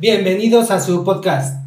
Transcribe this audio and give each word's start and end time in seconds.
Bienvenidos 0.00 0.70
a 0.70 0.80
su 0.80 1.04
podcast. 1.04 1.62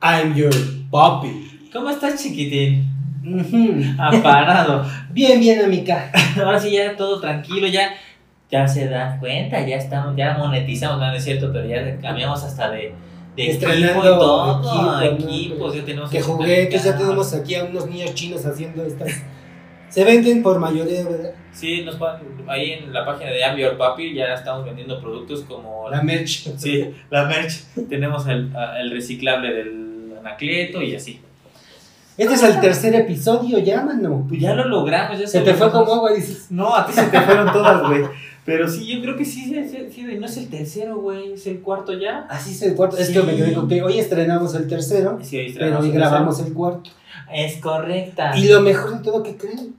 I'm 0.00 0.34
your 0.34 0.54
papi. 0.90 1.68
¿Cómo 1.70 1.90
estás, 1.90 2.22
chiquitín? 2.22 2.86
Aparado. 3.98 4.86
Bien, 5.10 5.38
bien, 5.38 5.62
amiga. 5.62 6.10
Ahora 6.42 6.58
sí, 6.58 6.70
ya 6.70 6.96
todo 6.96 7.20
tranquilo, 7.20 7.66
ya, 7.66 7.90
ya 8.50 8.66
se 8.66 8.88
dan 8.88 9.20
cuenta, 9.20 9.60
ya 9.66 9.76
estamos, 9.76 10.16
ya 10.16 10.34
monetizamos, 10.38 10.98
no, 10.98 11.08
no 11.08 11.12
es 11.12 11.24
cierto, 11.24 11.52
pero 11.52 11.68
ya 11.68 11.98
cambiamos 12.00 12.42
hasta 12.42 12.70
de, 12.70 12.94
de 13.36 13.50
equipo 13.52 13.98
y 13.98 14.02
todo, 14.02 15.02
equipos, 15.02 15.74
ya 15.74 15.84
tenemos 15.84 16.10
Que 16.10 16.22
juguetes, 16.22 16.84
ya 16.84 16.96
tenemos 16.96 17.34
aquí 17.34 17.54
a 17.54 17.64
unos 17.64 17.86
niños 17.86 18.14
chinos 18.14 18.46
haciendo 18.46 18.82
estas. 18.82 19.12
Se 19.94 20.04
venden 20.04 20.42
por 20.42 20.58
mayoría, 20.58 21.04
¿verdad? 21.04 21.30
Sí, 21.52 21.82
nos 21.82 21.94
pueden- 21.96 22.18
ahí 22.48 22.72
en 22.72 22.92
la 22.92 23.06
página 23.06 23.30
de 23.30 23.38
I'm 23.38 23.56
Your 23.56 23.78
Papi 23.78 24.12
ya 24.12 24.34
estamos 24.34 24.64
vendiendo 24.64 25.00
productos 25.00 25.42
como 25.42 25.88
La 25.88 26.02
merch. 26.02 26.48
Sí, 26.58 26.90
la 27.10 27.26
merch. 27.26 27.62
Tenemos 27.88 28.26
el, 28.26 28.52
el 28.80 28.90
reciclable 28.90 29.52
del 29.54 30.14
anacleto 30.18 30.82
y 30.82 30.96
así. 30.96 31.20
Este 32.18 32.34
es 32.34 32.42
el 32.42 32.60
tercer 32.60 32.94
episodio 32.96 33.58
ya, 33.60 33.82
mano. 33.82 34.24
Pues 34.28 34.40
ya 34.40 34.54
lo 34.54 34.66
logramos, 34.68 35.18
ya 35.18 35.26
Se 35.28 35.40
te 35.42 35.54
fue 35.54 35.70
como 35.70 35.94
agua, 35.94 36.12
dices. 36.12 36.46
No, 36.50 36.74
a 36.74 36.86
ti 36.86 36.92
se 36.92 37.04
te 37.04 37.20
fueron 37.20 37.52
todas, 37.52 37.88
güey. 37.88 38.02
Pero 38.44 38.68
sí, 38.68 38.86
yo 38.86 39.00
creo 39.00 39.16
que 39.16 39.24
sí, 39.24 39.44
sí, 39.44 39.88
sí, 39.92 40.02
no 40.18 40.26
es 40.26 40.36
el 40.36 40.50
tercero, 40.50 40.98
güey, 40.98 41.32
es 41.32 41.46
el 41.46 41.60
cuarto 41.60 41.92
ya. 41.98 42.26
Así 42.28 42.50
es 42.50 42.62
el 42.62 42.74
cuarto. 42.74 42.96
Es 42.98 43.10
que 43.10 43.22
me 43.22 43.34
quedé 43.36 43.54
con 43.54 43.68
que 43.68 43.80
hoy 43.82 43.98
estrenamos 43.98 44.54
el 44.56 44.66
tercero, 44.68 45.18
Sí, 45.22 45.36
pero 45.38 45.46
estrenamos 45.48 45.82
hoy 45.84 45.90
el 45.90 45.94
grabamos 45.96 46.40
el 46.40 46.52
cuarto. 46.52 46.90
Es 47.32 47.56
correcta. 47.58 48.36
Y 48.36 48.48
lo 48.48 48.60
mejor 48.60 48.98
de 48.98 49.02
todo, 49.04 49.22
¿qué 49.22 49.36
creen? 49.36 49.74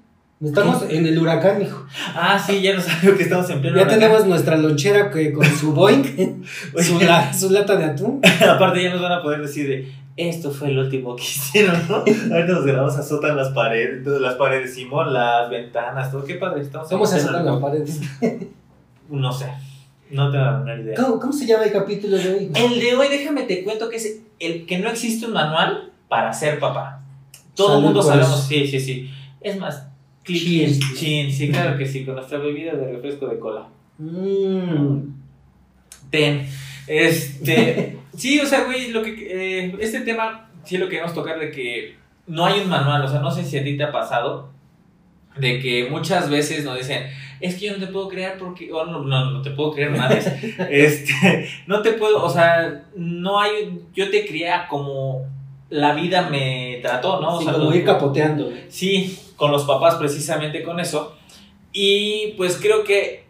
Estamos 0.46 0.84
en 0.90 1.06
el 1.06 1.18
huracán, 1.20 1.60
mijo. 1.60 1.86
Ah, 2.16 2.38
sí, 2.38 2.62
ya 2.62 2.74
no 2.76 2.82
sabemos 2.82 3.18
que 3.18 3.24
estamos 3.24 3.50
en 3.50 3.62
pleno 3.62 3.76
Ya 3.78 3.84
huracán. 3.84 4.00
tenemos 4.00 4.26
nuestra 4.28 4.58
lonchera 4.58 5.10
que 5.12 5.34
con 5.34 5.46
su 5.46 5.74
Boeing, 5.74 6.44
su, 6.82 7.00
la- 7.00 7.34
su 7.34 7.50
lata 7.50 7.76
de 7.76 7.86
atún. 7.86 8.22
Aparte 8.50 8.84
ya 8.84 8.92
nos 8.92 9.02
van 9.02 9.14
a 9.14 9.22
poder 9.22 9.42
decir 9.42 9.68
de, 9.68 9.92
esto 10.18 10.52
fue 10.52 10.70
el 10.70 10.80
último 10.80 11.16
que 11.16 11.24
hicieron, 11.26 11.76
¿no? 11.90 11.96
Ahorita 11.98 12.48
nos 12.54 12.66
grabamos, 12.66 12.96
azotan 12.98 13.36
las 13.36 13.50
paredes, 13.50 14.04
todas 14.04 14.22
las 14.22 14.36
paredes, 14.36 14.74
Simón, 14.76 15.14
las 15.14 15.50
ventanas, 15.50 16.12
todo. 16.12 16.24
Qué 16.24 16.36
padre, 16.36 16.62
estamos 16.62 16.88
¿Cómo 16.90 17.06
se 17.06 17.18
azotan 17.18 17.46
las 17.46 17.58
paredes? 17.58 18.00
No 19.10 19.32
sé, 19.32 19.46
no 20.10 20.32
tengo 20.32 20.44
la 20.46 20.58
menor 20.60 20.80
idea. 20.80 20.96
¿Cómo, 20.96 21.20
cómo 21.20 21.34
se 21.34 21.46
llama 21.46 21.64
el 21.66 21.72
capítulo 21.72 22.18
de 22.18 22.30
hoy? 22.34 22.52
El 22.56 22.80
de 22.80 22.96
hoy, 22.96 23.08
déjame 23.10 23.44
te 23.44 23.64
cuento 23.64 23.90
que 23.90 23.98
es 23.98 24.20
el 24.40 24.66
que 24.66 24.78
no 24.80 24.90
existe 24.90 25.26
un 25.26 25.34
manual 25.34 25.92
para 26.08 26.32
ser 26.34 26.60
papá. 26.60 27.02
Todo 27.56 27.78
el 27.78 27.84
mundo 27.84 28.02
por 28.02 28.10
sabemos, 28.12 28.46
sí, 28.48 28.68
sí, 28.68 28.80
sí. 28.80 29.10
Es 29.42 29.58
más, 29.58 29.88
Cheers. 30.34 30.80
chin, 30.96 31.32
sí, 31.32 31.50
claro 31.52 31.78
que 31.78 31.86
sí, 31.86 32.04
con 32.06 32.16
nuestra 32.16 32.38
bebida 32.40 32.74
de 32.74 32.92
refresco 32.94 33.28
de 33.28 33.40
cola. 33.40 33.68
Mm. 33.98 35.00
Ten. 36.10 36.48
Este, 36.88 37.98
sí, 38.18 38.40
o 38.40 38.46
sea, 38.46 38.64
güey, 38.66 38.92
lo 38.92 39.02
que 39.04 39.12
eh, 39.66 39.76
este 39.80 40.02
tema 40.02 40.50
sí 40.64 40.78
lo 40.78 40.88
queremos 40.90 41.14
tocar 41.14 41.40
de 41.40 41.52
que 41.52 41.96
no 42.28 42.46
hay 42.46 42.60
un 42.62 42.70
manual, 42.70 43.04
o 43.04 43.08
sea, 43.08 43.20
no 43.20 43.32
sé 43.32 43.44
si 43.44 43.58
a 43.58 43.64
ti 43.64 43.78
te 43.78 43.84
ha 43.84 43.92
pasado 43.92 44.50
de 45.38 45.60
que 45.60 45.88
muchas 45.90 46.30
veces 46.30 46.64
nos 46.64 46.78
dicen, 46.78 47.04
es 47.42 47.56
que 47.56 47.66
yo 47.68 47.74
no 47.78 47.86
te 47.86 47.92
puedo 47.92 48.08
crear 48.08 48.38
porque, 48.38 48.72
o 48.72 48.86
no, 48.86 49.04
no, 49.04 49.32
no 49.32 49.42
te 49.42 49.52
puedo 49.52 49.74
creer 49.74 49.92
madres, 49.92 50.26
este, 50.70 51.48
no 51.68 51.82
te 51.82 51.92
puedo, 51.94 52.24
o 52.24 52.30
sea, 52.30 52.86
no 52.96 53.40
hay, 53.40 53.80
yo 53.94 54.10
te 54.10 54.26
crié 54.26 54.50
como 54.70 55.24
la 55.70 55.94
vida 55.94 56.30
me 56.30 56.80
trató, 56.82 57.20
¿no? 57.22 57.36
O 57.36 57.40
Sí, 57.40 57.46
sea, 57.46 57.54
como 57.54 57.66
lo- 57.70 57.76
ir 57.76 57.84
capoteando. 57.84 58.52
Sí, 58.70 59.20
con 59.36 59.52
los 59.52 59.64
papás 59.64 59.96
precisamente 59.96 60.64
con 60.64 60.80
eso. 60.80 61.16
Y 61.72 62.34
pues 62.38 62.58
creo 62.62 62.84
que 62.84 63.26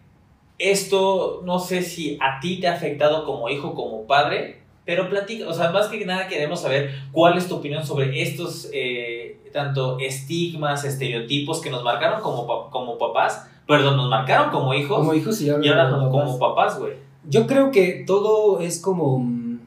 esto, 0.58 1.42
no 1.46 1.60
sé 1.60 1.82
si 1.82 2.18
a 2.22 2.40
ti 2.40 2.60
te 2.60 2.68
ha 2.68 2.74
afectado 2.74 3.26
como 3.26 3.50
hijo, 3.50 3.74
como 3.74 4.06
padre, 4.06 4.62
pero 4.86 5.10
platica, 5.10 5.48
o 5.48 5.54
sea, 5.54 5.72
más 5.72 5.88
que 5.88 6.06
nada 6.06 6.28
queremos 6.28 6.62
saber 6.62 6.92
cuál 7.12 7.38
es 7.38 7.48
tu 7.48 7.56
opinión 7.56 7.86
sobre 7.86 8.22
estos, 8.22 8.70
eh, 8.72 9.40
tanto 9.52 9.98
estigmas, 10.00 10.84
estereotipos 10.84 11.60
que 11.60 11.72
nos 11.72 11.84
marcaron 11.84 12.22
como, 12.22 12.70
como 12.70 12.98
papás, 12.98 13.50
perdón, 13.68 13.98
nos 13.98 14.10
marcaron 14.10 14.52
como 14.52 14.74
hijos 14.76 15.00
Como 15.00 15.14
hijos 15.16 15.42
y 15.42 15.50
ahora, 15.50 15.66
y 15.66 15.70
ahora 15.70 15.90
como 15.90 16.12
papás. 16.12 16.26
como 16.26 16.40
papás, 16.40 16.80
güey. 16.80 16.94
Yo 17.28 17.48
creo 17.48 17.72
que 17.72 18.04
todo 18.06 18.60
es 18.60 18.80
como 18.80 19.18
mm, 19.20 19.60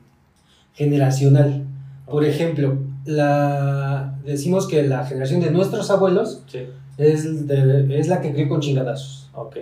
generacional. 0.74 1.64
Por 2.06 2.24
ejemplo, 2.24 2.78
la, 3.08 4.19
decimos 4.24 4.69
que 4.69 4.82
la 4.82 5.04
generación 5.06 5.41
de 5.41 5.50
nuestros 5.50 5.91
abuelos 5.91 6.42
Sí. 6.46 6.60
es, 6.98 7.46
de- 7.46 7.98
es 7.98 8.08
la 8.08 8.20
que 8.20 8.32
crió 8.32 8.48
con 8.48 8.60
chingadazos. 8.60 9.30
Ok. 9.34 9.56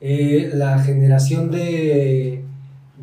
Eh, 0.00 0.50
la 0.54 0.78
generación 0.80 1.50
de, 1.50 2.42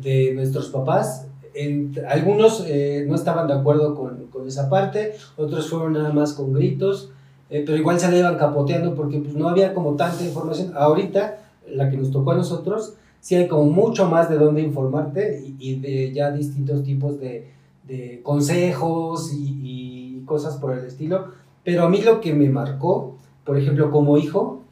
de 0.02 0.32
nuestros 0.34 0.68
papás, 0.70 1.28
en- 1.54 1.92
algunos 2.08 2.64
eh, 2.66 3.04
no 3.08 3.14
estaban 3.14 3.46
de 3.46 3.54
acuerdo 3.54 3.94
con, 3.94 4.26
con 4.26 4.46
esa 4.48 4.68
parte, 4.68 5.12
otros 5.36 5.68
fueron 5.70 5.92
nada 5.92 6.12
más 6.12 6.32
con 6.32 6.52
gritos, 6.52 7.10
eh, 7.48 7.62
pero 7.64 7.78
igual 7.78 7.98
se 8.00 8.10
le 8.10 8.18
iban 8.18 8.36
capoteando 8.38 8.94
porque 8.94 9.18
pues, 9.18 9.34
no 9.34 9.48
había 9.48 9.72
como 9.72 9.94
tanta 9.94 10.22
información. 10.24 10.72
Ahorita, 10.76 11.38
la 11.68 11.88
que 11.90 11.96
nos 11.96 12.10
tocó 12.10 12.32
a 12.32 12.36
nosotros, 12.36 12.94
sí 13.20 13.36
hay 13.36 13.46
como 13.48 13.64
mucho 13.70 14.06
más 14.08 14.28
de 14.28 14.36
dónde 14.36 14.62
informarte 14.62 15.42
y, 15.46 15.56
y 15.58 15.80
de 15.80 16.12
ya 16.12 16.30
distintos 16.32 16.82
tipos 16.82 17.20
de, 17.20 17.52
de 17.86 18.20
consejos 18.22 19.32
y, 19.32 19.58
y 19.62 20.22
cosas 20.24 20.56
por 20.56 20.76
el 20.76 20.84
estilo. 20.84 21.28
Pero 21.64 21.84
a 21.84 21.88
mí 21.88 22.00
lo 22.02 22.20
que 22.20 22.32
me 22.32 22.48
marcó, 22.48 23.16
por 23.44 23.58
ejemplo, 23.58 23.90
como 23.90 24.16
hijo, 24.16 24.62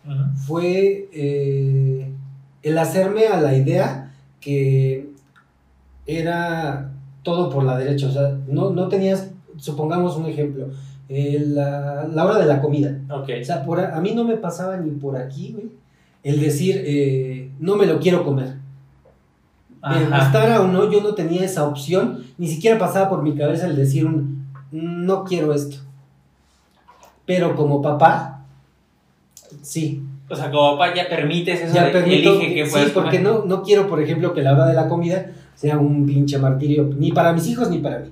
fue 0.46 1.08
eh, 1.12 2.10
el 2.62 2.78
hacerme 2.78 3.26
a 3.26 3.40
la 3.40 3.54
idea 3.56 4.14
que 4.40 5.10
era 6.06 6.92
todo 7.22 7.50
por 7.50 7.64
la 7.64 7.76
derecha. 7.76 8.08
O 8.08 8.12
sea, 8.12 8.38
no, 8.46 8.70
no 8.70 8.88
tenías, 8.88 9.30
supongamos 9.58 10.16
un 10.16 10.26
ejemplo, 10.26 10.68
eh, 11.10 11.44
la, 11.46 12.08
la 12.10 12.24
hora 12.24 12.38
de 12.38 12.46
la 12.46 12.62
comida. 12.62 12.98
Ok. 13.10 13.28
O 13.40 13.44
sea, 13.44 13.64
por 13.64 13.80
a, 13.80 13.96
a 13.96 14.00
mí 14.00 14.12
no 14.14 14.24
me 14.24 14.36
pasaba 14.36 14.78
ni 14.78 14.90
por 14.92 15.16
aquí, 15.16 15.52
güey, 15.52 15.68
el 16.22 16.40
decir, 16.40 16.82
eh, 16.86 17.50
no 17.60 17.76
me 17.76 17.86
lo 17.86 18.00
quiero 18.00 18.24
comer. 18.24 18.57
Me 19.82 20.04
gustara 20.04 20.60
o 20.60 20.66
no, 20.66 20.90
yo 20.90 21.00
no 21.00 21.14
tenía 21.14 21.44
esa 21.44 21.64
opción, 21.66 22.24
ni 22.36 22.48
siquiera 22.48 22.78
pasaba 22.78 23.08
por 23.08 23.22
mi 23.22 23.34
cabeza 23.36 23.66
el 23.66 23.76
decir 23.76 24.06
un, 24.06 24.46
no 24.72 25.24
quiero 25.24 25.52
esto. 25.54 25.76
Pero 27.24 27.54
como 27.54 27.80
papá, 27.82 28.44
sí, 29.62 30.02
O 30.28 30.34
sea, 30.36 30.50
como 30.50 30.76
papá 30.76 30.94
ya 30.94 31.08
permites 31.08 31.60
eso 31.60 31.74
ya 31.74 31.84
de 31.86 31.90
permito, 31.92 32.30
elige 32.40 32.54
que 32.54 32.66
sí, 32.66 32.90
porque 32.92 33.18
comer. 33.18 33.22
no, 33.22 33.44
no 33.44 33.62
quiero, 33.62 33.88
por 33.88 34.02
ejemplo, 34.02 34.34
que 34.34 34.42
la 34.42 34.52
hora 34.52 34.66
de 34.66 34.74
la 34.74 34.88
comida 34.88 35.32
sea 35.54 35.78
un 35.78 36.06
pinche 36.06 36.38
martirio, 36.38 36.90
ni 36.96 37.12
para 37.12 37.32
mis 37.32 37.46
hijos 37.46 37.70
ni 37.70 37.78
para 37.78 38.00
mí. 38.00 38.08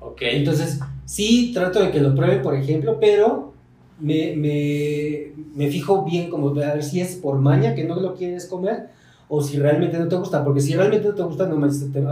Ok. 0.00 0.22
Entonces, 0.22 0.80
sí 1.04 1.52
trato 1.54 1.80
de 1.80 1.90
que 1.90 2.00
lo 2.00 2.14
prueben, 2.14 2.42
por 2.42 2.54
ejemplo, 2.54 2.98
pero 3.00 3.52
me, 3.98 4.34
me, 4.36 5.32
me 5.54 5.70
fijo 5.70 6.04
bien 6.04 6.28
como 6.30 6.50
a 6.50 6.74
ver 6.74 6.82
si 6.82 7.00
es 7.00 7.16
por 7.16 7.38
maña 7.38 7.74
que 7.74 7.84
no 7.84 7.96
lo 7.96 8.14
quieres 8.14 8.46
comer 8.46 8.88
o 9.28 9.42
si 9.42 9.58
realmente 9.58 9.98
no 9.98 10.06
te 10.06 10.16
gusta, 10.16 10.44
porque 10.44 10.60
si 10.60 10.74
realmente 10.74 11.08
no 11.08 11.14
te 11.14 11.22
gusta, 11.22 11.46
no 11.46 11.64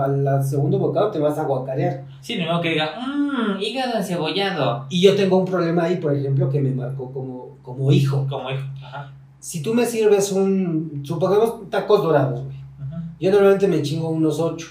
al 0.03 0.45
segundo 0.45 0.79
bocado 0.79 1.11
te 1.11 1.19
vas 1.19 1.39
a 1.39 1.45
guacarear. 1.45 2.05
Sí, 2.21 2.39
modo 2.39 2.61
que 2.61 2.71
diga, 2.71 2.91
mmm, 2.99 3.61
hígado 3.61 3.99
encebollado. 3.99 4.87
Y 4.89 5.01
yo 5.01 5.15
tengo 5.15 5.37
un 5.37 5.45
problema 5.45 5.85
ahí, 5.85 5.97
por 5.97 6.15
ejemplo, 6.15 6.51
que 6.51 6.61
me 6.61 6.71
marcó 6.71 7.13
como, 7.13 7.59
como 7.63 7.93
hijo. 7.93 8.27
Como 8.29 8.51
hijo. 8.51 8.65
Ajá. 8.83 9.13
Si 9.39 9.63
tú 9.63 9.75
me 9.75 9.87
sirves 9.87 10.33
un, 10.33 11.03
supongamos 11.05 11.71
tacos 11.71 12.03
dorados, 12.03 12.45
güey. 12.45 12.57
Yo 13.21 13.31
normalmente 13.31 13.69
me 13.69 13.81
chingo 13.83 14.09
unos 14.09 14.41
8. 14.41 14.67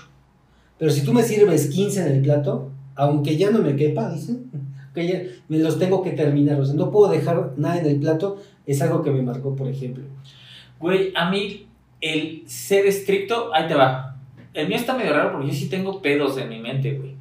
Pero 0.78 0.92
si 0.92 1.06
tú 1.06 1.14
me 1.14 1.24
sirves 1.24 1.70
15 1.70 2.06
en 2.06 2.12
el 2.14 2.22
plato, 2.22 2.72
aunque 2.96 3.38
ya 3.38 3.52
no 3.52 3.60
me 3.60 3.76
quepa, 3.76 4.12
dicen, 4.12 4.52
que 4.94 5.08
ya 5.08 5.22
me 5.48 5.60
los 5.60 5.80
tengo 5.80 6.04
que 6.04 6.12
terminar. 6.12 6.60
O 6.60 6.66
sea, 6.66 6.76
no 6.76 6.92
puedo 6.92 7.12
dejar 7.12 7.54
nada 7.56 7.80
en 7.80 7.86
el 7.86 8.00
plato. 8.00 8.38
Es 8.66 8.82
algo 8.82 9.02
que 9.02 9.12
me 9.12 9.22
marcó, 9.22 9.56
por 9.56 9.68
ejemplo. 9.68 10.04
Güey, 10.80 11.14
a 11.16 11.30
mí 11.30 11.68
el 12.04 12.44
ser 12.48 12.86
estricto, 12.86 13.56
ahí 13.56 13.66
te 13.66 13.76
va. 13.76 14.18
El 14.54 14.68
mío 14.68 14.76
está 14.76 14.94
medio 14.94 15.14
raro 15.14 15.32
porque 15.32 15.48
yo 15.48 15.54
sí 15.54 15.70
tengo 15.70 16.02
pedos 16.02 16.38
en 16.38 16.50
mi 16.50 16.60
mente, 16.60 16.92
güey. 16.92 17.16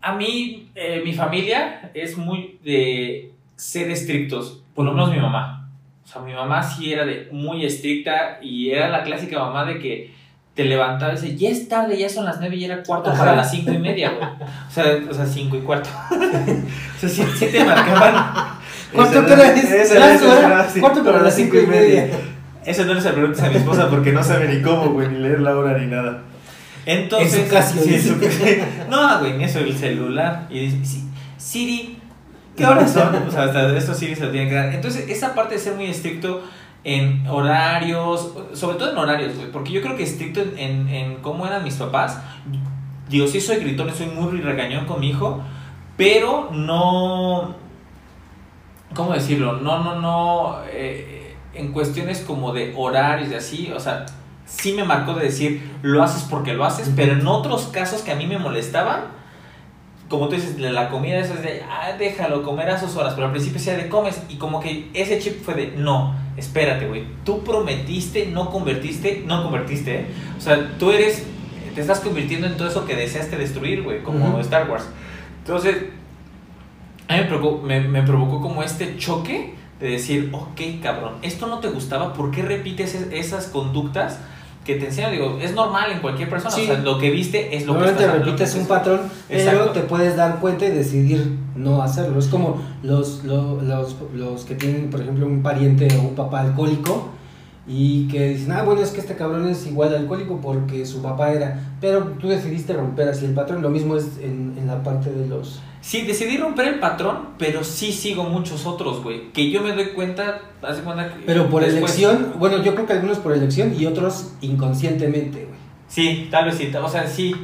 A 0.00 0.14
mí, 0.14 0.70
eh, 0.76 1.02
mi 1.04 1.12
familia 1.12 1.90
es 1.92 2.16
muy 2.16 2.60
de 2.62 3.32
ser 3.56 3.90
estrictos, 3.90 4.62
por 4.74 4.84
lo 4.84 4.92
menos 4.92 5.10
mi 5.10 5.18
mamá. 5.18 5.68
O 6.04 6.08
sea, 6.08 6.22
mi 6.22 6.32
mamá 6.32 6.62
sí 6.62 6.92
era 6.92 7.04
de 7.04 7.28
muy 7.32 7.66
estricta 7.66 8.38
y 8.40 8.70
era 8.70 8.88
la 8.88 9.02
clásica 9.02 9.40
mamá 9.40 9.64
de 9.64 9.80
que 9.80 10.14
te 10.54 10.64
levantaba 10.64 11.12
y 11.12 11.16
decía, 11.16 11.34
ya 11.34 11.48
es 11.48 11.68
tarde, 11.68 11.98
ya 11.98 12.08
son 12.08 12.26
las 12.26 12.38
nueve 12.38 12.54
y 12.54 12.64
era 12.64 12.84
cuarto 12.84 13.12
para 13.12 13.34
las 13.34 13.50
cinco 13.50 13.72
y 13.72 13.78
media, 13.78 14.10
güey. 14.10 14.28
O 14.68 14.70
sea, 14.70 15.00
o 15.10 15.12
sea, 15.12 15.26
cinco 15.26 15.56
y 15.56 15.60
cuarto. 15.62 15.90
o 16.12 16.98
sea, 17.00 17.08
sí, 17.08 17.24
sí 17.36 17.46
te 17.46 17.64
marcaban. 17.64 18.56
¿Cuánto 18.94 19.24
crees? 19.24 19.92
cuarto 20.78 21.04
para 21.04 21.22
las 21.22 21.34
cinco 21.34 21.58
y 21.58 21.66
media. 21.66 22.08
Eso 22.66 22.84
no 22.84 22.94
les 22.94 23.04
preguntes 23.06 23.40
a 23.42 23.48
mi 23.48 23.56
esposa 23.56 23.88
porque 23.88 24.12
no 24.12 24.22
sabe 24.22 24.52
ni 24.54 24.60
cómo, 24.60 24.90
güey, 24.90 25.08
ni 25.08 25.18
leer 25.20 25.40
la 25.40 25.56
hora 25.56 25.78
ni 25.78 25.86
nada. 25.86 26.22
Entonces. 26.84 27.34
En 27.34 27.44
su 27.46 27.50
Casio, 27.54 27.82
sí, 27.82 27.98
su- 28.00 28.16
no, 28.90 29.18
güey, 29.20 29.38
ni 29.38 29.44
eso, 29.44 29.60
el 29.60 29.76
celular. 29.76 30.46
Y 30.50 30.60
dice, 30.60 30.84
"Sí, 30.84 31.08
Siri, 31.36 31.98
¿qué 32.56 32.66
horas 32.66 32.92
son? 32.92 33.14
O 33.26 33.30
sea, 33.30 33.44
hasta 33.44 33.76
esto 33.76 33.94
Siri 33.94 34.14
se 34.16 34.24
lo 34.26 34.30
tiene 34.30 34.48
que 34.48 34.54
dar. 34.56 34.74
Entonces, 34.74 35.08
esa 35.08 35.34
parte 35.34 35.54
de 35.54 35.60
ser 35.60 35.74
muy 35.74 35.86
estricto 35.86 36.42
en 36.84 37.26
horarios, 37.28 38.32
sobre 38.52 38.76
todo 38.78 38.92
en 38.92 38.98
horarios, 38.98 39.34
güey, 39.36 39.50
porque 39.50 39.72
yo 39.72 39.80
creo 39.82 39.96
que 39.96 40.02
estricto 40.04 40.40
en, 40.40 40.56
en, 40.58 40.88
en 40.88 41.14
cómo 41.16 41.46
eran 41.46 41.64
mis 41.64 41.74
papás, 41.74 42.18
digo, 43.08 43.26
sí 43.26 43.40
soy 43.40 43.56
gritón, 43.56 43.92
soy 43.94 44.06
muy 44.06 44.40
regañón 44.40 44.86
con 44.86 45.00
mi 45.00 45.08
hijo, 45.10 45.42
pero 45.96 46.50
no, 46.52 47.56
¿cómo 48.94 49.12
decirlo? 49.14 49.54
No, 49.54 49.82
no, 49.82 50.00
no, 50.00 50.58
eh, 50.72 51.25
en 51.58 51.72
cuestiones 51.72 52.20
como 52.20 52.52
de 52.52 52.72
horarios 52.76 53.30
y 53.30 53.34
así, 53.34 53.72
o 53.74 53.80
sea, 53.80 54.06
sí 54.46 54.72
me 54.72 54.84
marcó 54.84 55.14
de 55.14 55.24
decir, 55.24 55.70
lo 55.82 56.02
haces 56.02 56.22
porque 56.28 56.54
lo 56.54 56.64
haces, 56.64 56.90
pero 56.94 57.12
en 57.12 57.26
otros 57.26 57.66
casos 57.66 58.02
que 58.02 58.12
a 58.12 58.14
mí 58.14 58.26
me 58.26 58.38
molestaban, 58.38 59.16
como 60.08 60.28
tú 60.28 60.36
dices, 60.36 60.58
la 60.58 60.88
comida 60.88 61.18
eso 61.18 61.34
es 61.34 61.42
de, 61.42 61.62
ah, 61.68 61.92
déjalo 61.98 62.42
comer 62.42 62.70
a 62.70 62.78
sus 62.78 62.94
horas, 62.96 63.14
pero 63.14 63.26
al 63.26 63.32
principio 63.32 63.58
sea 63.58 63.76
de 63.76 63.88
comes, 63.88 64.22
y 64.28 64.36
como 64.36 64.60
que 64.60 64.88
ese 64.94 65.18
chip 65.18 65.42
fue 65.42 65.54
de, 65.54 65.72
no, 65.76 66.14
espérate, 66.36 66.86
güey, 66.86 67.04
tú 67.24 67.42
prometiste, 67.42 68.26
no 68.26 68.50
convertiste, 68.50 69.24
no 69.26 69.42
convertiste, 69.42 69.96
¿eh? 69.96 70.06
O 70.38 70.40
sea, 70.40 70.76
tú 70.78 70.92
eres, 70.92 71.24
te 71.74 71.80
estás 71.80 72.00
convirtiendo 72.00 72.46
en 72.46 72.56
todo 72.56 72.68
eso 72.68 72.86
que 72.86 72.94
deseaste 72.94 73.36
destruir, 73.36 73.82
güey, 73.82 74.02
como 74.02 74.38
Star 74.40 74.70
Wars. 74.70 74.88
Entonces, 75.38 75.76
a 77.08 77.14
mí 77.14 77.20
me 77.20 77.26
provocó, 77.26 77.66
me, 77.66 77.80
me 77.80 78.02
provocó 78.02 78.40
como 78.40 78.62
este 78.62 78.96
choque 78.96 79.54
de 79.80 79.90
decir, 79.90 80.30
ok, 80.32 80.82
cabrón, 80.82 81.14
esto 81.22 81.46
no 81.46 81.60
te 81.60 81.68
gustaba, 81.68 82.12
¿por 82.14 82.30
qué 82.30 82.42
repites 82.42 82.94
esas 82.94 83.46
conductas? 83.46 84.18
que 84.66 84.74
te 84.74 84.86
enseñan, 84.86 85.12
digo, 85.12 85.38
es 85.40 85.54
normal 85.54 85.92
en 85.92 86.00
cualquier 86.00 86.28
persona, 86.28 86.52
o 86.52 86.58
sea, 86.58 86.78
lo 86.78 86.98
que 86.98 87.10
viste 87.10 87.56
es 87.56 87.66
lo 87.66 87.78
que 87.78 87.86
estás, 87.86 88.12
repites 88.12 88.56
un 88.56 88.66
patrón, 88.66 89.00
pero 89.28 89.70
te 89.70 89.80
puedes 89.82 90.16
dar 90.16 90.40
cuenta 90.40 90.66
y 90.66 90.70
decidir 90.70 91.38
no 91.54 91.82
hacerlo. 91.82 92.18
Es 92.18 92.26
como 92.26 92.60
los, 92.82 93.22
los, 93.22 93.62
los, 93.62 93.94
los, 94.12 94.44
que 94.44 94.56
tienen, 94.56 94.90
por 94.90 95.00
ejemplo, 95.00 95.24
un 95.24 95.40
pariente 95.40 95.86
o 95.96 96.08
un 96.08 96.14
papá 96.16 96.40
alcohólico 96.40 97.10
y 97.68 98.08
que 98.08 98.30
dicen, 98.30 98.52
ah, 98.52 98.64
bueno, 98.64 98.82
es 98.82 98.90
que 98.90 99.00
este 99.00 99.14
cabrón 99.14 99.48
es 99.48 99.66
igual 99.68 99.94
alcohólico 99.94 100.40
porque 100.40 100.84
su 100.84 101.00
papá 101.00 101.32
era, 101.32 101.60
pero 101.80 102.02
tú 102.18 102.26
decidiste 102.26 102.72
romper 102.72 103.08
así 103.08 103.24
el 103.24 103.34
patrón, 103.34 103.62
lo 103.62 103.70
mismo 103.70 103.96
es 103.96 104.18
en, 104.20 104.56
en 104.58 104.66
la 104.66 104.82
parte 104.82 105.12
de 105.12 105.28
los 105.28 105.60
Sí, 105.86 106.02
decidí 106.02 106.36
romper 106.36 106.66
el 106.66 106.80
patrón, 106.80 107.28
pero 107.38 107.62
sí 107.62 107.92
sigo 107.92 108.24
muchos 108.24 108.66
otros, 108.66 109.04
güey. 109.04 109.30
Que 109.32 109.52
yo 109.52 109.62
me 109.62 109.72
doy 109.72 109.90
cuenta, 109.90 110.40
hace 110.60 110.82
cuenta 110.82 111.14
que. 111.14 111.22
Pero 111.24 111.48
por 111.48 111.62
elección, 111.62 112.32
bueno, 112.40 112.60
yo 112.60 112.74
creo 112.74 112.88
que 112.88 112.94
algunos 112.94 113.18
por 113.18 113.32
elección 113.32 113.72
y 113.72 113.86
otros 113.86 114.32
inconscientemente, 114.40 115.44
güey. 115.44 115.58
Sí, 115.86 116.26
tal 116.28 116.46
vez 116.46 116.56
sí. 116.56 116.72
O 116.74 116.88
sea, 116.88 117.06
sí, 117.06 117.36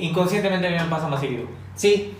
inconscientemente 0.00 0.66
a 0.66 0.70
mí 0.70 0.76
me 0.82 0.88
pasa 0.88 1.08
más 1.08 1.20
seguido. 1.20 1.42
Sí. 1.76 2.14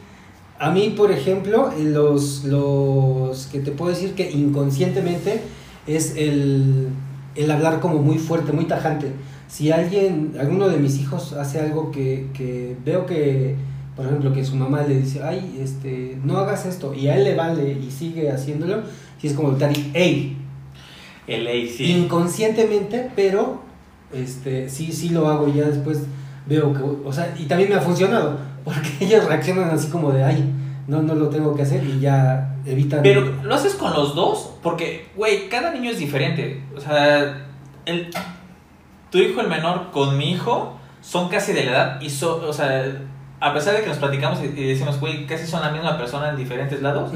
A 0.58 0.70
mí, 0.70 0.93
por 0.94 1.11
ejemplo, 1.11 1.72
los, 1.78 2.44
los 2.44 3.46
que 3.46 3.61
te 3.61 3.70
puedo 3.70 3.90
decir 3.90 4.12
que 4.12 4.31
inconscientemente 4.31 5.40
es 5.87 6.14
el, 6.19 6.88
el 7.37 7.50
hablar 7.50 7.81
como 7.81 8.02
muy 8.02 8.19
fuerte, 8.19 8.52
muy 8.52 8.66
tajante. 8.66 9.12
Si 9.49 9.72
alguien, 9.72 10.34
alguno 10.38 10.69
de 10.69 10.76
mis 10.76 11.00
hijos 11.00 11.32
hace 11.32 11.58
algo 11.58 11.90
que, 11.90 12.28
que 12.34 12.76
veo 12.84 13.06
que 13.06 13.56
por 13.96 14.06
ejemplo, 14.06 14.32
que 14.32 14.44
su 14.44 14.56
mamá 14.56 14.82
le 14.82 14.99
dice, 14.99 15.23
ay, 15.23 15.58
este, 15.61 16.19
no 16.25 16.38
hagas 16.38 16.67
esto, 16.67 16.94
y 16.94 17.08
a 17.08 17.17
él 17.17 17.25
le 17.25 17.35
vale 17.35 17.73
y 17.73 17.91
sigue 17.91 18.31
haciéndolo, 18.31 18.82
si 19.20 19.29
es 19.29 19.35
como 19.35 19.50
el 19.50 19.58
tari, 19.58 19.91
ey. 19.94 20.37
El 21.26 21.46
ey, 21.46 21.69
sí. 21.69 21.93
Inconscientemente, 21.93 23.11
pero 23.14 23.62
este, 24.12 24.69
sí, 24.69 24.93
sí 24.93 25.11
lo 25.11 25.29
hago 25.29 25.49
y 25.49 25.55
ya 25.55 25.64
después 25.64 26.02
veo 26.46 26.75
que, 26.75 26.82
o 26.82 27.12
sea, 27.12 27.35
y 27.38 27.44
también 27.44 27.70
me 27.70 27.76
ha 27.76 27.81
funcionado, 27.81 28.38
porque 28.64 28.88
ellos 29.00 29.25
reaccionan 29.26 29.70
así 29.70 29.88
como 29.88 30.11
de, 30.11 30.25
ay, 30.25 30.44
no, 30.87 31.02
no 31.02 31.14
lo 31.14 31.29
tengo 31.29 31.55
que 31.55 31.62
hacer 31.62 31.82
y 31.85 32.00
ya 32.00 32.56
evitan. 32.67 33.02
Pero, 33.02 33.43
¿lo 33.43 33.55
haces 33.55 33.75
con 33.75 33.93
los 33.93 34.14
dos? 34.14 34.55
Porque, 34.62 35.06
güey, 35.17 35.49
cada 35.49 35.70
niño 35.70 35.90
es 35.90 35.99
diferente. 35.99 36.62
O 36.76 36.81
sea, 36.81 37.47
el, 37.87 38.11
tu 39.11 39.19
hijo, 39.19 39.40
el 39.40 39.49
menor, 39.49 39.90
con 39.93 40.19
mi 40.19 40.32
hijo, 40.32 40.79
son 41.00 41.29
casi 41.29 41.52
de 41.52 41.64
la 41.64 41.70
edad 41.70 42.00
y, 42.00 42.11
so, 42.11 42.47
o 42.47 42.52
sea, 42.52 42.85
a 43.40 43.52
pesar 43.52 43.75
de 43.75 43.82
que 43.82 43.88
nos 43.88 43.98
platicamos 43.98 44.40
y, 44.42 44.48
decimos, 44.48 45.00
güey, 45.00 45.26
casi 45.26 45.46
son 45.46 45.62
la 45.62 45.70
misma 45.70 45.96
persona 45.98 46.31
en 46.31 46.36
diferentes 46.36 46.81
lados, 46.81 47.12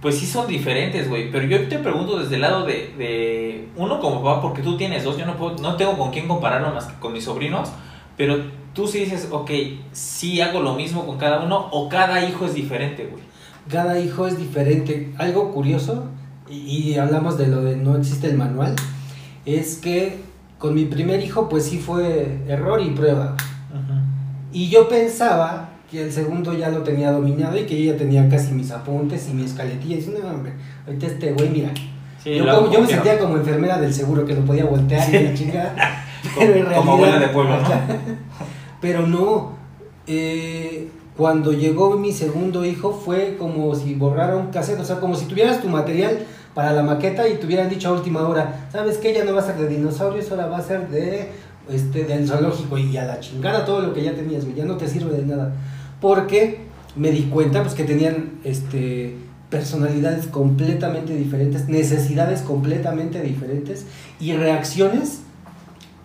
pues 0.00 0.18
sí 0.18 0.26
son 0.26 0.46
diferentes, 0.46 1.08
güey. 1.08 1.30
Pero 1.30 1.46
yo 1.46 1.68
te 1.68 1.78
pregunto 1.78 2.18
desde 2.18 2.36
el 2.36 2.40
lado 2.40 2.64
de, 2.64 2.94
de, 2.98 3.68
uno 3.76 4.00
como 4.00 4.22
papá, 4.22 4.42
porque 4.42 4.62
tú 4.62 4.76
tienes 4.76 5.04
dos, 5.04 5.16
yo 5.16 5.26
no, 5.26 5.36
puedo, 5.36 5.56
no 5.58 5.76
tengo 5.76 5.96
con 5.96 6.10
quién 6.10 6.26
compararlo 6.26 6.72
más 6.72 6.86
que 6.86 6.98
con 6.98 7.12
mis 7.12 7.24
sobrinos, 7.24 7.70
pero 8.16 8.36
tú 8.72 8.86
sí 8.88 9.00
dices, 9.00 9.28
ok, 9.30 9.50
sí 9.92 10.40
hago 10.40 10.60
lo 10.60 10.74
mismo 10.74 11.06
con 11.06 11.18
cada 11.18 11.40
uno 11.40 11.68
o 11.70 11.88
cada 11.88 12.24
hijo 12.24 12.46
es 12.46 12.54
diferente, 12.54 13.06
güey. 13.06 13.22
Cada 13.68 14.00
hijo 14.00 14.26
es 14.26 14.38
diferente. 14.38 15.14
Algo 15.18 15.52
curioso, 15.52 16.06
y, 16.50 16.56
y 16.56 16.98
hablamos 16.98 17.38
de 17.38 17.46
lo 17.46 17.62
de 17.62 17.76
no 17.76 17.96
existe 17.96 18.28
el 18.28 18.36
manual, 18.36 18.74
es 19.46 19.76
que 19.76 20.18
con 20.58 20.74
mi 20.74 20.84
primer 20.84 21.20
hijo 21.20 21.48
pues 21.48 21.64
sí 21.64 21.78
fue 21.78 22.40
error 22.46 22.80
y 22.80 22.90
prueba. 22.90 23.36
Y 24.52 24.68
yo 24.68 24.88
pensaba 24.88 25.70
que 25.90 26.02
el 26.02 26.12
segundo 26.12 26.54
ya 26.54 26.70
lo 26.70 26.82
tenía 26.82 27.10
dominado 27.10 27.56
y 27.58 27.64
que 27.64 27.82
yo 27.82 27.92
ya 27.92 27.98
tenía 27.98 28.28
casi 28.28 28.52
mis 28.52 28.70
apuntes 28.70 29.28
y 29.28 29.34
mi 29.34 29.44
escaletilla. 29.44 29.96
Y 29.96 30.20
no, 30.20 30.28
hombre, 30.28 30.52
ahorita 30.86 31.06
este 31.06 31.32
güey, 31.32 31.50
mira. 31.50 31.70
yo, 32.24 32.80
me 32.80 32.86
sentía 32.86 33.18
como 33.18 33.36
enfermera 33.36 33.78
del 33.78 33.92
seguro 33.92 34.24
que 34.24 34.34
lo 34.34 34.44
podía 34.44 34.64
voltear 34.64 35.08
y 35.14 35.22
la 35.24 35.34
chingada. 35.34 35.74
pero 36.38 36.54
en 36.54 36.60
realidad, 36.60 36.76
como 36.76 36.92
abuela 36.92 37.18
de 37.18 37.28
pueblo, 37.28 37.56
¿no? 37.56 37.68
pero 38.80 39.06
no. 39.06 39.62
Eh, 40.06 40.88
cuando 41.16 41.52
llegó 41.52 41.96
mi 41.98 42.12
segundo 42.12 42.64
hijo 42.64 42.92
fue 42.92 43.36
como 43.38 43.74
si 43.74 43.94
borrara 43.94 44.36
un 44.36 44.46
cassette, 44.46 44.80
o 44.80 44.84
sea, 44.84 44.98
como 44.98 45.14
si 45.14 45.26
tuvieras 45.26 45.60
tu 45.60 45.68
material 45.68 46.20
para 46.54 46.72
la 46.72 46.82
maqueta 46.82 47.28
y 47.28 47.34
te 47.34 47.46
hubieran 47.46 47.68
dicho 47.68 47.90
a 47.90 47.92
última 47.92 48.26
hora, 48.26 48.66
¿sabes 48.72 48.98
qué? 48.98 49.12
Ya 49.12 49.24
no 49.24 49.34
va 49.34 49.40
a 49.40 49.44
ser 49.44 49.56
de 49.56 49.68
dinosaurios, 49.68 50.30
ahora 50.30 50.46
va 50.46 50.58
a 50.58 50.62
ser 50.62 50.88
de 50.88 51.30
este, 51.70 52.04
del 52.04 52.26
zoológico 52.26 52.78
y 52.78 52.96
a 52.96 53.04
la 53.04 53.20
chingada 53.20 53.64
todo 53.64 53.80
lo 53.80 53.94
que 53.94 54.02
ya 54.02 54.14
tenías, 54.14 54.44
ya 54.54 54.64
no 54.64 54.76
te 54.76 54.88
sirve 54.88 55.16
de 55.16 55.26
nada. 55.26 55.54
Porque 56.00 56.58
me 56.96 57.10
di 57.10 57.22
cuenta 57.24 57.62
pues, 57.62 57.74
que 57.74 57.84
tenían 57.84 58.40
este, 58.44 59.16
personalidades 59.50 60.26
completamente 60.26 61.14
diferentes, 61.14 61.68
necesidades 61.68 62.40
completamente 62.40 63.20
diferentes 63.20 63.86
y 64.18 64.32
reacciones 64.32 65.20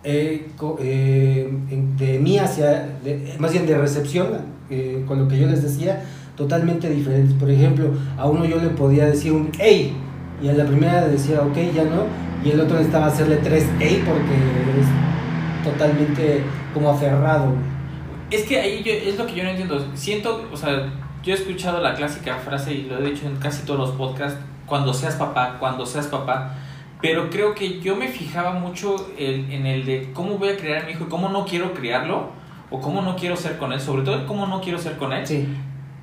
eh, 0.04 0.48
eh, 0.80 1.52
de 1.98 2.18
mí 2.18 2.38
hacia, 2.38 2.98
más 3.38 3.52
bien 3.52 3.66
de 3.66 3.76
recepción 3.76 4.28
eh, 4.70 5.02
con 5.06 5.18
lo 5.18 5.28
que 5.28 5.38
yo 5.38 5.46
les 5.48 5.62
decía, 5.62 6.04
totalmente 6.36 6.88
diferentes. 6.88 7.34
Por 7.34 7.50
ejemplo, 7.50 7.90
a 8.16 8.26
uno 8.28 8.44
yo 8.44 8.60
le 8.60 8.68
podía 8.68 9.06
decir 9.06 9.32
un 9.32 9.50
hey 9.58 9.92
y 10.42 10.48
a 10.48 10.52
la 10.52 10.64
primera 10.66 11.06
le 11.06 11.12
decía 11.12 11.40
ok, 11.40 11.56
ya 11.74 11.84
no, 11.84 12.04
y 12.44 12.50
el 12.50 12.60
otro 12.60 12.76
necesitaba 12.76 13.06
hacerle 13.06 13.36
tres 13.36 13.64
hey 13.80 14.02
porque 14.06 14.34
totalmente 15.72 16.42
como 16.74 16.90
aferrado. 16.90 17.52
Es 18.30 18.44
que 18.44 18.60
ahí 18.60 18.82
yo, 18.82 18.92
es 18.92 19.16
lo 19.16 19.26
que 19.26 19.34
yo 19.34 19.44
no 19.44 19.50
entiendo. 19.50 19.86
Siento, 19.94 20.48
o 20.52 20.56
sea, 20.56 20.90
yo 21.22 21.32
he 21.32 21.36
escuchado 21.36 21.80
la 21.80 21.94
clásica 21.94 22.36
frase 22.36 22.74
y 22.74 22.82
lo 22.82 22.98
he 22.98 23.10
dicho 23.10 23.26
en 23.26 23.36
casi 23.36 23.64
todos 23.64 23.80
los 23.80 23.90
podcasts, 23.92 24.38
cuando 24.66 24.92
seas 24.92 25.16
papá, 25.16 25.56
cuando 25.58 25.86
seas 25.86 26.06
papá. 26.06 26.54
Pero 27.00 27.30
creo 27.30 27.54
que 27.54 27.80
yo 27.80 27.96
me 27.96 28.08
fijaba 28.08 28.52
mucho 28.52 29.10
en, 29.16 29.66
el 29.66 29.86
de 29.86 30.10
cómo 30.12 30.36
voy 30.36 30.50
a 30.50 30.56
criar 30.56 30.82
a 30.82 30.86
mi 30.86 30.92
hijo 30.92 31.04
y 31.04 31.08
cómo 31.08 31.28
no 31.28 31.44
quiero 31.44 31.72
criarlo 31.72 32.30
o 32.70 32.80
cómo 32.80 33.02
no 33.02 33.16
quiero 33.16 33.36
ser 33.36 33.56
con 33.56 33.72
él, 33.72 33.80
sobre 33.80 34.02
todo 34.02 34.26
cómo 34.26 34.46
no 34.46 34.60
quiero 34.60 34.78
ser 34.78 34.96
con 34.96 35.12
él. 35.12 35.26
Sí. 35.26 35.48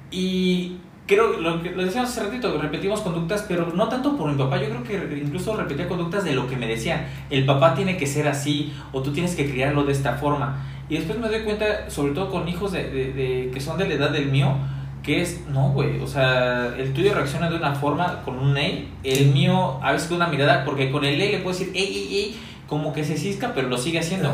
Y 0.09 0.77
creo, 1.05 1.39
lo 1.39 1.61
que 1.61 1.71
lo 1.71 1.83
decíamos 1.83 2.11
hace 2.11 2.23
ratito, 2.23 2.57
repetimos 2.59 3.01
conductas, 3.01 3.45
pero 3.47 3.71
no 3.73 3.87
tanto 3.89 4.17
por 4.17 4.31
mi 4.31 4.37
papá, 4.37 4.57
yo 4.57 4.69
creo 4.69 4.83
que 4.83 5.17
incluso 5.17 5.55
repetía 5.55 5.87
conductas 5.87 6.23
de 6.23 6.33
lo 6.33 6.47
que 6.47 6.55
me 6.55 6.67
decían, 6.67 7.05
el 7.29 7.45
papá 7.45 7.75
tiene 7.75 7.97
que 7.97 8.07
ser 8.07 8.27
así, 8.27 8.73
o 8.91 9.01
tú 9.01 9.11
tienes 9.11 9.35
que 9.35 9.49
criarlo 9.49 9.83
de 9.83 9.91
esta 9.91 10.13
forma. 10.13 10.63
Y 10.89 10.95
después 10.95 11.17
me 11.19 11.27
doy 11.27 11.41
cuenta, 11.41 11.89
sobre 11.89 12.13
todo 12.13 12.29
con 12.29 12.47
hijos 12.47 12.71
de, 12.71 12.83
de, 12.89 13.51
que 13.53 13.59
son 13.59 13.77
de 13.77 13.87
la 13.87 13.95
edad 13.95 14.09
del 14.11 14.27
mío, 14.27 14.55
que 15.03 15.21
es, 15.21 15.45
no, 15.49 15.69
güey, 15.69 15.99
o 15.99 16.07
sea, 16.07 16.73
el 16.77 16.93
tuyo 16.93 17.13
reacciona 17.13 17.49
de 17.49 17.57
una 17.57 17.75
forma 17.75 18.23
con 18.23 18.39
un 18.39 18.57
ey, 18.57 18.89
el 19.03 19.27
mío 19.27 19.79
a 19.83 19.91
veces 19.91 20.07
con 20.07 20.17
una 20.17 20.27
mirada, 20.27 20.65
porque 20.65 20.91
con 20.91 21.05
el 21.05 21.21
ey 21.21 21.31
le 21.31 21.37
puedo 21.39 21.57
decir, 21.57 21.71
ey, 21.75 21.85
ey, 21.85 22.17
ey, 22.17 22.39
como 22.67 22.93
que 22.93 23.03
se 23.03 23.15
cisca, 23.15 23.51
pero 23.53 23.69
lo 23.69 23.77
sigue 23.77 23.99
haciendo. 23.99 24.33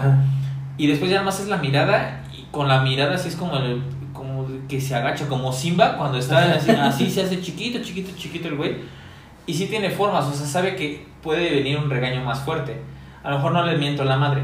Y 0.77 0.87
después 0.87 1.11
ya 1.11 1.21
más 1.21 1.41
es 1.41 1.49
la 1.49 1.57
mirada, 1.57 2.23
y 2.33 2.43
con 2.51 2.69
la 2.69 2.81
mirada 2.81 3.15
así 3.15 3.27
es 3.27 3.35
como 3.35 3.57
el 3.57 3.81
que 4.71 4.79
se 4.79 4.95
agacha 4.95 5.27
como 5.27 5.51
Simba 5.51 5.97
cuando 5.97 6.17
está 6.17 6.53
así, 6.87 7.11
se 7.11 7.23
hace 7.23 7.41
chiquito, 7.41 7.83
chiquito, 7.83 8.11
chiquito 8.17 8.47
el 8.47 8.55
güey. 8.55 8.77
Y 9.45 9.53
sí 9.53 9.65
tiene 9.67 9.89
formas, 9.89 10.25
o 10.27 10.31
sea, 10.31 10.47
sabe 10.47 10.77
que 10.77 11.05
puede 11.21 11.49
venir 11.49 11.77
un 11.77 11.89
regaño 11.89 12.23
más 12.23 12.39
fuerte. 12.39 12.79
A 13.21 13.31
lo 13.31 13.35
mejor 13.35 13.51
no 13.51 13.65
le 13.65 13.77
miento 13.77 14.03
a 14.03 14.05
la 14.05 14.15
madre. 14.15 14.43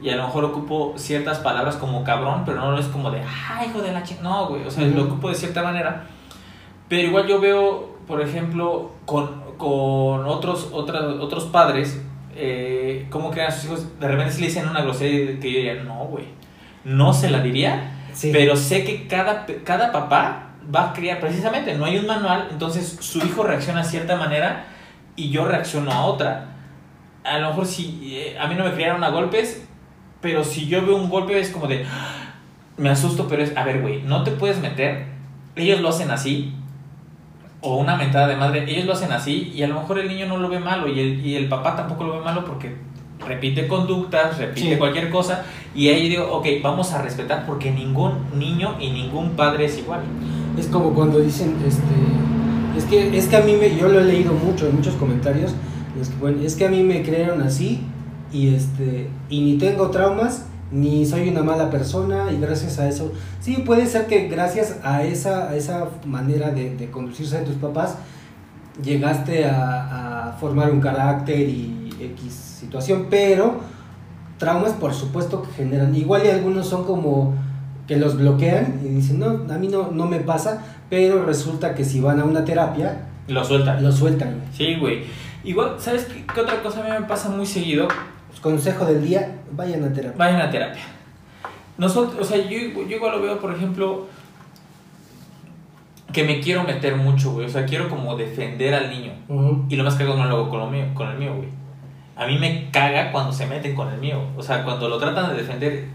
Y 0.00 0.08
a 0.08 0.16
lo 0.16 0.22
mejor 0.24 0.46
ocupo 0.46 0.94
ciertas 0.96 1.40
palabras 1.40 1.76
como 1.76 2.02
cabrón, 2.02 2.44
pero 2.46 2.62
no 2.62 2.78
es 2.78 2.86
como 2.86 3.10
de, 3.10 3.20
ah, 3.20 3.62
hijo 3.66 3.82
de 3.82 3.92
la 3.92 4.02
chica. 4.02 4.22
No, 4.22 4.46
güey, 4.46 4.64
o 4.64 4.70
sea, 4.70 4.86
lo 4.86 5.04
ocupo 5.04 5.28
de 5.28 5.34
cierta 5.34 5.62
manera. 5.62 6.06
Pero 6.88 7.08
igual 7.08 7.26
yo 7.26 7.38
veo, 7.38 7.98
por 8.06 8.22
ejemplo, 8.22 8.92
con, 9.04 9.42
con 9.58 10.24
otros, 10.24 10.70
otras, 10.72 11.02
otros 11.20 11.44
padres, 11.44 12.00
eh, 12.34 13.06
cómo 13.10 13.30
crean 13.30 13.48
a 13.48 13.50
sus 13.50 13.66
hijos. 13.66 14.00
De 14.00 14.08
repente 14.08 14.32
si 14.32 14.40
le 14.40 14.46
dicen 14.46 14.66
una 14.66 14.80
grosería 14.80 15.38
que 15.38 15.52
yo 15.52 15.58
diría, 15.58 15.82
no, 15.82 16.06
güey, 16.06 16.24
no 16.84 17.12
se 17.12 17.28
la 17.28 17.40
diría 17.40 17.96
pero 18.32 18.56
sé 18.56 18.84
que 18.84 19.06
cada, 19.06 19.46
cada 19.64 19.92
papá 19.92 20.50
va 20.74 20.90
a 20.90 20.92
criar, 20.92 21.20
precisamente, 21.20 21.74
no 21.76 21.84
hay 21.86 21.96
un 21.98 22.06
manual, 22.06 22.48
entonces 22.50 22.98
su 23.00 23.18
hijo 23.20 23.42
reacciona 23.42 23.80
a 23.80 23.84
cierta 23.84 24.16
manera 24.16 24.66
y 25.16 25.30
yo 25.30 25.46
reacciono 25.46 25.90
a 25.90 26.04
otra. 26.04 26.44
a 27.24 27.38
lo 27.38 27.48
mejor 27.48 27.66
si 27.66 28.14
eh, 28.16 28.38
a 28.38 28.46
mí 28.46 28.54
no 28.54 28.64
me 28.64 28.72
criaron 28.72 29.04
a 29.04 29.10
golpes, 29.10 29.66
pero 30.22 30.44
si 30.44 30.66
yo 30.66 30.84
veo 30.86 30.96
un 30.96 31.10
golpe 31.10 31.38
es 31.38 31.50
como 31.50 31.66
de, 31.66 31.84
"Ah", 31.84 32.34
me 32.78 32.88
asusto, 32.90 33.28
pero 33.28 33.42
es, 33.42 33.54
a 33.56 33.64
ver, 33.64 33.80
güey, 33.82 34.02
no 34.02 34.22
te 34.24 34.30
puedes 34.30 34.58
meter, 34.60 35.06
ellos 35.56 35.80
lo 35.80 35.88
hacen 35.90 36.10
así, 36.10 36.54
o 37.60 37.76
una 37.76 37.96
mentada 37.96 38.28
de 38.28 38.36
madre, 38.36 38.64
ellos 38.70 38.84
lo 38.86 38.92
hacen 38.92 39.12
así, 39.12 39.52
y 39.54 39.62
a 39.62 39.68
lo 39.68 39.74
mejor 39.80 39.98
el 39.98 40.08
niño 40.08 40.26
no 40.26 40.36
lo 40.38 40.48
ve 40.48 40.58
malo, 40.60 40.88
y 40.88 41.00
el, 41.00 41.26
y 41.26 41.36
el 41.36 41.48
papá 41.48 41.74
tampoco 41.76 42.04
lo 42.04 42.18
ve 42.18 42.24
malo 42.24 42.44
porque 42.44 42.76
repite 43.26 43.66
conductas, 43.66 44.38
repite 44.38 44.72
Sí. 44.72 44.76
cualquier 44.76 45.10
cosa, 45.10 45.44
y 45.74 45.88
ahí 45.88 46.08
digo, 46.08 46.28
ok, 46.32 46.46
vamos 46.62 46.92
a 46.92 47.02
respetar 47.02 47.46
porque 47.46 47.70
ningún 47.70 48.12
niño 48.38 48.76
y 48.80 48.90
ningún 48.90 49.30
padre 49.30 49.66
es 49.66 49.78
igual. 49.78 50.00
Es 50.58 50.66
como 50.66 50.92
cuando 50.94 51.18
dicen, 51.20 51.56
este, 51.66 51.82
es 52.76 52.84
que, 52.84 53.16
es 53.18 53.26
que 53.28 53.36
a 53.36 53.40
mí 53.42 53.54
me, 53.54 53.76
yo 53.76 53.88
lo 53.88 54.00
he 54.00 54.04
leído 54.04 54.32
mucho 54.32 54.66
en 54.68 54.76
muchos 54.76 54.94
comentarios, 54.94 55.52
es 56.00 56.08
que, 56.08 56.16
bueno, 56.16 56.42
es 56.42 56.54
que 56.54 56.66
a 56.66 56.68
mí 56.68 56.82
me 56.82 57.02
crearon 57.02 57.42
así 57.42 57.80
y 58.32 58.54
este, 58.54 59.08
y 59.28 59.40
ni 59.40 59.58
tengo 59.58 59.90
traumas, 59.90 60.46
ni 60.70 61.06
soy 61.06 61.28
una 61.30 61.42
mala 61.42 61.70
persona 61.70 62.26
y 62.30 62.38
gracias 62.40 62.78
a 62.78 62.88
eso, 62.88 63.10
sí 63.40 63.62
puede 63.64 63.86
ser 63.86 64.06
que 64.06 64.28
gracias 64.28 64.76
a 64.84 65.02
esa, 65.02 65.48
a 65.48 65.56
esa 65.56 65.88
manera 66.04 66.50
de, 66.50 66.76
de 66.76 66.90
conducirse 66.90 67.38
de 67.38 67.46
tus 67.46 67.56
papás, 67.56 67.96
llegaste 68.82 69.44
a, 69.46 70.28
a 70.28 70.32
formar 70.34 70.70
un 70.70 70.80
carácter 70.80 71.40
y 71.48 71.74
X 72.00 72.32
situación, 72.32 73.06
pero 73.10 73.60
traumas 74.38 74.72
por 74.72 74.94
supuesto 74.94 75.42
que 75.42 75.50
generan, 75.52 75.94
igual 75.94 76.22
y 76.24 76.28
algunos 76.28 76.66
son 76.68 76.84
como 76.84 77.34
que 77.86 77.96
los 77.96 78.16
bloquean 78.16 78.80
y 78.84 78.88
dicen, 78.88 79.18
no, 79.18 79.52
a 79.52 79.58
mí 79.58 79.68
no, 79.68 79.90
no 79.90 80.06
me 80.06 80.20
pasa, 80.20 80.62
pero 80.90 81.24
resulta 81.24 81.74
que 81.74 81.84
si 81.84 82.00
van 82.00 82.20
a 82.20 82.24
una 82.24 82.44
terapia, 82.44 83.06
Lo 83.26 83.42
sueltan. 83.44 83.82
lo 83.82 83.90
sueltan. 83.90 84.42
Sí, 84.52 84.76
güey. 84.78 85.04
Igual, 85.44 85.76
¿sabes 85.78 86.04
qué, 86.04 86.24
qué 86.32 86.40
otra 86.40 86.62
cosa 86.62 86.80
a 86.80 86.84
mí 86.84 86.90
me 86.90 87.06
pasa 87.06 87.30
muy 87.30 87.46
seguido? 87.46 87.88
Pues, 88.28 88.40
consejo 88.40 88.84
del 88.84 89.02
día, 89.04 89.38
vayan 89.52 89.82
a 89.84 89.92
terapia. 89.92 90.18
Vayan 90.18 90.40
a 90.40 90.50
terapia. 90.50 90.82
Nosotros, 91.78 92.20
o 92.20 92.24
sea, 92.24 92.36
yo, 92.36 92.58
yo 92.86 92.96
igual 92.96 93.12
lo 93.16 93.22
veo, 93.22 93.38
por 93.38 93.54
ejemplo, 93.54 94.06
que 96.12 96.24
me 96.24 96.40
quiero 96.40 96.64
meter 96.64 96.96
mucho, 96.96 97.32
güey. 97.32 97.46
O 97.46 97.48
sea, 97.48 97.64
quiero 97.66 97.88
como 97.88 98.16
defender 98.16 98.74
al 98.74 98.90
niño. 98.90 99.12
Y 99.68 99.76
lo 99.76 99.84
más 99.84 99.94
cago 99.94 100.14
no 100.14 100.26
lo 100.26 100.36
hago 100.36 100.50
con, 100.50 100.58
lo 100.60 100.70
mío, 100.70 100.84
con 100.94 101.08
el 101.08 101.18
mío, 101.18 101.34
güey. 101.36 101.48
A 102.18 102.26
mí 102.26 102.36
me 102.38 102.70
caga 102.70 103.12
cuando 103.12 103.32
se 103.32 103.46
meten 103.46 103.74
con 103.74 103.88
el 103.88 103.98
mío. 103.98 104.20
O 104.36 104.42
sea, 104.42 104.64
cuando 104.64 104.88
lo 104.88 104.98
tratan 104.98 105.30
de 105.30 105.36
defender. 105.42 105.86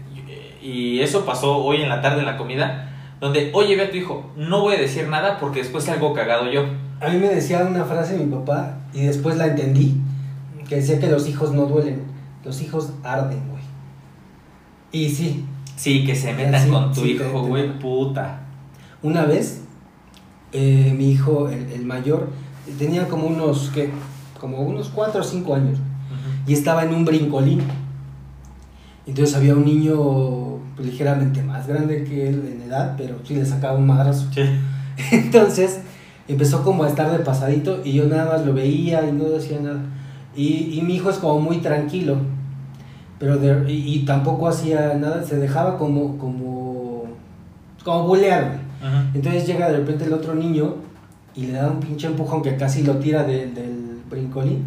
Y 0.62 1.00
eso 1.00 1.24
pasó 1.24 1.58
hoy 1.58 1.82
en 1.82 1.88
la 1.88 2.00
tarde 2.00 2.20
en 2.20 2.26
la 2.26 2.36
comida. 2.36 2.90
Donde, 3.20 3.50
oye, 3.54 3.76
ve 3.76 3.84
a 3.84 3.90
tu 3.90 3.96
hijo, 3.96 4.30
no 4.36 4.62
voy 4.62 4.74
a 4.74 4.78
decir 4.80 5.06
nada 5.08 5.38
porque 5.38 5.60
después 5.60 5.84
salgo 5.84 6.12
cagado 6.14 6.50
yo. 6.50 6.64
A 7.00 7.08
mí 7.08 7.18
me 7.18 7.28
decía 7.28 7.64
una 7.64 7.84
frase 7.84 8.16
mi 8.18 8.34
papá 8.34 8.78
y 8.92 9.02
después 9.02 9.36
la 9.36 9.46
entendí, 9.46 10.00
que 10.68 10.76
decía 10.76 10.98
que 10.98 11.06
los 11.06 11.28
hijos 11.28 11.52
no 11.52 11.66
duelen, 11.66 12.02
los 12.44 12.60
hijos 12.60 12.92
arden, 13.02 13.40
güey. 13.48 13.62
Y 14.92 15.10
sí, 15.10 15.46
Sí, 15.76 16.04
que 16.04 16.14
se 16.14 16.32
metan 16.32 16.70
con 16.70 16.92
tu 16.92 17.00
sí, 17.00 17.10
hijo, 17.12 17.42
güey, 17.42 17.78
puta. 17.78 18.40
una 19.02 19.24
vez 19.24 19.62
eh, 20.52 20.94
mi 20.96 21.10
hijo, 21.10 21.48
el, 21.48 21.70
el 21.72 21.84
mayor, 21.84 22.28
tenía 22.78 23.08
como 23.08 23.26
unos, 23.26 23.70
¿qué? 23.74 23.90
Como 24.40 24.60
unos 24.60 24.88
4 24.90 25.20
o 25.20 25.24
5 25.24 25.54
años. 25.54 25.78
Y 26.46 26.52
estaba 26.52 26.84
en 26.84 26.94
un 26.94 27.04
brincolín. 27.04 27.60
Entonces 29.06 29.34
había 29.36 29.54
un 29.54 29.64
niño 29.64 30.58
pues, 30.76 30.88
ligeramente 30.88 31.42
más 31.42 31.66
grande 31.66 32.04
que 32.04 32.28
él 32.28 32.42
en 32.56 32.62
edad, 32.68 32.94
pero 32.96 33.16
sí 33.24 33.34
le 33.34 33.44
sacaba 33.44 33.78
un 33.78 33.86
madrazo. 33.86 34.26
Sí. 34.32 34.42
Entonces 35.12 35.80
empezó 36.28 36.62
como 36.62 36.84
a 36.84 36.88
estar 36.88 37.10
de 37.12 37.18
pasadito 37.18 37.80
y 37.84 37.92
yo 37.92 38.06
nada 38.06 38.32
más 38.36 38.46
lo 38.46 38.54
veía 38.54 39.06
y 39.08 39.12
no 39.12 39.24
decía 39.24 39.60
nada. 39.60 39.80
Y, 40.34 40.78
y 40.78 40.82
mi 40.82 40.96
hijo 40.96 41.10
es 41.10 41.18
como 41.18 41.38
muy 41.40 41.58
tranquilo, 41.58 42.16
pero 43.18 43.36
de- 43.36 43.70
y, 43.70 43.94
y 43.94 44.04
tampoco 44.04 44.48
hacía 44.48 44.94
nada, 44.94 45.22
se 45.22 45.36
dejaba 45.36 45.76
como, 45.78 46.16
como, 46.18 47.04
como 47.84 48.06
bulear. 48.06 48.44
güey. 48.44 48.92
Ujú. 48.92 49.10
Entonces 49.14 49.46
llega 49.46 49.68
de 49.70 49.78
repente 49.78 50.04
el 50.06 50.12
otro 50.12 50.34
niño 50.34 50.74
y 51.36 51.46
le 51.46 51.52
da 51.52 51.70
un 51.70 51.80
pinche 51.80 52.06
empujón 52.06 52.42
que 52.42 52.56
casi 52.56 52.82
lo 52.82 52.96
tira 52.96 53.22
de- 53.24 53.46
del 53.48 54.00
brincolín. 54.10 54.64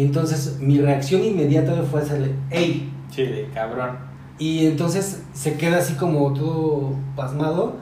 Y 0.00 0.04
entonces 0.04 0.56
mi 0.60 0.78
reacción 0.80 1.22
inmediata 1.22 1.74
fue 1.90 2.00
hacerle, 2.00 2.30
¡Ey! 2.50 2.90
Sí, 3.14 3.22
de 3.24 3.48
cabrón. 3.52 3.98
Y 4.38 4.64
entonces 4.64 5.24
se 5.34 5.58
queda 5.58 5.76
así 5.76 5.92
como 5.92 6.32
todo 6.32 6.94
pasmado. 7.14 7.74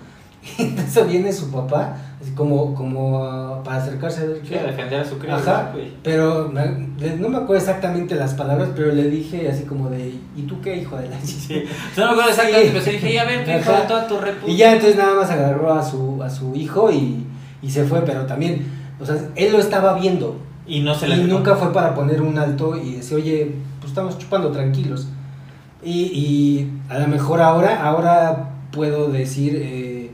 Y 0.59 0.63
entonces 0.63 1.07
viene 1.07 1.33
su 1.33 1.51
papá, 1.53 1.97
así 2.21 2.33
como, 2.33 2.75
como 2.75 3.25
ah, 3.25 3.63
para 3.63 3.77
acercarse 3.77 4.23
a 4.23 4.25
ver 4.25 4.41
Sí, 4.45 4.55
a 4.57 4.65
defender 4.65 5.01
a 5.01 5.05
su 5.05 5.17
cría, 5.19 5.37
Ajá, 5.37 5.73
pero 6.03 6.49
me- 6.53 7.17
no 7.17 7.29
me 7.29 7.37
acuerdo 7.37 7.57
exactamente 7.57 8.17
las 8.17 8.35
palabras, 8.35 8.71
pero 8.75 8.93
le 8.93 9.05
dije 9.11 9.49
así 9.49 9.63
como 9.63 9.89
de, 9.89 10.15
¿y 10.37 10.43
tú 10.43 10.61
qué, 10.61 10.77
hijo 10.77 10.97
de 10.97 11.09
la 11.11 11.21
Sí. 11.21 11.63
No 11.97 12.07
me 12.07 12.11
acuerdo 12.13 12.31
exactamente, 12.31 12.71
pero 12.73 12.85
sí 12.85 12.91
dije, 12.93 13.13
ya 13.13 13.25
ven, 13.27 13.45
tu 13.45 13.51
hijo 13.51 13.73
de 13.73 13.87
toda 13.87 14.09
tu 14.09 14.19
reputa. 14.19 14.51
Y 14.51 14.57
ya 14.57 14.73
entonces 14.73 14.97
nada 14.97 15.15
más 15.15 15.31
agarró 15.31 15.73
a 15.73 15.85
su, 15.85 16.21
a 16.21 16.29
su 16.31 16.53
hijo 16.57 16.91
y, 16.91 17.25
y 17.63 17.71
se 17.71 17.85
fue, 17.85 18.03
pero 18.05 18.27
también, 18.27 18.67
o 18.99 19.07
sea, 19.07 19.17
él 19.37 19.53
lo 19.53 19.59
estaba 19.61 19.95
viendo. 20.01 20.37
Y 20.69 20.81
no 20.81 20.95
se 20.95 21.09
le 21.09 21.17
Y 21.17 21.25
nunca 21.25 21.57
fue 21.57 21.73
para 21.73 21.95
poner 21.95 22.23
un 22.23 22.39
alto 22.39 22.77
y 22.77 22.97
decir, 22.97 23.17
oye, 23.17 23.55
pues 23.81 23.91
estamos 23.91 24.19
chupando 24.19 24.51
tranquilos. 24.51 25.09
Y, 25.83 25.93
y 25.93 26.71
a 26.89 26.99
lo 26.99 27.09
mejor 27.09 27.41
ahora, 27.41 27.83
ahora 27.83 28.51
puedo 28.71 29.09
decir 29.09 29.55
eh, 29.57 30.11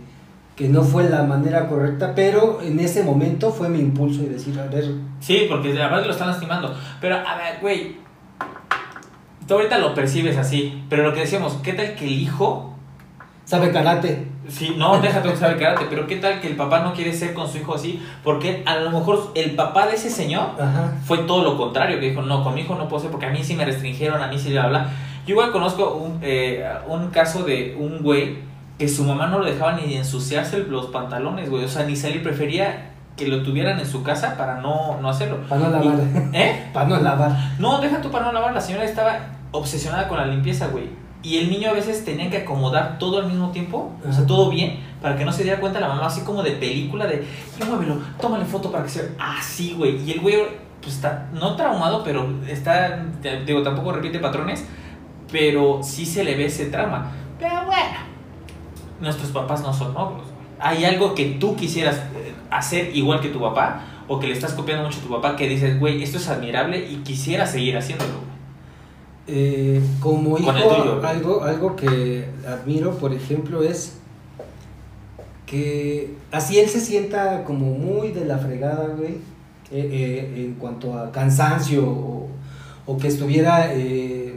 que 0.54 0.68
no 0.68 0.82
fue 0.82 1.08
la 1.11 1.25
manera 1.25 1.68
correcta, 1.68 2.14
pero 2.14 2.61
en 2.62 2.78
ese 2.78 3.02
momento 3.02 3.50
fue 3.50 3.68
mi 3.68 3.80
impulso 3.80 4.23
y 4.23 4.26
decir, 4.26 4.58
a 4.61 4.66
ver, 4.66 4.94
Sí, 5.25 5.46
porque 5.49 5.70
además 5.70 6.04
lo 6.04 6.12
están 6.12 6.28
lastimando. 6.28 6.75
Pero, 7.00 7.16
a 7.16 7.37
ver, 7.37 7.58
güey. 7.62 7.96
Tú 9.49 9.54
ahorita 9.54 9.78
lo 9.78 9.94
percibes 9.94 10.37
así. 10.37 10.84
Pero 10.90 11.02
lo 11.02 11.14
que 11.14 11.20
decíamos, 11.20 11.54
¿qué 11.62 11.73
tal 11.73 11.94
que 11.94 12.04
el 12.04 12.12
hijo. 12.12 12.74
Sabe 13.44 13.70
karate. 13.70 14.28
Sí, 14.48 14.74
no, 14.76 15.00
déjate 15.00 15.30
que 15.30 15.36
sabe 15.36 15.56
karate. 15.56 15.86
Pero 15.88 16.06
¿qué 16.06 16.16
tal 16.16 16.40
que 16.40 16.48
el 16.48 16.56
papá 16.56 16.80
no 16.80 16.92
quiere 16.92 17.12
ser 17.12 17.34
con 17.34 17.48
su 17.48 17.58
hijo 17.58 17.74
así? 17.74 18.02
Porque 18.22 18.62
a 18.66 18.76
lo 18.76 18.90
mejor 18.90 19.32
el 19.34 19.52
papá 19.52 19.86
de 19.86 19.94
ese 19.94 20.10
señor 20.10 20.50
Ajá. 20.60 20.92
fue 21.04 21.18
todo 21.18 21.42
lo 21.42 21.56
contrario, 21.56 22.00
que 22.00 22.10
dijo, 22.10 22.22
no, 22.22 22.42
con 22.44 22.54
mi 22.54 22.62
hijo 22.62 22.74
no 22.74 22.88
puedo 22.88 23.02
ser 23.02 23.10
porque 23.10 23.26
a 23.26 23.30
mí 23.30 23.42
sí 23.42 23.54
me 23.54 23.64
restringieron, 23.64 24.22
a 24.22 24.28
mí 24.28 24.38
sí 24.38 24.50
bla, 24.50 24.66
bla. 24.66 24.88
Yo 25.26 25.32
igual 25.32 25.52
conozco 25.52 25.94
un, 25.94 26.18
eh, 26.22 26.68
un 26.86 27.08
caso 27.08 27.44
de 27.44 27.76
un 27.78 28.02
güey 28.02 28.38
que 28.78 28.88
su 28.88 29.04
mamá 29.04 29.28
no 29.28 29.38
lo 29.38 29.44
dejaba 29.46 29.72
ni 29.72 29.94
ensuciarse 29.94 30.58
los 30.58 30.86
pantalones, 30.86 31.48
güey, 31.48 31.64
o 31.64 31.68
sea, 31.68 31.84
ni 31.84 31.96
salir, 31.96 32.22
prefería 32.22 32.90
que 33.16 33.28
lo 33.28 33.42
tuvieran 33.42 33.78
en 33.78 33.86
su 33.86 34.02
casa 34.02 34.36
para 34.36 34.60
no, 34.60 34.98
no 35.00 35.08
hacerlo. 35.08 35.38
Para 35.48 35.62
no 35.62 35.70
lavar. 35.70 35.94
¿Eh? 36.32 36.68
Para 36.74 36.88
no 36.88 37.00
lavar. 37.00 37.32
No, 37.58 37.80
deja 37.80 38.00
tú 38.00 38.10
para 38.10 38.26
no 38.26 38.32
lavar, 38.32 38.52
la 38.52 38.60
señora 38.60 38.84
estaba 38.84 39.18
obsesionada 39.52 40.08
con 40.08 40.18
la 40.18 40.26
limpieza, 40.26 40.66
güey. 40.66 41.03
Y 41.25 41.38
el 41.38 41.50
niño 41.50 41.71
a 41.71 41.73
veces 41.73 42.04
tenía 42.04 42.28
que 42.28 42.37
acomodar 42.38 42.99
todo 42.99 43.19
al 43.19 43.26
mismo 43.26 43.50
tiempo, 43.50 43.90
o 44.07 44.12
sea, 44.12 44.26
todo 44.26 44.50
bien, 44.50 44.81
para 45.00 45.16
que 45.16 45.25
no 45.25 45.33
se 45.33 45.43
diera 45.43 45.59
cuenta 45.59 45.81
la 45.81 45.88
mamá, 45.88 46.07
así 46.07 46.21
como 46.21 46.43
de 46.43 46.52
película, 46.52 47.07
de, 47.07 47.26
"Ya 47.59 47.64
muévelo, 47.64 47.99
tómale 48.21 48.45
foto 48.45 48.71
para 48.71 48.85
que 48.85 48.90
se 48.90 49.02
vea 49.02 49.12
así, 49.19 49.75
güey. 49.76 50.02
Y 50.04 50.12
el 50.12 50.21
güey, 50.21 50.37
pues 50.83 50.97
está, 50.97 51.28
no 51.33 51.57
traumado, 51.57 52.04
pero 52.04 52.28
está, 52.47 53.04
digo, 53.47 53.62
tampoco 53.62 53.93
repite 53.93 54.19
patrones, 54.19 54.66
pero 55.33 55.81
sí 55.83 56.04
se 56.04 56.25
le 56.25 56.37
ve 56.37 56.45
ese 56.45 56.66
trauma. 56.66 57.11
Pero 57.38 57.64
bueno, 57.64 57.99
nuestros 59.00 59.31
papás 59.31 59.62
no 59.62 59.73
son 59.73 59.95
güey. 59.95 60.35
Hay 60.61 60.85
algo 60.85 61.14
que 61.14 61.37
tú 61.40 61.57
quisieras 61.57 61.97
eh, 61.97 62.35
hacer 62.50 62.95
igual 62.95 63.21
que 63.21 63.28
tu 63.28 63.40
papá, 63.40 63.81
o 64.09 64.19
que 64.19 64.26
le 64.26 64.35
estás 64.35 64.52
copiando 64.52 64.85
mucho 64.85 64.99
a 64.99 65.02
tu 65.02 65.09
papá, 65.09 65.37
que 65.37 65.49
dices, 65.49 65.81
güey, 65.81 66.02
esto 66.02 66.19
es 66.19 66.28
admirable 66.28 66.78
y 66.90 66.97
quisiera 66.97 67.47
seguir 67.47 67.76
haciéndolo. 67.76 68.33
Eh, 69.26 69.81
como 70.00 70.37
hijo, 70.37 70.52
tuyo, 70.52 71.02
algo, 71.02 71.45
algo 71.45 71.76
que 71.76 72.26
admiro, 72.47 72.99
por 72.99 73.14
ejemplo, 73.14 73.62
es 73.62 73.95
que 75.47 76.14
así 76.31 76.59
él 76.59 76.69
se 76.69 76.81
sienta 76.81 77.45
como 77.45 77.73
muy 77.73 78.11
de 78.12 78.26
la 78.26 78.37
fregada, 78.37 78.88
güey, 78.88 79.14
eh, 79.73 79.88
eh, 79.90 80.45
en 80.45 80.54
cuanto 80.54 80.99
a 80.99 81.11
cansancio 81.11 81.88
o, 81.88 82.28
o 82.85 82.99
que 82.99 83.09
estuviera, 83.09 83.71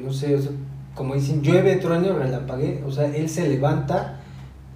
no 0.03 0.13
sé, 0.13 0.35
o 0.35 0.41
sea, 0.41 0.51
como 0.95 1.15
dicen, 1.15 1.41
llueve, 1.41 1.75
trueno, 1.75 2.17
relampague, 2.17 2.81
o 2.87 2.91
sea, 2.91 3.13
él 3.13 3.27
se 3.27 3.47
levanta 3.49 4.21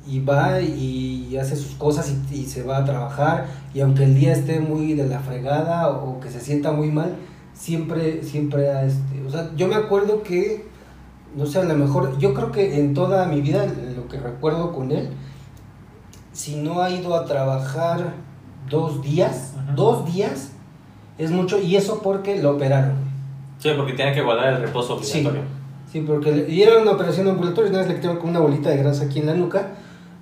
y 0.06 0.20
va 0.20 0.60
y 0.62 1.38
hace 1.38 1.56
sus 1.56 1.76
cosas 1.76 2.14
y, 2.32 2.36
y 2.36 2.46
se 2.48 2.64
va 2.64 2.80
a 2.80 2.86
trabajar 2.86 3.48
y 3.74 3.80
aunque 3.80 4.04
el 4.04 4.16
día 4.16 4.34
esté 4.34 4.60
muy 4.60 4.94
de 4.94 5.08
la 5.08 5.20
fregada 5.20 5.90
o 5.90 6.20
que 6.20 6.30
se 6.30 6.42
sienta 6.42 6.74
muy 6.74 6.92
mal, 6.92 7.16
siempre, 7.62 8.24
siempre, 8.24 8.72
ha, 8.72 8.84
este, 8.86 9.24
o 9.26 9.30
sea, 9.30 9.52
yo 9.56 9.68
me 9.68 9.76
acuerdo 9.76 10.24
que, 10.24 10.66
no 11.36 11.46
sé, 11.46 11.60
a 11.60 11.64
lo 11.64 11.76
mejor, 11.76 12.18
yo 12.18 12.34
creo 12.34 12.52
que 12.52 12.80
en 12.80 12.96
toda 12.96 13.28
mi 13.28 13.40
vida, 13.42 13.68
lo 13.96 14.08
que 14.08 14.18
recuerdo 14.20 14.74
con 14.74 14.92
él, 14.92 15.10
si 16.34 16.56
no 16.56 16.82
ha 16.82 16.90
ido 16.90 17.16
a 17.16 17.26
trabajar 17.26 18.14
dos 18.68 19.04
días, 19.04 19.54
Ajá. 19.60 19.74
dos 19.74 20.12
días, 20.12 20.54
es 21.20 21.30
mucho, 21.30 21.60
y 21.62 21.76
eso 21.76 22.02
porque 22.02 22.42
lo 22.42 22.52
operaron. 22.56 22.94
Sí, 23.60 23.70
porque 23.78 23.94
tiene 23.94 24.12
que 24.14 24.24
guardar 24.24 24.54
el 24.54 24.62
reposo 24.64 24.98
Sí. 25.04 25.20
obligatorio. 25.20 25.44
Sí, 25.92 26.02
porque 26.02 26.32
le- 26.32 26.50
y 26.50 26.64
era 26.64 26.82
una 26.82 26.92
operación 26.94 27.28
ambulatoria, 27.28 27.70
una 27.70 27.80
vez 27.80 27.90
le 27.90 27.96
quitaron 27.98 28.18
con 28.18 28.32
una 28.32 28.40
bolita 28.40 28.72
de 28.72 28.78
grasa 28.78 29.04
aquí 29.06 29.20
en 29.20 29.28
la 29.28 29.36
nuca, 29.36 29.68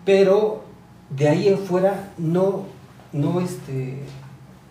pero 0.04 0.64
de 1.16 1.30
ahí 1.30 1.48
en 1.48 1.58
fuera 1.58 2.10
no, 2.18 2.64
no, 3.14 3.40
este, 3.40 4.04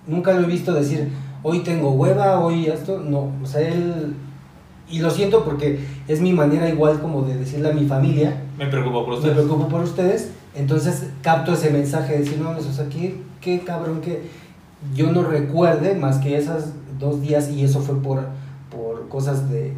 nunca 0.07 0.35
lo 0.35 0.43
he 0.43 0.47
visto 0.51 0.75
decir, 0.75 1.09
hoy 1.43 1.61
tengo 1.61 1.91
hueva, 1.93 2.41
hoy 2.41 2.67
esto, 2.67 2.99
no, 2.99 3.31
o 3.43 3.47
sea, 3.47 3.61
él, 3.61 4.15
y 4.91 5.01
lo 5.01 5.11
siento 5.11 5.45
porque 5.45 5.81
es 6.09 6.21
mi 6.21 6.33
manera 6.33 6.69
igual 6.69 7.01
como 7.01 7.23
de 7.23 7.37
decirle 7.37 7.71
a 7.71 7.73
mi 7.73 7.87
familia, 7.87 8.43
Me 8.59 8.67
preocupo 8.67 9.05
por 9.05 9.13
me 9.13 9.15
ustedes. 9.19 9.35
preocupo 9.37 9.69
por 9.69 9.83
ustedes, 9.83 10.31
entonces 10.55 11.11
capto 11.23 11.53
ese 11.53 11.71
mensaje 11.71 12.15
de 12.15 12.19
decir, 12.21 12.39
no, 12.39 12.51
o 12.51 12.61
sea, 12.61 12.89
qué, 12.89 13.21
qué 13.41 13.61
cabrón 13.61 14.01
que 14.01 14.23
yo 14.95 15.11
no 15.13 15.23
recuerde 15.23 15.95
más 15.95 16.19
que 16.19 16.37
esas 16.37 16.73
dos 16.99 17.21
días 17.21 17.51
y 17.51 17.65
eso 17.65 17.81
fue 17.81 18.01
por, 18.03 18.27
por 18.71 19.09
cosas 19.09 19.51
de, 19.51 19.73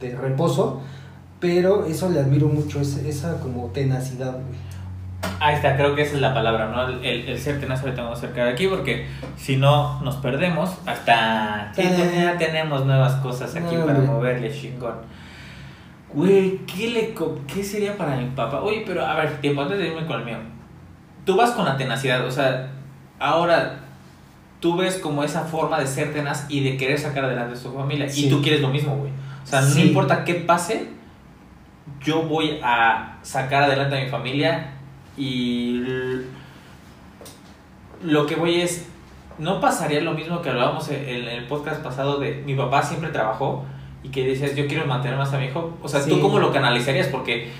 de 0.00 0.16
reposo, 0.16 0.80
pero 1.40 1.84
eso 1.84 2.08
le 2.08 2.20
admiro 2.20 2.48
mucho, 2.48 2.80
esa, 2.80 3.00
esa 3.06 3.40
como 3.40 3.66
tenacidad, 3.66 4.32
güey. 4.32 4.65
Ahí 5.40 5.54
está, 5.54 5.76
creo 5.76 5.94
que 5.94 6.02
esa 6.02 6.14
es 6.14 6.20
la 6.20 6.32
palabra, 6.32 6.68
¿no? 6.68 6.88
El, 6.88 7.04
el, 7.04 7.28
el 7.28 7.38
ser 7.38 7.60
tenaz 7.60 7.80
ahorita 7.82 8.02
vamos 8.02 8.18
a 8.18 8.26
acercar 8.26 8.48
aquí 8.48 8.68
porque 8.68 9.06
si 9.36 9.56
no 9.56 10.00
nos 10.02 10.16
perdemos, 10.16 10.78
hasta 10.86 11.72
sí, 11.74 11.82
ya 11.82 12.36
tenemos 12.38 12.86
nuevas 12.86 13.14
cosas 13.16 13.54
aquí 13.54 13.76
para 13.76 13.98
moverle 14.00 14.52
chingón. 14.52 14.94
Güey, 16.12 16.58
¿qué, 16.66 16.88
le, 16.88 17.14
¿qué 17.46 17.62
sería 17.62 17.96
para 17.96 18.16
mi 18.16 18.26
papá? 18.30 18.60
Oye, 18.60 18.84
pero 18.86 19.04
a 19.04 19.14
ver, 19.14 19.40
tiempo 19.40 19.62
antes 19.62 19.78
de 19.78 19.88
irme 19.88 20.06
con 20.06 20.20
el 20.20 20.24
mío. 20.24 20.38
Tú 21.24 21.36
vas 21.36 21.50
con 21.50 21.64
la 21.64 21.76
tenacidad, 21.76 22.24
o 22.24 22.30
sea, 22.30 22.70
ahora 23.18 23.80
tú 24.60 24.76
ves 24.76 24.98
como 24.98 25.24
esa 25.24 25.42
forma 25.44 25.78
de 25.78 25.86
ser 25.86 26.12
tenaz 26.12 26.46
y 26.48 26.62
de 26.62 26.76
querer 26.76 26.98
sacar 26.98 27.24
adelante 27.24 27.54
a 27.54 27.56
su 27.56 27.72
familia. 27.72 28.08
Sí. 28.08 28.26
Y 28.26 28.30
tú 28.30 28.40
quieres 28.40 28.60
lo 28.60 28.68
mismo, 28.68 28.96
güey. 28.96 29.10
O 29.42 29.46
sea, 29.46 29.60
no 29.60 29.78
importa 29.80 30.24
qué 30.24 30.34
pase, 30.34 30.88
yo 32.02 32.22
voy 32.22 32.60
a 32.62 33.18
sacar 33.22 33.64
adelante 33.64 34.00
a 34.00 34.04
mi 34.04 34.08
familia 34.08 34.75
y 35.16 35.82
lo 38.02 38.26
que 38.26 38.36
voy 38.36 38.60
es, 38.60 38.86
no 39.38 39.60
pasaría 39.60 40.00
lo 40.00 40.12
mismo 40.12 40.42
que 40.42 40.50
hablábamos 40.50 40.88
en 40.90 41.26
el 41.28 41.46
podcast 41.46 41.82
pasado 41.82 42.18
de 42.18 42.42
mi 42.46 42.54
papá 42.54 42.82
siempre 42.82 43.10
trabajó 43.10 43.64
y 44.02 44.08
que 44.10 44.26
decías, 44.26 44.54
yo 44.54 44.66
quiero 44.66 44.86
mantener 44.86 45.18
más 45.18 45.32
a 45.32 45.38
mi 45.38 45.46
hijo. 45.46 45.76
O 45.82 45.88
sea, 45.88 46.04
¿tú 46.04 46.14
Sí. 46.16 46.20
cómo 46.20 46.38
lo 46.38 46.52
canalizarías? 46.52 47.08
Porque 47.08 47.50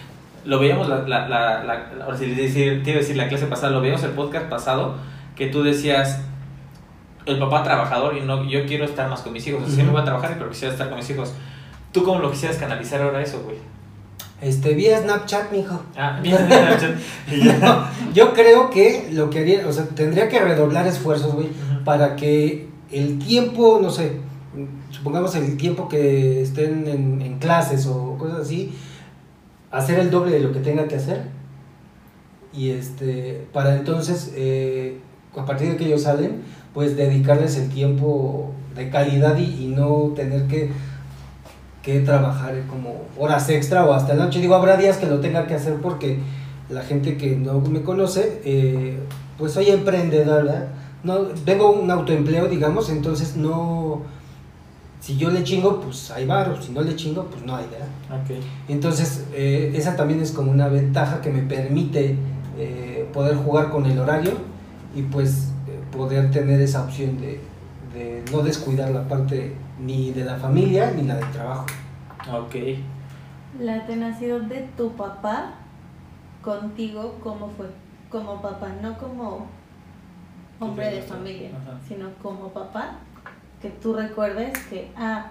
lo 0.44 0.58
veíamos, 0.58 0.88
la, 0.88 0.98
la, 1.08 1.28
la, 1.28 1.64
la- 1.64 1.92
la- 1.98 2.04
ahora 2.04 2.16
sí 2.16 2.26
decir, 2.26 2.82
te 2.84 2.90
iba 2.90 2.98
a 2.98 3.02
decir 3.02 3.16
la 3.16 3.28
clase 3.28 3.46
pasada, 3.46 3.72
lo 3.72 3.80
veíamos 3.80 4.02
el 4.04 4.12
podcast 4.12 4.46
pasado, 4.48 4.96
que 5.34 5.48
tú 5.48 5.62
decías, 5.62 6.22
el 7.26 7.38
papá 7.38 7.64
trabajador 7.64 8.16
y 8.16 8.20
no, 8.20 8.44
yo 8.48 8.64
quiero 8.66 8.84
estar 8.84 9.08
más 9.10 9.22
con 9.22 9.32
mis 9.32 9.46
hijos. 9.48 9.62
O 9.62 9.66
sea, 9.66 9.75
siempre 9.75 9.92
voy 9.92 10.02
a 10.02 10.04
trabajar, 10.04 10.36
pero 10.38 10.48
quisiera 10.50 10.72
estar 10.72 10.88
con 10.88 10.98
mis 10.98 11.10
hijos. 11.10 11.34
¿Tú 11.92 12.04
cómo 12.04 12.20
lo 12.20 12.30
quisieras 12.30 12.58
canalizar 12.58 13.02
ahora 13.02 13.20
eso, 13.22 13.40
güey? 13.42 13.56
Este, 14.40 14.74
vía 14.74 15.00
Snapchat, 15.00 15.50
mijo. 15.50 15.82
Ah, 15.96 16.20
y 16.22 16.30
ya. 17.44 17.90
Yo 18.14 18.34
creo 18.34 18.70
que 18.70 19.08
lo 19.12 19.30
que 19.30 19.40
haría, 19.40 19.66
o 19.66 19.72
sea, 19.72 19.84
tendría 19.86 20.28
que 20.28 20.38
redoblar 20.38 20.86
esfuerzos, 20.86 21.34
güey, 21.34 21.48
para 21.84 22.16
que 22.16 22.68
el 22.90 23.18
tiempo, 23.18 23.78
no 23.80 23.90
sé, 23.90 24.12
supongamos 24.90 25.34
el 25.34 25.56
tiempo 25.56 25.88
que 25.88 26.42
estén 26.42 26.86
en, 26.86 27.22
en 27.22 27.38
clases 27.38 27.86
o 27.86 28.16
cosas 28.18 28.40
así, 28.40 28.72
hacer 29.70 29.98
el 29.98 30.10
doble 30.10 30.32
de 30.32 30.40
lo 30.40 30.52
que 30.52 30.60
tenga 30.60 30.86
que 30.86 30.96
hacer. 30.96 31.28
Y 32.52 32.70
este, 32.70 33.46
para 33.52 33.76
entonces, 33.76 34.32
eh, 34.34 34.98
a 35.36 35.44
partir 35.44 35.70
de 35.70 35.76
que 35.76 35.86
ellos 35.86 36.02
salen, 36.02 36.42
pues 36.74 36.96
dedicarles 36.96 37.56
el 37.56 37.70
tiempo 37.70 38.52
de 38.74 38.90
calidad 38.90 39.36
y, 39.38 39.64
y 39.64 39.66
no 39.68 40.12
tener 40.14 40.46
que, 40.46 40.70
que 41.86 42.00
trabajar 42.00 42.64
como 42.68 43.04
horas 43.16 43.48
extra 43.48 43.84
o 43.84 43.92
hasta 43.92 44.14
la 44.14 44.24
noche. 44.24 44.40
Digo, 44.40 44.56
habrá 44.56 44.76
días 44.76 44.96
que 44.96 45.06
lo 45.06 45.20
tenga 45.20 45.46
que 45.46 45.54
hacer 45.54 45.74
porque 45.74 46.18
la 46.68 46.82
gente 46.82 47.16
que 47.16 47.36
no 47.36 47.60
me 47.60 47.82
conoce, 47.82 48.42
eh, 48.44 48.98
pues 49.38 49.52
soy 49.52 49.70
emprendedor, 49.70 50.46
¿verdad? 50.46 50.66
No, 51.04 51.18
tengo 51.44 51.70
un 51.70 51.88
autoempleo, 51.88 52.48
digamos, 52.48 52.90
entonces 52.90 53.36
no, 53.36 54.02
si 54.98 55.16
yo 55.16 55.30
le 55.30 55.44
chingo, 55.44 55.80
pues 55.80 56.10
hay 56.10 56.26
varo, 56.26 56.60
si 56.60 56.72
no 56.72 56.82
le 56.82 56.96
chingo, 56.96 57.26
pues 57.26 57.44
no 57.44 57.54
hay, 57.54 57.66
¿verdad? 57.70 57.86
Entonces, 58.66 59.25
eh, 59.32 59.72
esa 59.76 59.94
también 59.94 60.20
es 60.20 60.32
como 60.32 60.50
una 60.50 60.66
ventaja 60.66 61.20
que 61.20 61.30
me 61.30 61.42
permite 61.42 62.16
eh, 62.58 63.08
poder 63.12 63.36
jugar 63.36 63.70
con 63.70 63.86
el 63.86 63.96
horario 64.00 64.32
y 64.96 65.02
pues 65.02 65.50
eh, 65.68 65.78
poder 65.96 66.32
tener 66.32 66.60
esa 66.60 66.82
opción 66.82 67.20
de, 67.20 67.38
de 67.94 68.25
no 68.32 68.40
descuidar 68.40 68.90
la 68.90 69.06
parte 69.06 69.52
ni 69.78 70.12
de 70.12 70.25
la 70.25 70.36
familia 70.36 70.91
ni 70.93 71.02
la 71.02 71.17
del 71.17 71.30
trabajo. 71.32 71.67
Ok. 72.32 72.54
La 73.60 73.86
tenacidad 73.86 74.41
de 74.41 74.69
tu 74.76 74.93
papá 74.93 75.54
contigo, 76.43 77.19
¿cómo 77.23 77.50
fue? 77.56 77.67
Como 78.10 78.41
papá, 78.41 78.69
no 78.82 78.97
como 78.99 79.47
hombre 80.60 80.91
de 80.91 81.02
familia, 81.02 81.50
Ajá. 81.50 81.78
sino 81.86 82.10
como 82.23 82.49
papá, 82.49 82.99
que 83.60 83.71
tú 83.71 83.95
recuerdes 83.95 84.56
que, 84.71 84.91
ah, 84.97 85.26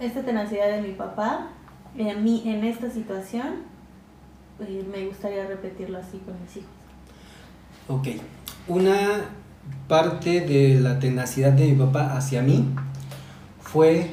esta 0.00 0.22
tenacidad 0.22 0.68
de 0.68 0.82
mi 0.82 0.92
papá, 0.92 1.48
a 1.94 2.14
mí 2.14 2.42
en 2.46 2.64
esta 2.64 2.90
situación, 2.90 3.62
eh, 4.60 4.86
me 4.90 5.06
gustaría 5.06 5.46
repetirlo 5.46 5.98
así 5.98 6.18
con 6.18 6.40
mis 6.42 6.56
hijos. 6.58 6.70
Ok, 7.88 8.08
una 8.68 8.96
parte 9.88 10.40
de 10.40 10.80
la 10.80 10.98
tenacidad 10.98 11.52
de 11.52 11.66
mi 11.68 11.74
papá 11.74 12.16
hacia 12.16 12.42
mí 12.42 12.74
fue, 13.66 14.10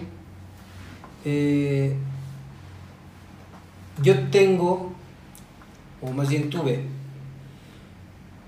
eh, 1.26 1.96
yo 4.02 4.20
tengo, 4.30 4.94
o 6.02 6.12
más 6.12 6.30
bien 6.30 6.50
tuve, 6.50 6.86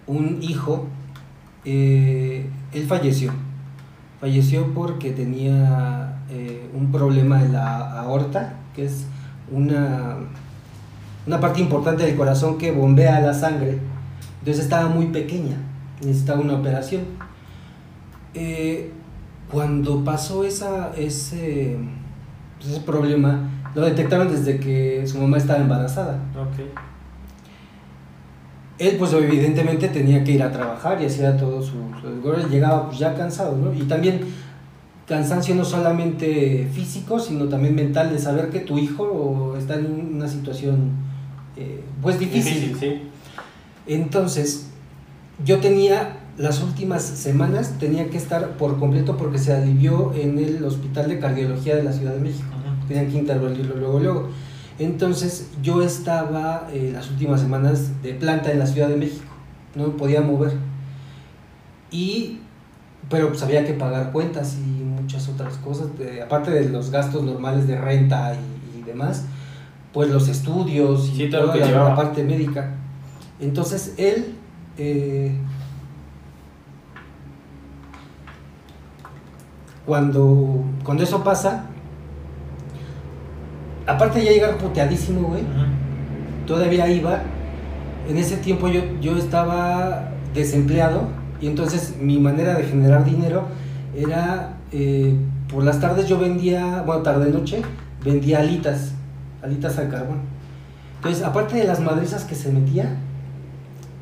un 0.08 0.42
hijo, 0.42 0.88
eh, 1.64 2.50
él 2.74 2.86
falleció, 2.88 3.32
falleció 4.20 4.74
porque 4.74 5.12
tenía 5.12 6.20
eh, 6.30 6.70
un 6.74 6.92
problema 6.92 7.42
en 7.42 7.54
la 7.54 8.02
aorta, 8.02 8.56
que 8.76 8.86
es 8.86 9.06
una, 9.52 10.18
una 11.28 11.40
parte 11.40 11.62
importante 11.62 12.04
del 12.04 12.16
corazón 12.16 12.58
que 12.58 12.72
bombea 12.72 13.20
la 13.20 13.34
sangre. 13.34 13.80
Entonces 14.40 14.64
estaba 14.64 14.90
muy 14.90 15.08
pequeña, 15.08 15.58
necesitaba 16.02 16.42
una 16.42 16.56
operación. 16.56 17.04
Eh, 18.34 18.92
cuando 19.52 20.04
pasó 20.04 20.44
esa, 20.44 20.92
ese, 20.98 21.78
pues, 22.58 22.72
ese 22.72 22.82
problema, 22.82 23.50
lo 23.76 23.82
detectaron 23.86 24.32
desde 24.32 24.60
que 24.60 25.06
su 25.08 25.20
mamá 25.20 25.38
estaba 25.38 25.60
embarazada. 25.60 26.20
Ok. 26.36 26.66
Él 28.78 28.98
pues 29.00 29.14
evidentemente 29.14 29.88
tenía 29.88 30.24
que 30.24 30.32
ir 30.34 30.44
a 30.44 30.52
trabajar 30.52 31.02
y 31.02 31.06
hacía 31.06 31.38
todo 31.38 31.62
su... 31.62 31.72
su- 32.02 32.50
llegaba 32.50 32.88
pues 32.88 33.00
ya 33.00 33.14
cansado, 33.16 33.56
¿no? 33.58 33.74
Y 33.74 33.84
también 33.84 34.20
cansancio 35.08 35.56
no 35.56 35.64
solamente 35.64 36.68
físico, 36.74 37.20
sino 37.20 37.46
también 37.46 37.76
mental 37.76 38.10
de 38.12 38.20
saber 38.20 38.50
que 38.50 38.60
tu 38.60 38.78
hijo 38.78 39.56
está 39.58 39.76
en 39.76 40.16
una 40.16 40.28
situación 40.28 40.90
eh, 41.56 41.82
pues 42.02 42.20
difícil. 42.20 42.76
sí. 42.78 43.04
Entonces, 43.88 44.72
yo 45.46 45.60
tenía 45.60 46.18
las 46.38 46.62
últimas 46.62 47.02
semanas, 47.04 47.76
tenía 47.80 48.10
que 48.10 48.18
estar 48.18 48.58
por 48.58 48.78
completo 48.80 49.16
porque 49.18 49.38
se 49.38 49.54
alivió 49.54 50.14
en 50.14 50.38
el 50.38 50.64
Hospital 50.66 51.08
de 51.10 51.20
Cardiología 51.20 51.76
de 51.76 51.84
la 51.84 51.94
Ciudad 51.94 52.14
de 52.14 52.20
México. 52.20 52.48
Tenían 52.88 53.08
que 53.08 53.18
intervenirlo 53.18 53.76
luego, 53.78 54.00
luego. 54.00 54.30
Entonces, 54.78 55.50
yo 55.64 55.82
estaba 55.82 56.68
eh, 56.74 56.92
las 56.94 57.10
últimas 57.10 57.40
semanas 57.42 58.02
de 58.04 58.14
planta 58.14 58.52
en 58.52 58.60
la 58.60 58.68
Ciudad 58.68 58.90
de 58.90 58.98
México. 58.98 59.24
No 59.76 59.88
me 59.88 59.94
podía 59.94 60.22
mover. 60.22 60.54
Y, 61.92 62.40
pero 63.10 63.30
pues 63.30 63.42
había 63.44 63.66
que 63.66 63.74
pagar 63.74 64.12
cuentas 64.12 64.58
y 64.58 64.84
muchas 64.84 65.28
otras 65.30 65.56
cosas. 65.58 65.88
eh, 66.00 66.22
aparte 66.24 66.52
de 66.52 66.70
los 66.70 66.90
gastos 66.92 67.24
normales 67.24 67.68
de 67.68 67.80
renta 67.80 68.36
y, 68.36 68.80
y 68.80 68.82
demás, 68.84 69.26
pues 69.94 70.10
los 70.10 70.28
estudios 70.28 71.10
y 71.14 71.16
Sí, 71.18 71.30
toda 71.30 71.56
la- 71.56 71.72
la 71.72 71.96
parte 71.96 72.24
médica. 72.24 72.74
Entonces 73.40 73.94
él, 73.98 74.36
eh, 74.78 75.38
cuando, 79.86 80.64
cuando 80.84 81.04
eso 81.04 81.24
pasa, 81.24 81.66
aparte 83.86 84.20
de 84.20 84.26
ya 84.26 84.32
llegar 84.32 84.58
puteadísimo, 84.58 85.30
güey, 85.30 85.44
todavía 86.46 86.90
iba. 86.90 87.22
En 88.08 88.18
ese 88.18 88.38
tiempo 88.38 88.68
yo, 88.68 88.82
yo 89.02 89.18
estaba 89.18 90.12
desempleado 90.34 91.08
y 91.42 91.48
entonces 91.48 91.96
mi 92.00 92.20
manera 92.20 92.54
de 92.54 92.64
generar 92.64 93.04
dinero 93.04 93.46
era 93.96 94.58
eh, 94.72 95.16
por 95.48 95.64
las 95.64 95.80
tardes 95.80 96.08
yo 96.08 96.20
vendía, 96.20 96.84
bueno, 96.86 97.02
tarde 97.02 97.32
noche, 97.32 97.62
vendía 98.04 98.40
alitas, 98.40 98.92
alitas 99.42 99.78
al 99.78 99.90
carbón. 99.90 100.20
Entonces, 100.98 101.24
aparte 101.24 101.56
de 101.56 101.66
las 101.66 101.80
madrizas 101.80 102.26
que 102.26 102.36
se 102.36 102.52
metía, 102.52 102.98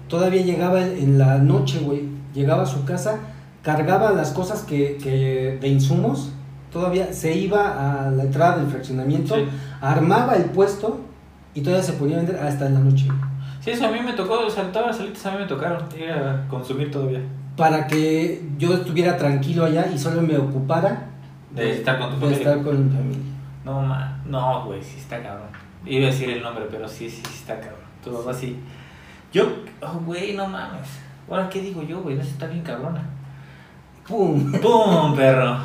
todavía 0.07 0.41
llegaba 0.41 0.81
en 0.81 1.17
la 1.17 1.37
noche, 1.37 1.79
güey, 1.79 2.03
llegaba 2.33 2.63
a 2.63 2.65
su 2.65 2.85
casa, 2.85 3.19
cargaba 3.63 4.11
las 4.11 4.31
cosas 4.31 4.61
que, 4.63 4.97
que 5.01 5.57
de 5.59 5.67
insumos, 5.67 6.31
todavía 6.71 7.11
se 7.13 7.33
iba 7.35 8.05
a 8.05 8.11
la 8.11 8.23
entrada 8.23 8.57
del 8.57 8.67
fraccionamiento, 8.67 9.35
Sí. 9.35 9.45
armaba 9.81 10.35
el 10.35 10.45
puesto 10.45 10.99
y 11.55 11.61
todavía 11.61 11.83
se 11.83 11.93
ponía 11.93 12.17
a 12.17 12.19
vender 12.19 12.37
hasta 12.37 12.67
en 12.67 12.73
la 12.75 12.79
noche. 12.81 13.07
Sí, 13.61 13.71
eso 13.71 13.87
a 13.87 13.91
mí 13.91 13.99
me 14.05 14.13
tocó, 14.13 14.41
o 14.45 14.49
sea, 14.49 14.71
todas 14.71 14.87
las 14.87 14.97
salitas 14.97 15.25
a 15.25 15.31
mí 15.31 15.37
me 15.39 15.45
tocaron 15.45 15.81
ir 15.97 16.11
a 16.11 16.45
consumir 16.49 16.91
todavía. 16.91 17.21
para 17.55 17.87
que 17.87 18.43
yo 18.57 18.73
estuviera 18.73 19.15
tranquilo 19.17 19.63
allá 19.65 19.85
y 19.93 19.97
solo 19.97 20.21
me 20.23 20.35
ocupara 20.37 21.05
De 21.51 21.71
estar 21.77 21.99
con 21.99 22.09
tu 22.09 22.15
de 22.15 22.21
familia. 22.21 22.37
estar 22.39 22.63
con 22.63 22.85
mi 22.87 22.93
familia. 22.95 23.19
No, 23.63 23.81
ma, 23.81 24.19
no, 24.25 24.65
güey, 24.65 24.81
sí 24.83 24.97
está 24.99 25.21
cabrón. 25.21 25.47
Iba 25.85 26.07
a 26.07 26.11
decir 26.11 26.29
el 26.31 26.41
nombre, 26.41 26.65
pero 26.71 26.87
sí, 26.87 27.09
sí, 27.09 27.21
sí 27.25 27.35
está 27.41 27.59
cabrón. 27.59 27.79
Tu 28.03 28.11
papá 28.11 28.33
sí. 28.33 28.57
Yo, 29.31 29.45
oh, 29.81 29.99
güey, 30.05 30.35
no 30.35 30.47
mames. 30.47 30.87
Ahora, 31.29 31.47
¿qué 31.49 31.61
digo 31.61 31.81
yo, 31.83 32.01
güey? 32.01 32.15
No, 32.15 32.21
está 32.23 32.47
bien 32.47 32.63
cabrona. 32.63 33.01
¡Pum! 34.07 34.51
¡Pum, 34.61 35.15
perro! 35.15 35.57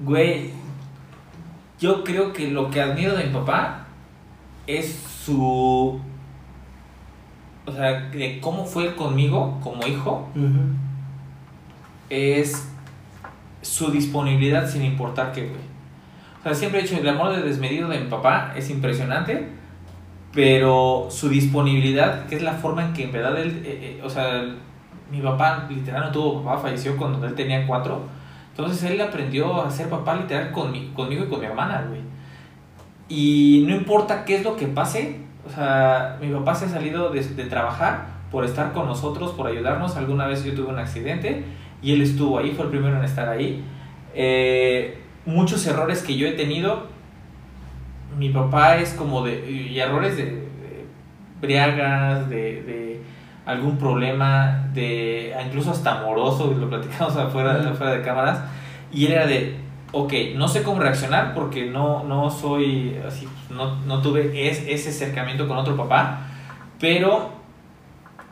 Güey, 0.00 0.50
yo 1.78 2.04
creo 2.04 2.32
que 2.32 2.50
lo 2.50 2.70
que 2.70 2.80
admiro 2.80 3.14
de 3.16 3.24
mi 3.24 3.32
papá 3.32 3.86
es 4.66 4.94
su. 5.24 6.00
O 7.64 7.72
sea, 7.72 8.08
de 8.10 8.40
cómo 8.40 8.64
fue 8.64 8.86
él 8.86 8.94
conmigo 8.96 9.60
como 9.62 9.86
hijo, 9.86 10.28
es 12.10 12.68
su 13.62 13.90
disponibilidad 13.90 14.68
sin 14.68 14.84
importar 14.84 15.32
qué, 15.32 15.42
güey. 15.42 15.60
O 16.40 16.42
sea, 16.42 16.54
siempre 16.54 16.80
he 16.80 16.82
dicho, 16.82 16.96
el 16.96 17.08
amor 17.08 17.34
de 17.34 17.42
desmedido 17.42 17.88
de 17.88 18.00
mi 18.00 18.10
papá 18.10 18.52
es 18.56 18.68
impresionante, 18.68 19.48
pero 20.32 21.06
su 21.08 21.28
disponibilidad, 21.28 22.26
que 22.26 22.34
es 22.34 22.42
la 22.42 22.54
forma 22.54 22.86
en 22.86 22.92
que 22.94 23.04
en 23.04 23.12
verdad 23.12 23.38
él, 23.40 23.62
eh, 23.64 23.98
eh, 23.98 24.02
o 24.02 24.10
sea, 24.10 24.42
mi 25.12 25.20
papá 25.20 25.66
literal 25.68 26.06
no 26.06 26.10
tuvo 26.10 26.42
papá, 26.42 26.62
falleció 26.62 26.96
cuando 26.96 27.24
él 27.26 27.34
tenía 27.34 27.66
cuatro, 27.66 28.00
entonces 28.50 28.82
él 28.90 28.98
aprendió 29.00 29.62
a 29.62 29.70
ser 29.70 29.90
papá 29.90 30.14
literal 30.14 30.52
conmi- 30.52 30.92
conmigo 30.94 31.24
y 31.24 31.28
con 31.28 31.40
mi 31.40 31.46
hermana, 31.46 31.84
güey. 31.86 32.00
Y 33.08 33.64
no 33.68 33.76
importa 33.76 34.24
qué 34.24 34.36
es 34.36 34.42
lo 34.44 34.56
que 34.56 34.66
pase, 34.66 35.20
o 35.46 35.50
sea, 35.50 36.16
mi 36.20 36.32
papá 36.32 36.54
se 36.54 36.64
ha 36.64 36.68
salido 36.68 37.10
de, 37.10 37.20
trabajar 37.44 38.06
por 38.30 38.44
estar 38.46 38.72
con 38.72 38.86
nosotros, 38.86 39.32
por 39.32 39.46
ayudarnos. 39.46 39.96
Alguna 39.96 40.26
vez 40.26 40.42
yo 40.44 40.54
tuve 40.54 40.68
un 40.68 40.78
accidente 40.78 41.44
y 41.82 41.92
él 41.92 42.00
estuvo 42.00 42.38
ahí, 42.38 42.52
fue 42.52 42.64
el 42.64 42.70
primero 42.70 42.96
en 42.96 43.04
estar 43.04 43.28
ahí. 43.28 43.62
Eh, 44.14 44.98
muchos 45.26 45.66
errores 45.66 46.02
que 46.02 46.16
yo 46.16 46.26
he 46.26 46.32
tenido, 46.32 46.86
mi 48.18 48.30
papá 48.30 48.76
es 48.76 48.94
como 48.94 49.22
de. 49.24 49.50
y 49.50 49.78
errores 49.78 50.16
de, 50.16 50.48
briagas, 51.40 52.30
de 52.30 53.02
algún 53.46 53.76
problema, 53.78 54.68
de 54.72 55.34
incluso 55.46 55.70
hasta 55.72 56.00
amoroso, 56.00 56.54
lo 56.58 56.68
platicamos 56.68 57.16
afuera, 57.16 57.70
afuera 57.70 57.92
de 57.94 58.02
cámaras. 58.02 58.40
Y 58.92 59.06
él 59.06 59.12
era 59.12 59.26
de, 59.26 59.56
ok, 59.92 60.12
no 60.36 60.48
sé 60.48 60.62
cómo 60.62 60.80
reaccionar 60.80 61.34
porque 61.34 61.66
no, 61.66 62.04
no 62.04 62.30
soy 62.30 62.96
así, 63.06 63.26
no, 63.50 63.76
no 63.86 64.00
tuve 64.02 64.48
es- 64.48 64.64
ese 64.68 64.90
acercamiento 64.90 65.48
con 65.48 65.56
otro 65.58 65.76
papá, 65.76 66.20
pero 66.78 67.30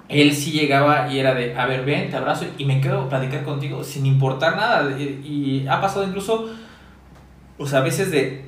él 0.08 0.34
sí 0.34 0.50
llegaba 0.52 1.08
y 1.12 1.18
era 1.20 1.34
de, 1.34 1.56
a 1.56 1.66
ver, 1.66 1.84
ven, 1.84 2.10
te 2.10 2.16
abrazo 2.16 2.44
y 2.58 2.64
me 2.64 2.80
quedo 2.80 3.02
a 3.02 3.08
platicar 3.08 3.44
contigo 3.44 3.84
sin 3.84 4.06
importar 4.06 4.56
nada. 4.56 4.98
Y, 4.98 5.62
y 5.64 5.68
ha 5.68 5.80
pasado 5.80 6.04
incluso, 6.04 6.50
o 7.58 7.66
sea, 7.66 7.78
a 7.78 7.82
veces 7.82 8.10
de 8.10 8.44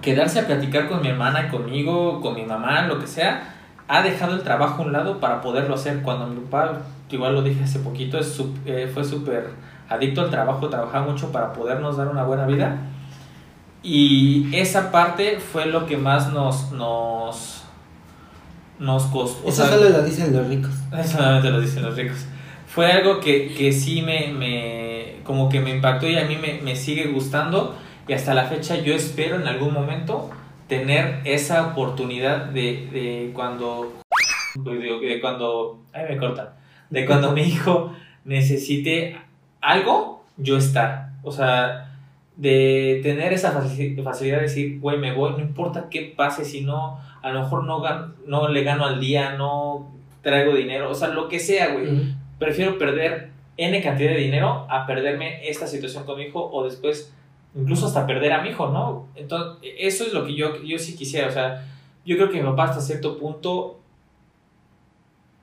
quedarse 0.00 0.40
a 0.40 0.46
platicar 0.46 0.88
con 0.88 1.02
mi 1.02 1.08
hermana, 1.08 1.48
conmigo, 1.50 2.20
con 2.22 2.34
mi 2.34 2.44
mamá, 2.46 2.82
lo 2.86 2.98
que 2.98 3.06
sea, 3.06 3.56
ha 3.90 4.02
dejado 4.02 4.34
el 4.34 4.42
trabajo 4.42 4.82
a 4.82 4.86
un 4.86 4.92
lado 4.92 5.18
para 5.18 5.40
poderlo 5.40 5.74
hacer. 5.74 6.00
Cuando 6.02 6.28
mi 6.28 6.40
papá, 6.42 6.82
igual 7.10 7.34
lo 7.34 7.42
dije 7.42 7.64
hace 7.64 7.80
poquito, 7.80 8.18
es 8.18 8.40
eh, 8.64 8.88
fue 8.94 9.04
súper 9.04 9.50
adicto 9.88 10.20
al 10.20 10.30
trabajo, 10.30 10.68
trabajaba 10.68 11.10
mucho 11.10 11.32
para 11.32 11.52
podernos 11.52 11.96
dar 11.96 12.06
una 12.06 12.22
buena 12.22 12.46
vida. 12.46 12.78
Y 13.82 14.48
esa 14.54 14.92
parte 14.92 15.40
fue 15.40 15.66
lo 15.66 15.86
que 15.86 15.96
más 15.96 16.32
nos, 16.32 16.70
nos, 16.70 17.64
nos 18.78 19.02
costó. 19.06 19.44
o 19.44 19.48
Eso 19.48 19.66
sea, 19.66 19.76
solo 19.76 19.90
lo 19.90 20.02
dicen 20.04 20.36
los 20.36 20.46
ricos. 20.46 20.70
eso 20.96 21.16
solamente 21.16 21.50
lo 21.50 21.60
dicen 21.60 21.82
los 21.82 21.96
ricos. 21.96 22.26
Fue 22.68 22.92
algo 22.92 23.18
que, 23.18 23.52
que 23.54 23.72
sí 23.72 24.02
me, 24.02 24.28
me, 24.32 25.16
como 25.24 25.48
que 25.48 25.58
me 25.58 25.74
impactó 25.74 26.06
y 26.06 26.16
a 26.16 26.26
mí 26.26 26.36
me, 26.36 26.60
me 26.62 26.76
sigue 26.76 27.08
gustando 27.08 27.74
y 28.06 28.12
hasta 28.12 28.34
la 28.34 28.44
fecha 28.44 28.76
yo 28.76 28.94
espero 28.94 29.34
en 29.34 29.48
algún 29.48 29.74
momento 29.74 30.30
tener 30.70 31.20
esa 31.24 31.66
oportunidad 31.66 32.46
de, 32.46 32.88
de 32.90 33.30
cuando, 33.34 33.92
de, 34.54 35.18
cuando, 35.20 35.82
ay 35.92 36.06
me 36.08 36.16
cortan, 36.16 36.48
de 36.88 37.04
cuando 37.04 37.32
mi 37.32 37.42
hijo 37.42 37.92
necesite 38.24 39.16
algo, 39.60 40.24
yo 40.38 40.56
estar. 40.56 41.10
O 41.22 41.32
sea, 41.32 41.90
de 42.36 43.00
tener 43.02 43.32
esa 43.34 43.52
faci- 43.52 44.02
facilidad 44.02 44.36
de 44.38 44.42
decir, 44.44 44.80
güey, 44.80 44.96
me 44.96 45.12
voy, 45.12 45.32
no 45.32 45.40
importa 45.40 45.88
qué 45.90 46.14
pase, 46.16 46.44
si 46.46 46.62
no, 46.62 46.98
a 47.20 47.30
lo 47.30 47.42
mejor 47.42 47.64
no, 47.64 47.82
no 48.26 48.48
le 48.48 48.62
gano 48.64 48.86
al 48.86 48.98
día, 49.00 49.32
no 49.36 49.90
traigo 50.22 50.54
dinero, 50.54 50.90
o 50.90 50.94
sea, 50.94 51.08
lo 51.08 51.28
que 51.28 51.38
sea, 51.38 51.72
güey. 51.74 52.14
Prefiero 52.38 52.78
perder 52.78 53.30
N 53.58 53.82
cantidad 53.82 54.10
de 54.12 54.16
dinero 54.16 54.66
a 54.70 54.86
perderme 54.86 55.46
esta 55.50 55.66
situación 55.66 56.04
con 56.04 56.16
mi 56.18 56.24
hijo 56.24 56.48
o 56.50 56.64
después 56.64 57.12
incluso 57.54 57.86
hasta 57.86 58.06
perder 58.06 58.32
a 58.32 58.42
mi 58.42 58.50
hijo, 58.50 58.68
¿no? 58.68 59.08
Entonces, 59.14 59.72
eso 59.78 60.04
es 60.04 60.12
lo 60.12 60.24
que 60.24 60.34
yo, 60.34 60.62
yo 60.62 60.78
sí 60.78 60.96
quisiera, 60.96 61.28
o 61.28 61.32
sea, 61.32 61.66
yo 62.04 62.16
creo 62.16 62.30
que 62.30 62.38
mi 62.40 62.48
papá 62.48 62.64
hasta 62.64 62.80
cierto 62.80 63.18
punto 63.18 63.80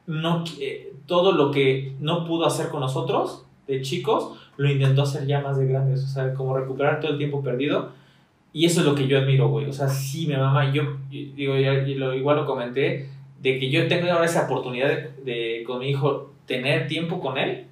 no 0.05 0.43
eh, 0.59 0.93
todo 1.05 1.31
lo 1.33 1.51
que 1.51 1.93
no 1.99 2.25
pudo 2.25 2.45
hacer 2.45 2.69
con 2.69 2.79
nosotros 2.79 3.45
de 3.67 3.81
chicos 3.81 4.37
lo 4.55 4.71
intentó 4.71 5.01
hacer 5.03 5.27
ya 5.27 5.41
más 5.41 5.57
de 5.57 5.67
grandes, 5.67 6.03
o 6.03 6.07
sea, 6.07 6.33
como 6.33 6.55
recuperar 6.57 6.99
todo 6.99 7.11
el 7.11 7.17
tiempo 7.17 7.43
perdido. 7.43 7.89
Y 8.53 8.65
eso 8.65 8.79
es 8.79 8.87
lo 8.87 8.95
que 8.95 9.07
yo 9.07 9.19
admiro, 9.19 9.49
güey. 9.49 9.65
O 9.69 9.73
sea, 9.73 9.87
sí, 9.87 10.25
mi 10.25 10.35
mamá, 10.35 10.73
yo, 10.73 10.83
yo- 11.11 11.33
digo, 11.35 11.55
ya- 11.57 11.73
y 11.87 11.93
lo, 11.93 12.15
igual 12.15 12.37
lo 12.37 12.45
comenté, 12.47 13.07
de 13.39 13.59
que 13.59 13.69
yo 13.69 13.87
tengo 13.87 14.09
ahora 14.11 14.25
esa 14.25 14.45
oportunidad 14.45 14.87
de, 14.87 15.11
de 15.59 15.63
con 15.63 15.77
mi 15.79 15.89
hijo 15.89 16.31
tener 16.47 16.87
tiempo 16.87 17.19
con 17.19 17.37
él, 17.37 17.67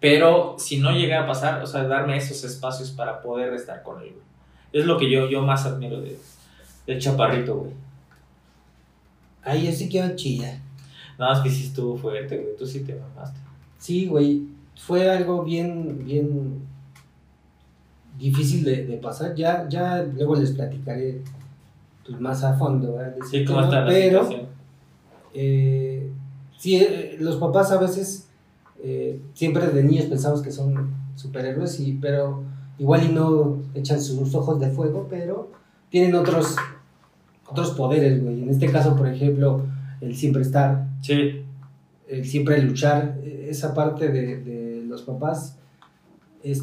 pero 0.00 0.56
si 0.58 0.78
no 0.78 0.92
llega 0.92 1.22
a 1.22 1.26
pasar, 1.26 1.62
o 1.62 1.66
sea, 1.66 1.84
darme 1.84 2.16
esos 2.16 2.42
espacios 2.44 2.90
para 2.90 3.20
poder 3.20 3.52
estar 3.54 3.82
con 3.82 4.00
él, 4.02 4.10
güey. 4.12 4.24
Es 4.72 4.86
lo 4.86 4.96
que 4.98 5.10
yo, 5.10 5.28
yo 5.28 5.42
más 5.42 5.66
admiro 5.66 6.00
de, 6.00 6.18
del 6.86 6.98
chaparrito, 7.00 7.56
güey. 7.58 7.72
Ay, 9.42 9.66
yo 9.66 9.72
sí 9.72 9.88
quiero 9.88 10.14
chillar. 10.16 10.58
Nada 11.18 11.34
más 11.34 11.42
que 11.42 11.50
sí 11.50 11.64
estuvo 11.66 11.96
fuerte, 11.96 12.38
güey. 12.38 12.56
Tú 12.56 12.66
sí 12.66 12.80
te 12.84 12.94
mamaste. 12.94 13.38
Sí, 13.78 14.06
güey. 14.06 14.48
Fue 14.76 15.10
algo 15.10 15.42
bien, 15.42 16.04
bien 16.04 16.62
difícil 18.18 18.64
de, 18.64 18.86
de 18.86 18.96
pasar. 18.96 19.34
Ya, 19.34 19.66
ya 19.68 20.02
luego 20.02 20.36
les 20.36 20.52
platicaré 20.52 21.22
pues, 22.06 22.20
más 22.20 22.42
a 22.44 22.54
fondo, 22.56 22.94
¿verdad? 22.96 23.16
de 23.16 23.26
Sí, 23.26 23.44
¿cómo 23.44 23.60
está 23.62 23.80
la 23.80 23.86
Pero, 23.86 24.22
situación? 24.22 24.48
eh, 25.34 26.10
sí, 26.58 26.76
eh, 26.76 27.16
los 27.18 27.36
papás 27.36 27.72
a 27.72 27.78
veces, 27.78 28.29
siempre 29.40 29.66
de 29.68 29.82
niños 29.82 30.04
pensamos 30.04 30.42
que 30.42 30.52
son 30.52 30.90
superhéroes, 31.16 31.80
y, 31.80 31.94
pero 31.94 32.42
igual 32.78 33.04
y 33.04 33.08
no 33.14 33.56
echan 33.74 33.98
sus 33.98 34.34
ojos 34.34 34.60
de 34.60 34.68
fuego, 34.68 35.06
pero 35.08 35.50
tienen 35.88 36.14
otros, 36.14 36.56
otros 37.48 37.70
poderes, 37.70 38.22
güey. 38.22 38.42
En 38.42 38.50
este 38.50 38.70
caso, 38.70 38.94
por 38.96 39.08
ejemplo, 39.08 39.62
el 40.02 40.14
siempre 40.14 40.42
estar, 40.42 40.86
Sí, 41.00 41.40
el 42.06 42.26
siempre 42.26 42.60
luchar, 42.62 43.16
eh, 43.24 43.46
esa 43.48 43.72
parte 43.72 44.08
de, 44.10 44.36
de 44.44 44.84
los 44.86 45.00
papás 45.02 45.56
es, 46.42 46.62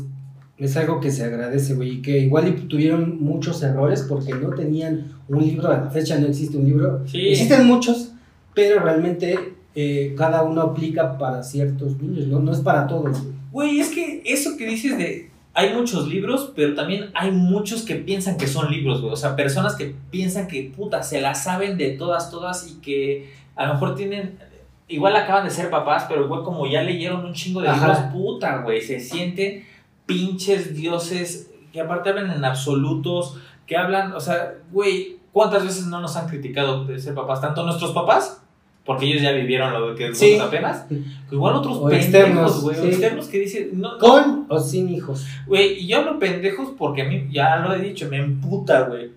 es 0.59 0.77
algo 0.77 0.99
que 0.99 1.09
se 1.09 1.23
agradece, 1.23 1.73
güey, 1.73 1.93
y 1.93 2.01
que 2.03 2.19
igual 2.19 2.47
y 2.47 2.51
tuvieron 2.67 3.19
muchos 3.23 3.63
errores 3.63 4.03
porque 4.07 4.35
no 4.35 4.49
tenían 4.51 5.13
un 5.27 5.39
libro, 5.39 5.69
a 5.69 5.77
la 5.85 5.89
fecha 5.89 6.19
no 6.19 6.27
existe 6.27 6.57
un 6.57 6.65
libro, 6.65 7.01
Sí. 7.07 7.29
existen 7.29 7.65
muchos, 7.65 8.11
pero 8.53 8.79
realmente 8.81 9.56
eh, 9.79 10.15
cada 10.17 10.41
uno 10.41 10.63
aplica 10.63 11.19
para 11.19 11.43
ciertos 11.43 12.01
niños, 12.01 12.25
no, 12.25 12.39
no 12.39 12.51
es 12.51 12.61
para 12.61 12.87
todos, 12.87 13.21
güey. 13.21 13.35
Güey, 13.51 13.79
es 13.79 13.89
que 13.89 14.23
eso 14.25 14.57
que 14.57 14.65
dices 14.65 14.97
de. 14.97 15.29
Hay 15.53 15.71
muchos 15.75 16.07
libros, 16.07 16.51
pero 16.55 16.73
también 16.73 17.11
hay 17.13 17.29
muchos 17.29 17.83
que 17.83 17.93
piensan 17.93 18.37
que 18.37 18.47
son 18.47 18.71
libros, 18.71 19.01
güey. 19.01 19.13
O 19.13 19.15
sea, 19.15 19.35
personas 19.35 19.75
que 19.75 19.93
piensan 20.09 20.47
que, 20.47 20.73
puta, 20.75 21.03
se 21.03 21.21
las 21.21 21.43
saben 21.43 21.77
de 21.77 21.91
todas, 21.91 22.31
todas 22.31 22.67
y 22.67 22.81
que 22.81 23.31
a 23.55 23.67
lo 23.67 23.73
mejor 23.73 23.93
tienen. 23.93 24.39
Igual 24.87 25.15
acaban 25.15 25.43
de 25.43 25.51
ser 25.51 25.69
papás, 25.69 26.07
pero 26.09 26.25
igual 26.25 26.41
como 26.43 26.65
ya 26.65 26.81
leyeron 26.81 27.23
un 27.23 27.33
chingo 27.33 27.61
de 27.61 27.67
Ajá. 27.67 27.87
libros, 27.87 28.11
puta, 28.11 28.63
güey. 28.63 28.81
Se 28.81 28.99
sienten 28.99 29.63
pinches 30.07 30.73
dioses 30.73 31.51
que 31.71 31.81
aparte 31.81 32.09
hablan 32.09 32.31
en 32.31 32.43
absolutos, 32.43 33.37
que 33.67 33.77
hablan, 33.77 34.13
o 34.13 34.19
sea, 34.19 34.55
güey, 34.71 35.19
¿cuántas 35.31 35.63
veces 35.63 35.85
no 35.85 36.01
nos 36.01 36.15
han 36.15 36.27
criticado 36.27 36.83
de 36.85 36.97
ser 36.97 37.13
papás? 37.13 37.41
Tanto 37.41 37.63
nuestros 37.63 37.91
papás, 37.91 38.41
porque 38.88 39.06
ellos 39.06 39.21
ya 39.21 39.32
vivieron 39.34 39.71
lo 39.73 39.93
que 39.93 40.15
Sí. 40.15 40.32
nosotros 40.38 40.47
apenas, 40.47 40.86
que 40.88 41.36
igual 41.36 41.56
otros 41.58 41.78
O 41.78 41.84
pendejos, 41.89 42.06
externos, 42.06 42.62
güey, 42.63 42.76
sí. 42.78 42.88
externos 42.88 43.28
que 43.28 43.39
dicen, 43.39 43.69
no, 43.73 43.91
no, 43.93 43.97
Con 44.00 44.45
o 44.50 44.60
sin 44.60 44.89
hijos. 44.89 45.28
güey, 45.45 45.73
y 45.84 45.88
yo 45.88 45.97
hablo 45.97 46.17
pendejos 46.17 46.69
porque 46.78 47.04
a 47.04 47.06
mí, 47.06 47.28
ya 47.30 47.58
lo 47.58 47.76
he 47.76 47.80
dicho, 47.80 48.08
me 48.10 48.17
emputa, 48.17 48.84
güey. 48.84 49.12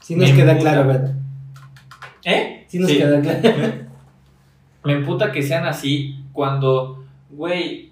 Si 0.00 0.14
nos 0.16 0.30
Me 0.30 0.36
queda 0.36 0.52
emputa. 0.52 0.70
claro, 0.72 0.88
¿verdad? 0.88 1.14
¿Eh? 2.24 2.64
Si 2.68 2.78
nos 2.78 2.90
Sí. 2.90 2.96
queda 2.98 3.20
claro. 3.20 3.40
Me 4.84 4.92
emputa 4.92 5.32
que 5.32 5.42
sean 5.42 5.66
así 5.66 6.16
cuando, 6.32 7.04
güey, 7.30 7.90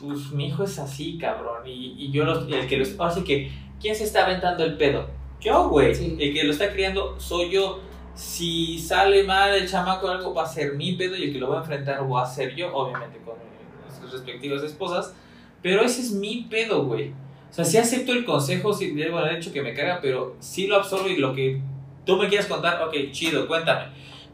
pues 0.00 0.30
mi 0.30 0.46
hijo 0.46 0.62
es 0.64 0.78
así, 0.78 1.18
cabrón, 1.18 1.66
y, 1.66 1.94
y 1.98 2.10
yo 2.12 2.24
los, 2.24 2.46
el 2.50 2.66
que 2.68 2.76
los, 2.76 2.94
ahora 2.98 3.12
sí 3.12 3.22
que, 3.24 3.50
¿quién 3.80 3.94
se 3.96 4.04
está 4.04 4.24
aventando 4.24 4.64
el 4.64 4.76
pedo? 4.76 5.10
Yo, 5.40 5.68
güey, 5.68 5.94
Sí. 5.94 6.16
el 6.18 6.32
que 6.32 6.44
lo 6.44 6.52
está 6.52 6.72
criando 6.72 7.18
soy 7.20 7.50
yo. 7.50 7.80
Si 8.18 8.80
sale 8.80 9.22
mal 9.22 9.54
el 9.54 9.68
chamaco 9.68 10.08
algo, 10.08 10.34
va 10.34 10.42
a 10.42 10.46
ser 10.46 10.74
mi 10.74 10.94
pedo 10.94 11.16
y 11.16 11.22
el 11.22 11.32
que 11.32 11.38
lo 11.38 11.50
va 11.50 11.58
a 11.58 11.60
enfrentar 11.60 12.12
va 12.12 12.24
a 12.24 12.26
ser 12.26 12.52
yo, 12.56 12.74
obviamente 12.74 13.20
con 13.24 13.36
nuestras 13.84 14.10
respectivas 14.10 14.60
esposas, 14.64 15.14
pero 15.62 15.82
ese 15.82 16.00
es 16.00 16.10
mi 16.10 16.48
pedo, 16.50 16.84
güey. 16.84 17.10
O 17.48 17.54
sea, 17.54 17.64
sí 17.64 17.76
acepto 17.76 18.12
el 18.12 18.24
consejo, 18.24 18.72
sí 18.72 18.90
debo 18.90 19.18
haber 19.18 19.36
hecho 19.36 19.52
que 19.52 19.62
me 19.62 19.72
caga, 19.72 20.00
pero 20.02 20.34
sí 20.40 20.66
lo 20.66 20.74
absorbo 20.74 21.08
y 21.08 21.16
lo 21.16 21.32
que 21.32 21.60
tú 22.04 22.16
me 22.16 22.26
quieras 22.26 22.46
contar, 22.46 22.82
ok, 22.82 23.12
chido, 23.12 23.46
cuéntame. 23.46 23.84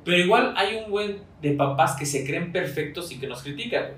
Pero 0.03 0.17
igual 0.17 0.55
hay 0.57 0.77
un 0.83 0.91
buen 0.91 1.19
de 1.43 1.51
papás 1.51 1.95
que 1.95 2.07
se 2.07 2.25
creen 2.25 2.53
perfectos 2.53 3.13
y 3.13 3.19
que 3.19 3.27
nos 3.27 3.43
critican, 3.43 3.83
güey. 3.83 3.97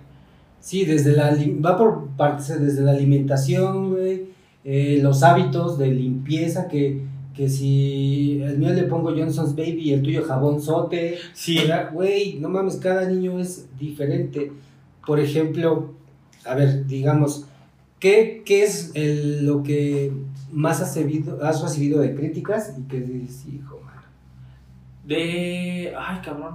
Sí, 0.58 0.84
desde 0.84 1.12
la, 1.12 1.32
va 1.64 1.76
por 1.76 2.08
partes, 2.16 2.60
desde 2.60 2.82
la 2.82 2.90
alimentación, 2.90 3.92
güey, 3.92 4.24
eh, 4.64 4.98
los 5.00 5.22
hábitos 5.22 5.78
de 5.78 5.92
limpieza, 5.92 6.66
que, 6.66 7.02
que 7.36 7.48
si 7.48 8.40
el 8.42 8.58
mío 8.58 8.72
le 8.72 8.84
pongo 8.84 9.10
Johnson's 9.10 9.54
Baby 9.54 9.80
y 9.90 9.92
el 9.92 10.02
tuyo 10.02 10.24
jabón 10.24 10.60
sote, 10.60 11.18
Sí. 11.34 11.58
güey, 11.92 12.38
no 12.40 12.48
mames, 12.48 12.76
cada 12.76 13.06
niño 13.08 13.38
es 13.38 13.68
diferente. 13.78 14.52
Por 15.06 15.20
ejemplo, 15.20 15.92
a 16.46 16.54
ver, 16.54 16.86
digamos, 16.86 17.46
¿qué, 18.00 18.42
qué 18.44 18.62
es 18.64 18.90
el- 18.94 19.44
lo 19.46 19.62
que 19.62 20.12
más 20.50 20.80
has 20.80 20.96
recibido, 20.96 21.44
has 21.44 21.60
recibido 21.62 22.00
de 22.00 22.14
críticas 22.14 22.74
y 22.78 22.82
que 22.88 23.00
dices, 23.00 23.44
hijo, 23.52 23.80
mano? 23.84 24.02
De... 25.04 25.92
Ay, 25.98 26.20
cabrón. 26.24 26.54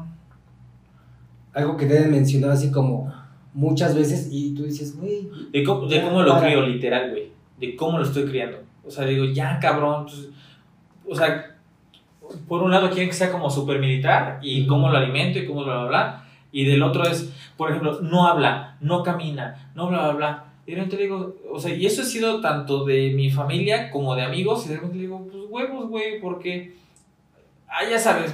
Algo 1.53 1.77
que 1.77 1.85
te 1.85 1.93
deben 1.93 2.11
mencionar 2.11 2.51
así 2.51 2.71
como 2.71 3.13
muchas 3.53 3.93
veces 3.95 4.29
y 4.31 4.53
tú 4.53 4.63
dices, 4.63 4.97
güey, 4.97 5.29
De 5.51 5.63
cómo, 5.63 5.85
de 5.87 6.01
cómo 6.01 6.21
lo 6.23 6.33
Para. 6.33 6.47
crío, 6.47 6.65
literal, 6.65 7.11
güey. 7.11 7.29
De 7.59 7.75
cómo 7.75 7.97
lo 7.99 8.05
estoy 8.05 8.25
criando. 8.25 8.57
O 8.85 8.89
sea, 8.89 9.05
digo, 9.05 9.25
ya, 9.25 9.59
cabrón. 9.59 10.05
O 11.11 11.15
sea, 11.15 11.57
por 12.47 12.63
un 12.63 12.71
lado 12.71 12.89
quieren 12.89 13.09
que 13.09 13.15
sea 13.15 13.31
como 13.31 13.49
súper 13.49 13.79
militar 13.79 14.39
y 14.41 14.65
cómo 14.65 14.89
lo 14.89 14.97
alimento 14.97 15.39
y 15.39 15.45
cómo 15.45 15.61
lo 15.61 15.65
bla, 15.65 15.75
bla, 15.79 15.87
bla. 15.87 16.25
Y 16.53 16.65
del 16.65 16.83
otro 16.83 17.03
es, 17.03 17.33
por 17.57 17.69
ejemplo, 17.69 17.99
no 18.01 18.27
habla, 18.27 18.77
no 18.79 19.03
camina, 19.03 19.71
no 19.75 19.87
bla, 19.87 20.03
bla, 20.03 20.13
bla. 20.13 20.45
Y 20.65 20.71
de 20.71 20.77
repente 20.77 20.95
le 20.95 21.03
digo, 21.03 21.35
o 21.51 21.59
sea, 21.59 21.75
y 21.75 21.85
eso 21.85 22.01
ha 22.01 22.05
sido 22.05 22.39
tanto 22.39 22.85
de 22.85 23.11
mi 23.11 23.29
familia 23.29 23.91
como 23.91 24.15
de 24.15 24.21
amigos. 24.21 24.65
Y 24.65 24.69
de 24.69 24.75
repente 24.75 24.95
le 24.95 25.01
digo, 25.01 25.27
pues 25.29 25.43
huevos, 25.49 25.89
güey, 25.89 26.21
porque, 26.21 26.75
ah, 27.67 27.83
ya 27.89 27.99
sabes, 27.99 28.33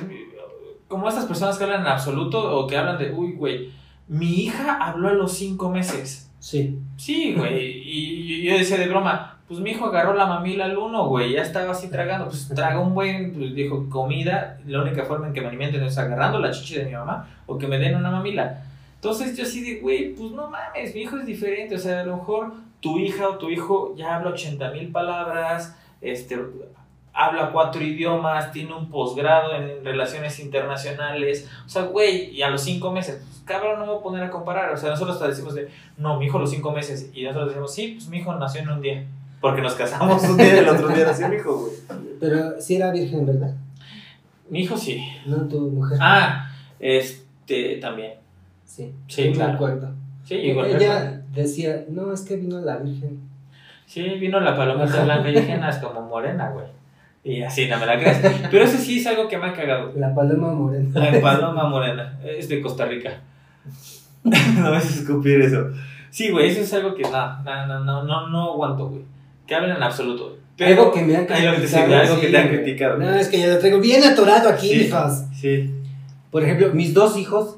como 0.87 1.09
estas 1.09 1.25
personas 1.25 1.57
que 1.57 1.63
hablan 1.63 1.81
en 1.81 1.87
absoluto 1.87 2.59
o 2.59 2.67
que 2.67 2.77
hablan 2.77 2.99
de, 2.99 3.11
uy, 3.11 3.33
güey, 3.33 3.71
mi 4.07 4.45
hija 4.45 4.77
habló 4.79 5.09
a 5.09 5.13
los 5.13 5.33
cinco 5.33 5.71
meses. 5.71 6.31
sí. 6.39 6.77
Sí, 6.95 7.33
güey. 7.35 7.81
Y 7.83 8.43
yo 8.43 8.57
decía 8.57 8.77
de 8.77 8.87
broma, 8.87 9.36
pues 9.47 9.61
mi 9.61 9.71
hijo 9.71 9.85
agarró 9.85 10.13
la 10.13 10.25
mamila 10.25 10.65
al 10.65 10.77
uno, 10.77 11.07
güey. 11.07 11.33
Ya 11.33 11.41
estaba 11.41 11.71
así 11.71 11.89
tragando. 11.89 12.25
Pues 12.25 12.49
traga 12.53 12.79
un 12.79 12.93
buen, 12.93 13.33
pues 13.33 13.55
dijo, 13.55 13.89
comida. 13.89 14.59
La 14.65 14.81
única 14.81 15.05
forma 15.05 15.27
en 15.27 15.33
que 15.33 15.41
me 15.41 15.47
alimenten 15.47 15.83
es 15.83 15.97
agarrando 15.97 16.39
la 16.39 16.51
chichi 16.51 16.75
de 16.75 16.85
mi 16.85 16.91
mamá 16.91 17.27
o 17.45 17.57
que 17.57 17.67
me 17.67 17.77
den 17.77 17.95
una 17.95 18.11
mamila. 18.11 18.63
Entonces 18.95 19.37
yo 19.37 19.43
así 19.43 19.63
de, 19.63 19.79
güey, 19.79 20.13
pues 20.15 20.31
no 20.31 20.49
mames, 20.49 20.93
mi 20.93 21.01
hijo 21.01 21.17
es 21.17 21.25
diferente. 21.25 21.75
O 21.75 21.79
sea, 21.79 22.01
a 22.01 22.03
lo 22.03 22.17
mejor 22.17 22.53
tu 22.81 22.99
hija 22.99 23.29
o 23.29 23.37
tu 23.37 23.49
hijo 23.49 23.95
ya 23.95 24.15
habla 24.15 24.31
80 24.31 24.71
mil 24.71 24.91
palabras, 24.91 25.77
este, 26.01 26.37
habla 27.13 27.51
cuatro 27.51 27.81
idiomas, 27.81 28.51
tiene 28.51 28.73
un 28.73 28.89
posgrado 28.89 29.55
en 29.55 29.83
relaciones 29.85 30.39
internacionales. 30.39 31.49
O 31.65 31.69
sea, 31.69 31.83
güey, 31.83 32.31
y 32.31 32.41
a 32.41 32.49
los 32.49 32.61
cinco 32.61 32.91
meses, 32.91 33.23
pues, 33.25 33.43
cabrón, 33.45 33.79
no 33.79 33.85
me 33.85 33.91
voy 33.91 33.99
a 33.99 34.03
poner 34.03 34.23
a 34.25 34.29
comparar. 34.29 34.73
O 34.73 34.77
sea, 34.77 34.89
nosotros 34.89 35.15
hasta 35.15 35.29
decimos 35.29 35.55
de, 35.55 35.69
no, 35.97 36.19
mi 36.19 36.25
hijo 36.25 36.37
a 36.37 36.41
los 36.41 36.51
cinco 36.51 36.71
meses. 36.71 37.09
Y 37.13 37.23
nosotros 37.23 37.49
decimos, 37.49 37.73
sí, 37.73 37.93
pues 37.97 38.09
mi 38.09 38.17
hijo 38.17 38.33
nació 38.35 38.61
en 38.61 38.69
un 38.69 38.81
día. 38.81 39.05
Porque 39.39 39.61
nos 39.61 39.75
casamos 39.75 40.23
un 40.23 40.37
día 40.37 40.55
y 40.55 40.57
el 40.59 40.69
otro 40.69 40.87
día 40.89 41.05
nació 41.05 41.29
mi 41.29 41.35
hijo, 41.35 41.57
güey. 41.57 41.99
Pero 42.19 42.59
sí 42.59 42.75
era 42.75 42.91
virgen, 42.91 43.25
¿verdad? 43.25 43.53
Mi 44.49 44.61
hijo 44.61 44.77
sí. 44.77 45.03
No 45.25 45.47
tu 45.47 45.69
mujer. 45.69 45.97
Ah, 46.01 46.49
este, 46.79 47.77
también. 47.77 48.13
sí. 48.65 48.93
sí, 49.07 49.29
me 49.29 49.31
claro. 49.33 49.53
acuerdo. 49.53 49.89
Sí, 50.23 50.35
igual. 50.35 50.75
Ella 50.75 51.21
decía, 51.33 51.85
no, 51.89 52.13
es 52.13 52.21
que 52.21 52.37
vino 52.37 52.59
la 52.59 52.77
virgen. 52.77 53.19
Sí, 53.85 54.01
vino 54.19 54.39
la 54.39 54.55
palomita 54.55 55.03
blanca 55.03 55.29
y 55.29 55.35
dije, 55.35 55.57
"No, 55.57 55.69
es 55.69 55.77
como 55.77 56.01
morena, 56.01 56.49
güey. 56.49 56.65
Y 57.23 57.41
así, 57.41 57.67
no 57.67 57.77
me 57.79 57.85
la 57.85 57.97
crees. 57.97 58.19
Pero 58.51 58.63
eso 58.63 58.77
sí 58.77 58.99
es 58.99 59.07
algo 59.07 59.27
que 59.27 59.37
me 59.37 59.47
ha 59.47 59.53
cagado. 59.53 59.93
La 59.95 60.13
paloma 60.13 60.51
morena. 60.53 60.99
La 60.99 61.21
paloma 61.21 61.67
morena. 61.67 62.19
Es 62.23 62.49
de 62.49 62.61
Costa 62.61 62.85
Rica. 62.85 63.21
no 64.23 64.71
vas 64.71 64.85
a 64.85 64.89
escupir 65.01 65.41
eso. 65.41 65.69
Sí, 66.09 66.31
güey, 66.31 66.49
eso 66.49 66.61
es 66.61 66.73
algo 66.73 66.95
que 66.95 67.03
no, 67.03 67.43
no, 67.43 67.67
no, 67.67 67.83
no, 67.83 68.03
no, 68.03 68.27
no 68.29 68.51
aguanto, 68.51 68.89
güey. 68.89 69.03
Que 69.47 69.55
hablen 69.55 69.75
en 69.77 69.83
absoluto. 69.83 70.37
Pero 70.57 70.69
algo 70.81 70.91
que 70.91 71.01
me 71.03 71.15
han 71.15 71.31
algo 71.31 71.55
criticado, 71.57 71.95
algo 71.95 72.19
que 72.19 72.27
te 72.27 72.37
han 72.37 72.47
criticado. 72.49 72.97
No, 72.97 73.13
es 73.15 73.27
que 73.27 73.39
ya 73.39 73.47
lo 73.47 73.59
traigo 73.59 73.79
bien 73.79 74.03
atorado 74.03 74.49
aquí, 74.49 74.69
Sí. 74.69 74.75
hijas. 74.85 75.25
Sí. 75.39 75.71
Por 76.31 76.43
ejemplo, 76.43 76.71
mis 76.73 76.93
dos 76.93 77.15
hijos 77.17 77.57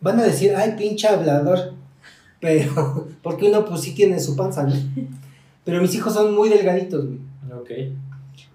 van 0.00 0.18
a 0.20 0.24
decir, 0.24 0.52
ay, 0.56 0.74
pinche 0.76 1.06
hablador. 1.08 1.74
Pero, 2.40 3.08
porque 3.22 3.46
uno 3.46 3.64
pues 3.64 3.80
sí 3.80 3.94
tiene 3.94 4.20
su 4.20 4.36
panza, 4.36 4.62
¿no? 4.64 4.72
Pero 5.64 5.80
mis 5.82 5.94
hijos 5.94 6.12
son 6.14 6.34
muy 6.34 6.48
delgaditos, 6.48 7.04
güey. 7.06 7.18
Ok. 7.60 7.70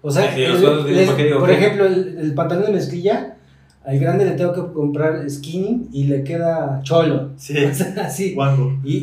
O 0.02 0.10
sea, 0.10 0.34
el- 0.34 0.86
les- 0.94 1.10
¿por 1.38 1.50
ejemplo, 1.50 1.86
el, 1.86 2.16
el 2.18 2.34
pantalón 2.34 2.66
de 2.66 2.72
mezclilla, 2.72 3.36
al 3.84 3.98
grande 3.98 4.24
le 4.24 4.32
tengo 4.32 4.52
que 4.52 4.72
comprar 4.72 5.28
skinny 5.28 5.88
y 5.92 6.04
le 6.04 6.24
queda 6.24 6.80
cholo. 6.82 7.30
Sí. 7.36 7.54
O 7.70 7.74
sea, 7.74 7.94
así. 8.06 8.34
Guango. 8.34 8.78
Y, 8.84 8.96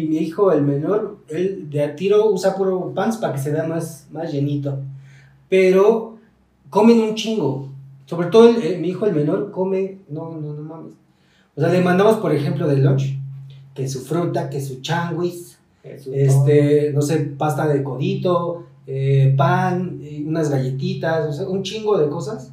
y 0.00 0.06
mi 0.08 0.16
hijo, 0.18 0.50
el 0.52 0.62
menor, 0.62 1.18
él 1.28 1.68
de 1.70 1.82
a 1.84 1.94
tiro 1.96 2.30
usa 2.30 2.54
puro 2.56 2.92
pants 2.94 3.18
para 3.18 3.34
que 3.34 3.38
se 3.40 3.50
vea 3.50 3.64
más, 3.64 4.06
más 4.10 4.32
llenito. 4.32 4.78
Pero 5.48 6.16
comen 6.70 7.00
un 7.00 7.14
chingo. 7.14 7.68
Sobre 8.06 8.28
todo 8.28 8.48
el- 8.48 8.62
el- 8.62 8.80
mi 8.80 8.88
hijo, 8.88 9.06
el 9.06 9.14
menor, 9.14 9.50
come. 9.50 9.98
No, 10.08 10.30
no, 10.40 10.52
no 10.54 10.62
mames. 10.62 10.92
O 11.54 11.60
sea, 11.60 11.70
le 11.70 11.80
mandamos, 11.82 12.16
por 12.16 12.32
ejemplo, 12.34 12.66
de 12.66 12.76
lunch, 12.78 13.18
que 13.74 13.86
su 13.88 14.00
fruta, 14.00 14.48
que 14.48 14.60
su 14.60 14.80
changuis, 14.80 15.58
este, 16.14 16.92
no 16.94 17.02
sé, 17.02 17.16
pasta 17.36 17.66
de 17.68 17.82
codito, 17.82 18.64
eh, 18.86 19.34
pan, 19.36 19.98
eh, 20.02 20.24
unas 20.26 20.50
galletitas, 20.50 21.28
o 21.28 21.32
sea, 21.32 21.48
un 21.48 21.62
chingo 21.62 21.98
de 21.98 22.08
cosas. 22.08 22.50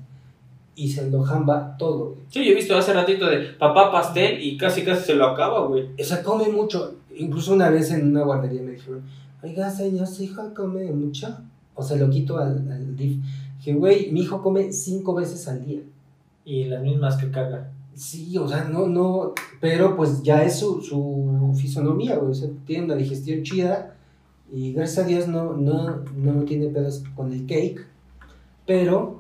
Y 0.80 0.88
se 0.88 1.12
lo 1.12 1.24
jamba 1.24 1.76
todo. 1.78 2.16
Sí, 2.30 2.46
yo 2.46 2.54
he 2.54 2.56
visto 2.56 2.78
hace 2.78 2.94
ratito 2.94 3.26
de 3.26 3.40
papá 3.60 3.92
pastel 3.92 4.42
y 4.42 4.56
casi 4.56 4.82
casi 4.84 5.08
se 5.08 5.14
lo 5.14 5.26
acaba, 5.26 5.68
güey. 5.68 5.90
O 6.00 6.04
sea, 6.06 6.24
come 6.24 6.48
mucho. 6.48 6.96
Incluso 7.18 7.54
una 7.54 7.70
vez 7.70 7.92
en 7.92 8.08
una 8.08 8.24
guardería 8.24 8.62
me 8.62 8.72
dijeron, 8.72 9.02
oiga, 9.44 9.70
señor, 9.70 10.08
su 10.08 10.24
hijo 10.24 10.54
come 10.56 10.90
mucho. 10.94 11.36
O 11.76 11.84
se 11.84 12.00
lo 12.00 12.10
quito 12.10 12.38
al, 12.38 12.72
al 12.72 12.96
DIF. 12.96 13.18
Dije, 13.58 13.74
güey, 13.74 14.10
mi 14.14 14.22
hijo 14.22 14.42
come 14.42 14.72
cinco 14.72 15.14
veces 15.14 15.50
al 15.50 15.66
día. 15.66 15.82
Y 16.46 16.64
las 16.64 16.82
mismas 16.82 17.18
que 17.18 17.30
caga. 17.30 17.72
Sí, 17.94 18.38
o 18.38 18.48
sea, 18.48 18.64
no, 18.64 18.88
no, 18.88 19.34
pero 19.60 19.98
pues 19.98 20.24
ya 20.24 20.46
es 20.46 20.60
su, 20.60 20.82
su 20.82 21.54
fisonomía, 21.60 22.16
güey. 22.16 22.32
O 22.32 22.34
sea, 22.34 22.48
tiene 22.66 22.86
una 22.86 22.96
digestión 22.96 23.44
chida 23.44 23.96
y 24.50 24.72
gracias 24.72 25.06
a 25.06 25.08
Dios 25.10 25.28
no, 25.28 25.58
no, 25.58 26.06
no 26.16 26.44
tiene 26.44 26.68
pedos 26.68 27.04
con 27.18 27.34
el 27.34 27.46
cake. 27.46 27.86
Pero 28.66 29.19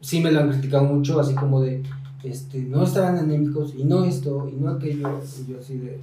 sí 0.00 0.20
me 0.20 0.30
lo 0.30 0.40
han 0.40 0.50
criticado 0.50 0.84
mucho, 0.84 1.18
así 1.20 1.34
como 1.34 1.62
de, 1.62 1.82
este, 2.22 2.58
no 2.58 2.82
estaban 2.82 3.18
anémicos 3.18 3.74
y 3.76 3.84
no 3.84 4.04
esto 4.04 4.48
y 4.52 4.56
no 4.56 4.70
aquello. 4.70 5.20
Y 5.20 5.52
yo 5.52 5.58
así 5.58 5.78
de, 5.78 6.00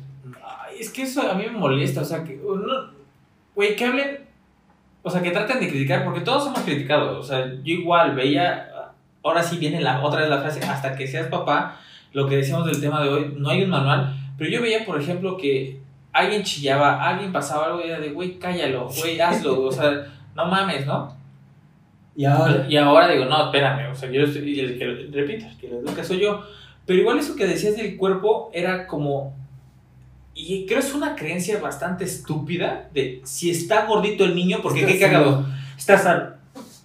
es 0.80 0.90
que 0.90 1.04
eso 1.04 1.30
a 1.30 1.36
mí 1.36 1.44
me 1.46 1.58
molesta, 1.58 2.02
o 2.02 2.06
sea, 2.06 2.24
que 2.24 2.40
güey, 3.56 3.76
que 3.76 3.86
hablen, 3.86 4.20
o 5.02 5.10
sea, 5.10 5.22
que 5.22 5.32
traten 5.32 5.60
de 5.60 5.70
criticar, 5.70 6.04
porque 6.04 6.22
todos 6.22 6.48
hemos 6.48 6.62
criticado, 6.62 7.20
o 7.20 7.24
sea, 7.24 7.46
yo 7.64 7.74
igual 7.74 8.16
veía, 8.16 8.70
ahora 9.24 9.44
sí 9.44 9.58
viene 9.58 9.82
la 9.82 10.04
otra 10.04 10.22
vez 10.22 10.30
la 10.30 10.42
frase, 10.42 10.62
hasta 10.62 10.96
que 10.96 11.08
seas 11.08 11.28
papá, 11.28 11.80
lo 12.14 12.28
que 12.28 12.38
decíamos 12.38 12.66
del 12.66 12.80
tema 12.80 13.02
de 13.04 13.10
hoy, 13.10 13.36
no 13.38 13.50
hay 13.50 13.64
un 13.64 13.70
manual, 13.70 14.16
pero 14.38 14.50
yo 14.50 14.62
veía, 14.62 14.86
por 14.86 15.00
ejemplo, 15.00 15.38
que 15.38 15.82
alguien 16.12 16.44
chillaba, 16.44 17.08
alguien 17.08 17.32
pasaba 17.32 17.66
algo 17.68 17.82
y 17.82 17.90
era 17.90 18.00
de, 18.00 18.12
güey, 18.12 18.40
cállalo, 18.40 18.88
güey, 18.88 19.20
hazlo, 19.20 19.64
o 19.64 19.72
sea, 19.72 20.08
no 20.36 20.46
mames, 20.46 20.86
¿no? 20.86 21.16
Y 22.16 22.26
ahora... 22.26 22.66
Y 22.70 22.78
ahora 22.78 23.10
digo, 23.10 23.26
no, 23.26 23.46
espérame, 23.46 23.92
o 23.92 23.96
sea, 23.96 24.10
yo 24.12 24.24
estoy, 24.24 24.50
y 24.52 24.60
el 24.60 24.78
que, 24.78 24.86
repito, 25.12 25.46
el 25.48 25.58
que 25.58 25.68
lo 25.68 25.80
educa 25.80 26.04
soy 26.04 26.20
yo. 26.20 26.42
Pero 26.86 27.00
igual 27.00 27.20
eso 27.20 27.36
que 27.36 27.48
decías 27.48 27.78
del 27.78 27.98
cuerpo 27.98 28.52
era 28.54 28.88
como, 28.88 29.36
y 30.36 30.66
creo 30.66 30.80
es 30.80 30.94
una 30.94 31.16
creencia 31.16 31.60
bastante 31.60 32.04
estúpida 32.04 32.90
de 32.94 33.22
si 33.24 33.50
está 33.50 33.86
gordito 33.86 34.26
el 34.26 34.36
niño, 34.36 34.60
porque 34.62 34.86
qué 34.86 35.00
cagado, 35.00 35.46
está 35.78 35.98
sano. 35.98 36.34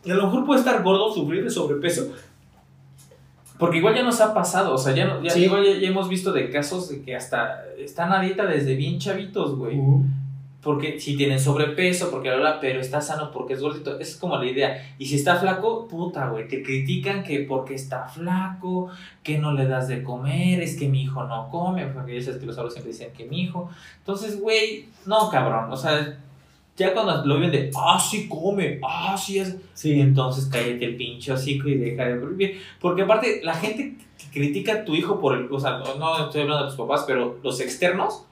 A 0.04 0.14
lo 0.14 0.24
mejor 0.26 0.46
puede 0.46 0.60
estar 0.60 0.82
gordo, 0.82 1.12
sufrir 1.12 1.42
de 1.44 1.50
sobrepeso. 1.50 2.12
Porque 3.58 3.78
igual 3.78 3.96
ya 3.96 4.04
nos 4.04 4.20
ha 4.20 4.32
pasado, 4.32 4.72
o 4.74 4.78
sea, 4.78 4.94
ya, 4.94 5.20
ya, 5.20 5.30
Sí. 5.30 5.44
igual 5.44 5.64
ya, 5.64 5.80
ya 5.80 5.88
hemos 5.88 6.08
visto 6.08 6.32
de 6.32 6.48
casos 6.48 6.88
de 6.88 7.02
que 7.02 7.16
hasta 7.16 7.64
están 7.76 8.12
a 8.12 8.20
dieta 8.20 8.46
desde 8.46 8.76
bien 8.76 9.00
chavitos, 9.00 9.56
güey 9.56 9.76
Ujú. 9.76 10.04
Porque 10.62 10.98
si 10.98 11.16
tienen 11.16 11.38
sobrepeso, 11.38 12.10
porque 12.10 12.30
habla, 12.30 12.58
pero 12.60 12.80
está 12.80 13.00
sano 13.00 13.30
porque 13.30 13.54
es 13.54 13.60
gordito, 13.60 13.92
esa 13.98 14.10
es 14.10 14.16
como 14.16 14.36
la 14.36 14.46
idea. 14.46 14.94
Y 14.98 15.06
si 15.06 15.14
está 15.14 15.36
flaco, 15.36 15.86
puta, 15.86 16.28
güey, 16.28 16.48
te 16.48 16.62
critican 16.62 17.22
que 17.22 17.40
porque 17.40 17.74
está 17.74 18.08
flaco, 18.08 18.88
que 19.22 19.38
no 19.38 19.52
le 19.52 19.66
das 19.66 19.86
de 19.86 20.02
comer, 20.02 20.60
es 20.60 20.76
que 20.76 20.88
mi 20.88 21.02
hijo 21.02 21.22
no 21.24 21.48
come, 21.50 21.86
porque 21.86 22.18
ya 22.18 22.22
sabes 22.24 22.40
que 22.40 22.46
los 22.46 22.56
abuelos 22.56 22.74
siempre 22.74 22.92
dicen 22.92 23.12
que 23.16 23.26
mi 23.26 23.42
hijo. 23.42 23.70
Entonces, 23.98 24.40
güey, 24.40 24.86
no, 25.06 25.30
cabrón, 25.30 25.72
o 25.72 25.76
sea, 25.76 26.18
ya 26.76 26.92
cuando 26.92 27.24
lo 27.24 27.38
ven 27.38 27.52
de, 27.52 27.70
ah, 27.76 27.98
sí 28.00 28.28
come, 28.28 28.80
ah, 28.82 29.16
sí 29.16 29.38
es. 29.38 29.56
Sí, 29.74 30.00
entonces 30.00 30.46
cállate 30.46 30.84
el 30.84 30.96
pinche 30.96 31.32
hocico 31.32 31.68
y 31.68 31.76
deja 31.76 32.04
de 32.04 32.18
vivir. 32.18 32.60
Porque 32.80 33.02
aparte, 33.02 33.40
la 33.44 33.54
gente 33.54 33.96
que 34.16 34.40
critica 34.40 34.72
a 34.74 34.84
tu 34.84 34.96
hijo 34.96 35.20
por 35.20 35.36
el, 35.36 35.48
o 35.50 35.60
sea, 35.60 35.78
no, 35.78 35.94
no 35.96 36.26
estoy 36.26 36.42
hablando 36.42 36.64
de 36.64 36.70
tus 36.70 36.78
papás, 36.78 37.04
pero 37.06 37.38
los 37.44 37.60
externos, 37.60 38.24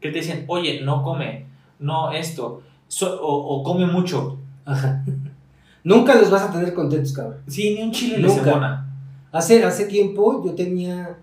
que 0.00 0.10
te 0.10 0.18
dicen, 0.18 0.44
oye, 0.48 0.80
no 0.82 1.02
come, 1.02 1.46
no 1.78 2.12
esto, 2.12 2.62
so- 2.88 3.20
o, 3.20 3.56
o 3.56 3.62
come 3.62 3.86
mucho. 3.86 4.38
Ajá. 4.64 5.04
Nunca 5.84 6.14
los 6.14 6.30
vas 6.30 6.42
a 6.42 6.52
tener 6.52 6.72
contentos, 6.72 7.12
cabrón. 7.12 7.38
Sí, 7.46 7.74
ni 7.74 7.82
un 7.82 7.92
chile 7.92 8.16
le 8.18 8.26
Nunca. 8.28 8.42
cebona. 8.44 8.90
Hace, 9.32 9.62
hace 9.64 9.84
tiempo 9.86 10.42
yo 10.44 10.54
tenía, 10.54 11.18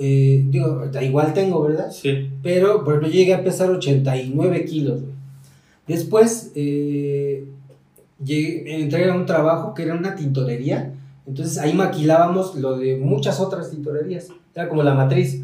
eh, 0.00 0.44
digo, 0.48 0.82
igual 1.00 1.32
tengo, 1.32 1.62
¿verdad? 1.62 1.90
Sí. 1.90 2.30
Pero, 2.42 2.82
por 2.84 2.94
ejemplo, 2.94 3.08
yo 3.08 3.14
llegué 3.14 3.34
a 3.34 3.44
pesar 3.44 3.70
89 3.70 4.64
kilos, 4.64 5.02
güey. 5.02 5.12
Después, 5.86 6.52
eh, 6.56 7.46
llegué- 8.24 8.82
entré 8.82 9.08
a 9.10 9.14
un 9.14 9.26
trabajo 9.26 9.74
que 9.74 9.84
era 9.84 9.94
una 9.94 10.14
tintorería. 10.16 10.94
Entonces 11.26 11.58
ahí 11.58 11.74
maquilábamos 11.74 12.54
lo 12.56 12.78
de 12.78 12.96
muchas 12.96 13.38
otras 13.40 13.70
tintorerías. 13.70 14.28
Era 14.54 14.68
como 14.68 14.82
la 14.82 14.94
matriz. 14.94 15.40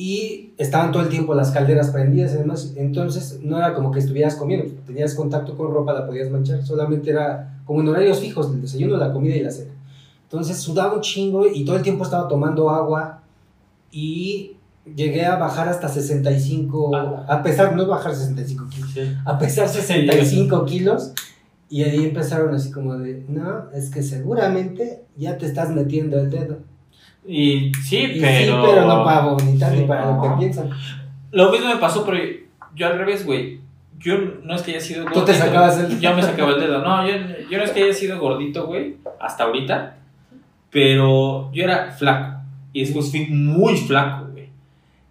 Y 0.00 0.52
estaban 0.58 0.92
todo 0.92 1.02
el 1.02 1.08
tiempo 1.08 1.34
las 1.34 1.50
calderas 1.50 1.90
prendidas 1.90 2.32
y 2.32 2.36
demás. 2.36 2.72
Entonces 2.76 3.40
no 3.42 3.58
era 3.58 3.74
como 3.74 3.90
que 3.90 3.98
estuvieras 3.98 4.36
comiendo. 4.36 4.72
Tenías 4.86 5.12
contacto 5.16 5.56
con 5.56 5.72
ropa, 5.74 5.92
la 5.92 6.06
podías 6.06 6.30
manchar. 6.30 6.64
Solamente 6.64 7.10
era 7.10 7.58
como 7.64 7.80
en 7.80 7.88
horarios 7.88 8.20
fijos, 8.20 8.46
el 8.54 8.62
desayuno, 8.62 8.96
la 8.96 9.12
comida 9.12 9.34
y 9.34 9.42
la 9.42 9.50
cena. 9.50 9.72
Entonces 10.22 10.56
sudaba 10.58 10.94
un 10.94 11.00
chingo 11.00 11.48
y 11.52 11.64
todo 11.64 11.74
el 11.74 11.82
tiempo 11.82 12.04
estaba 12.04 12.28
tomando 12.28 12.70
agua. 12.70 13.22
Y 13.90 14.52
llegué 14.94 15.26
a 15.26 15.36
bajar 15.36 15.68
hasta 15.68 15.88
65, 15.88 16.94
Ah. 16.94 17.24
a 17.28 17.42
pesar, 17.42 17.74
no 17.74 17.84
bajar 17.88 18.14
65 18.14 18.68
kilos, 18.68 18.90
Sí. 18.92 19.00
a 19.24 19.36
pesar 19.36 19.68
65 19.68 20.64
kilos. 20.64 21.12
Y 21.70 21.82
ahí 21.82 22.04
empezaron 22.04 22.54
así 22.54 22.70
como 22.70 22.96
de, 22.98 23.24
no, 23.28 23.68
es 23.74 23.90
que 23.90 24.02
seguramente 24.04 25.02
ya 25.16 25.36
te 25.38 25.46
estás 25.46 25.70
metiendo 25.70 26.20
el 26.20 26.30
dedo. 26.30 26.58
Y 27.28 27.70
sí, 27.84 27.98
Y 28.16 28.20
pero... 28.20 28.62
sí, 28.62 28.68
pero 28.72 28.86
no 28.86 29.04
para 29.04 29.20
vomitar 29.20 29.72
Sí, 29.72 29.80
ni 29.80 29.84
para 29.86 30.10
lo 30.12 30.22
que 30.22 30.28
no. 30.28 30.38
piensan. 30.38 30.70
Lo 31.30 31.52
mismo 31.52 31.68
me 31.68 31.76
pasó, 31.76 32.04
pero 32.06 32.18
yo 32.74 32.86
al 32.86 32.98
revés, 32.98 33.26
güey. 33.26 33.60
Yo 33.98 34.14
no 34.44 34.54
es 34.54 34.62
que 34.62 34.70
haya 34.70 34.80
sido 34.80 35.04
Tú 35.06 35.24
te 35.24 35.34
sacabas 35.34 35.78
el- 35.78 36.00
Yo 36.00 36.14
me 36.14 36.22
sacaba 36.22 36.52
el 36.52 36.60
dedo. 36.60 36.82
No, 36.84 37.06
yo, 37.06 37.14
yo 37.50 37.58
no 37.58 37.64
es 37.64 37.70
que 37.72 37.82
haya 37.82 37.92
sido 37.92 38.18
gordito, 38.18 38.66
güey, 38.66 38.96
hasta 39.20 39.44
ahorita. 39.44 39.96
Pero 40.70 41.50
yo 41.52 41.64
era 41.64 41.90
flaco. 41.92 42.40
Y 42.72 42.80
después 42.84 43.10
fui 43.10 43.26
muy 43.26 43.76
flaco, 43.76 44.26
güey. 44.32 44.48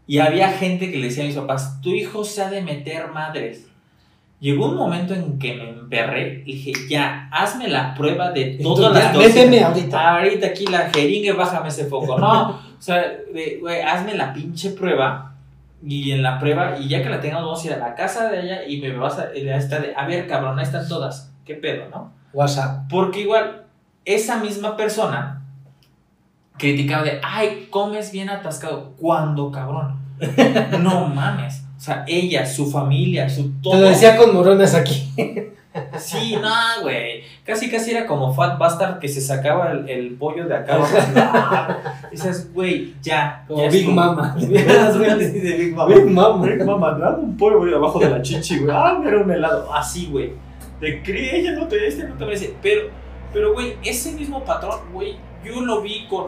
Y 0.06 0.20
había 0.20 0.50
gente 0.52 0.92
que 0.92 0.98
le 0.98 1.08
decía 1.08 1.24
a 1.24 1.28
mis 1.28 1.36
papás, 1.36 1.82
tu 1.82 1.90
hijo 1.90 2.24
se 2.24 2.42
ha 2.42 2.50
de 2.50 2.62
meter 2.62 3.12
madres. 3.12 3.68
Llegó 4.40 4.68
un 4.68 4.76
momento 4.76 5.16
en 5.16 5.40
que 5.40 5.56
me 5.56 5.70
emperré 5.70 6.44
y 6.46 6.54
dije, 6.54 6.72
ya, 6.90 7.28
hazme 7.32 7.68
la 7.68 7.96
prueba 7.96 8.32
de 8.32 8.60
todas 8.62 8.86
Entonces, 8.86 9.04
las 9.04 9.14
dosis. 9.14 9.36
méteme 9.36 9.64
ahorita. 9.64 10.18
Ahorita 10.18 10.48
aquí 10.48 10.66
la 10.68 10.90
jeringa, 10.92 11.34
bájame 11.34 11.70
ese 11.70 11.86
foco. 11.86 12.20
No, 12.20 12.50
o 12.50 12.60
sea, 12.78 13.04
güey, 13.32 13.82
hazme 13.82 14.14
la 14.14 14.34
pinche 14.34 14.72
prueba. 14.72 15.34
Y 15.84 16.12
en 16.12 16.24
la 16.24 16.40
prueba, 16.40 16.78
y 16.80 16.88
ya 16.88 17.04
que 17.04 17.10
la 17.10 17.20
tengamos, 17.20 17.46
vamos 17.46 17.64
a 17.64 17.68
ir 17.68 17.74
a 17.74 17.78
la 17.78 17.96
casa 17.96 18.30
de 18.30 18.42
ella 18.42 18.64
y 18.68 18.80
me 18.82 18.92
vas 18.96 19.20
a, 19.20 19.36
y 19.36 19.48
a 19.48 19.58
esta 19.58 19.80
de, 19.80 19.94
a 19.96 20.06
ver, 20.08 20.28
cabrón, 20.28 20.58
ahí 20.58 20.66
están 20.66 20.88
todas. 20.88 21.34
¿Qué 21.46 21.56
pedo, 21.56 21.88
no? 21.90 22.14
WhatsApp. 22.34 22.88
Porque 22.90 23.22
igual, 23.22 23.64
esa 24.06 24.38
misma 24.38 24.76
persona 24.76 25.44
criticaba 26.58 27.04
de, 27.04 27.20
ay, 27.24 27.68
comes 27.70 28.12
bien 28.12 28.30
atascado. 28.30 28.94
¿Cuándo, 28.98 29.52
cabrón? 29.52 30.00
No 30.80 31.08
mames. 31.08 31.64
O 31.78 31.80
sea, 31.80 32.04
ella, 32.08 32.46
su 32.46 32.70
familia, 32.70 33.30
su 33.30 33.52
todo. 33.62 33.74
Te 33.74 33.80
lo 33.82 33.90
decía 33.90 34.18
con 34.18 34.34
morones 34.34 34.74
aquí. 34.74 35.14
Sí, 36.00 36.36
no, 36.42 36.82
güey. 36.82 37.22
Casi, 37.46 37.70
casi 37.70 37.92
era 37.92 38.08
como 38.08 38.34
Fat 38.34 38.58
Bastard 38.58 39.00
que 39.00 39.08
se 39.08 39.22
sacaba 39.22 39.72
el, 39.72 39.88
el 39.90 40.16
pollo 40.16 40.48
de 40.48 40.56
acá. 40.56 41.78
Dices, 42.12 42.52
güey, 42.54 42.96
ya. 43.02 43.44
Como 43.48 43.62
ya 43.64 43.70
Big 43.70 43.82
estuvo. 43.82 43.96
Mama. 43.96 44.36
De 44.40 45.58
Big 45.58 45.76
Mama. 45.76 45.94
Big 45.94 46.06
Mama. 46.06 46.46
Big 46.46 46.66
Mama, 46.66 46.92
dame 46.94 47.18
un 47.20 47.38
pollo 47.38 47.60
güey, 47.60 47.74
abajo 47.74 48.00
de 48.00 48.10
la 48.10 48.22
chichi, 48.22 48.60
güey. 48.60 48.76
Ah, 48.76 49.00
mira 49.04 49.20
un 49.20 49.32
helado. 49.32 49.72
Así, 49.74 50.08
güey. 50.08 50.34
De 50.82 51.02
cree, 51.04 51.40
ella 51.40 51.54
no 51.54 51.68
te, 51.68 51.88
este 51.88 52.04
no 52.06 52.16
te 52.16 52.26
merece. 52.26 52.56
Pero, 52.62 52.90
pero, 53.34 53.54
güey, 53.54 53.76
ese 53.84 54.12
mismo 54.14 54.44
patrón, 54.44 54.80
güey, 54.92 55.16
yo 55.44 55.62
lo 55.62 55.82
vi 55.82 56.08
con. 56.08 56.28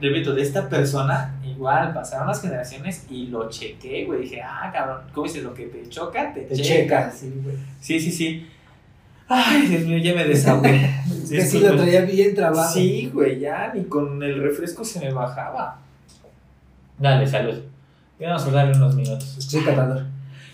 Repito, 0.00 0.34
de 0.34 0.42
esta 0.42 0.68
persona, 0.68 1.34
igual, 1.44 1.92
pasaron 1.94 2.26
las 2.26 2.42
generaciones 2.42 3.06
y 3.08 3.26
lo 3.28 3.48
chequé, 3.48 4.04
güey. 4.04 4.22
Dije, 4.22 4.42
ah, 4.42 4.70
cabrón, 4.72 5.02
¿cómo 5.12 5.26
dices? 5.26 5.44
Lo 5.44 5.54
que 5.54 5.66
te 5.66 5.88
choca, 5.88 6.32
te, 6.34 6.40
Te 6.42 6.56
checa. 6.56 7.10
checa. 7.10 7.10
Sí, 7.12 7.32
güey. 7.42 7.56
Sí, 7.80 8.00
sí, 8.00 8.10
sí. 8.10 8.48
Ay, 9.28 9.62
Dios 9.68 9.82
mío, 9.84 9.98
ya 9.98 10.14
me 10.14 10.24
desahogué. 10.24 10.90
Es 11.22 11.30
que 11.30 11.40
sí 11.42 11.60
lo 11.60 11.76
traía 11.76 12.00
bien 12.02 12.34
trabado. 12.34 12.72
Sí, 12.72 13.10
güey, 13.14 13.38
ya 13.38 13.72
ni 13.74 13.84
con 13.84 14.20
el 14.22 14.42
refresco 14.42 14.84
se 14.84 14.98
me 15.00 15.12
bajaba. 15.12 15.78
Dale, 16.98 17.26
salud. 17.26 17.60
Ya 18.18 18.28
Vamos 18.28 18.46
a 18.46 18.50
darle 18.50 18.76
unos 18.76 18.94
minutos. 18.94 19.24
Soy 19.38 19.62
catador. 19.62 20.04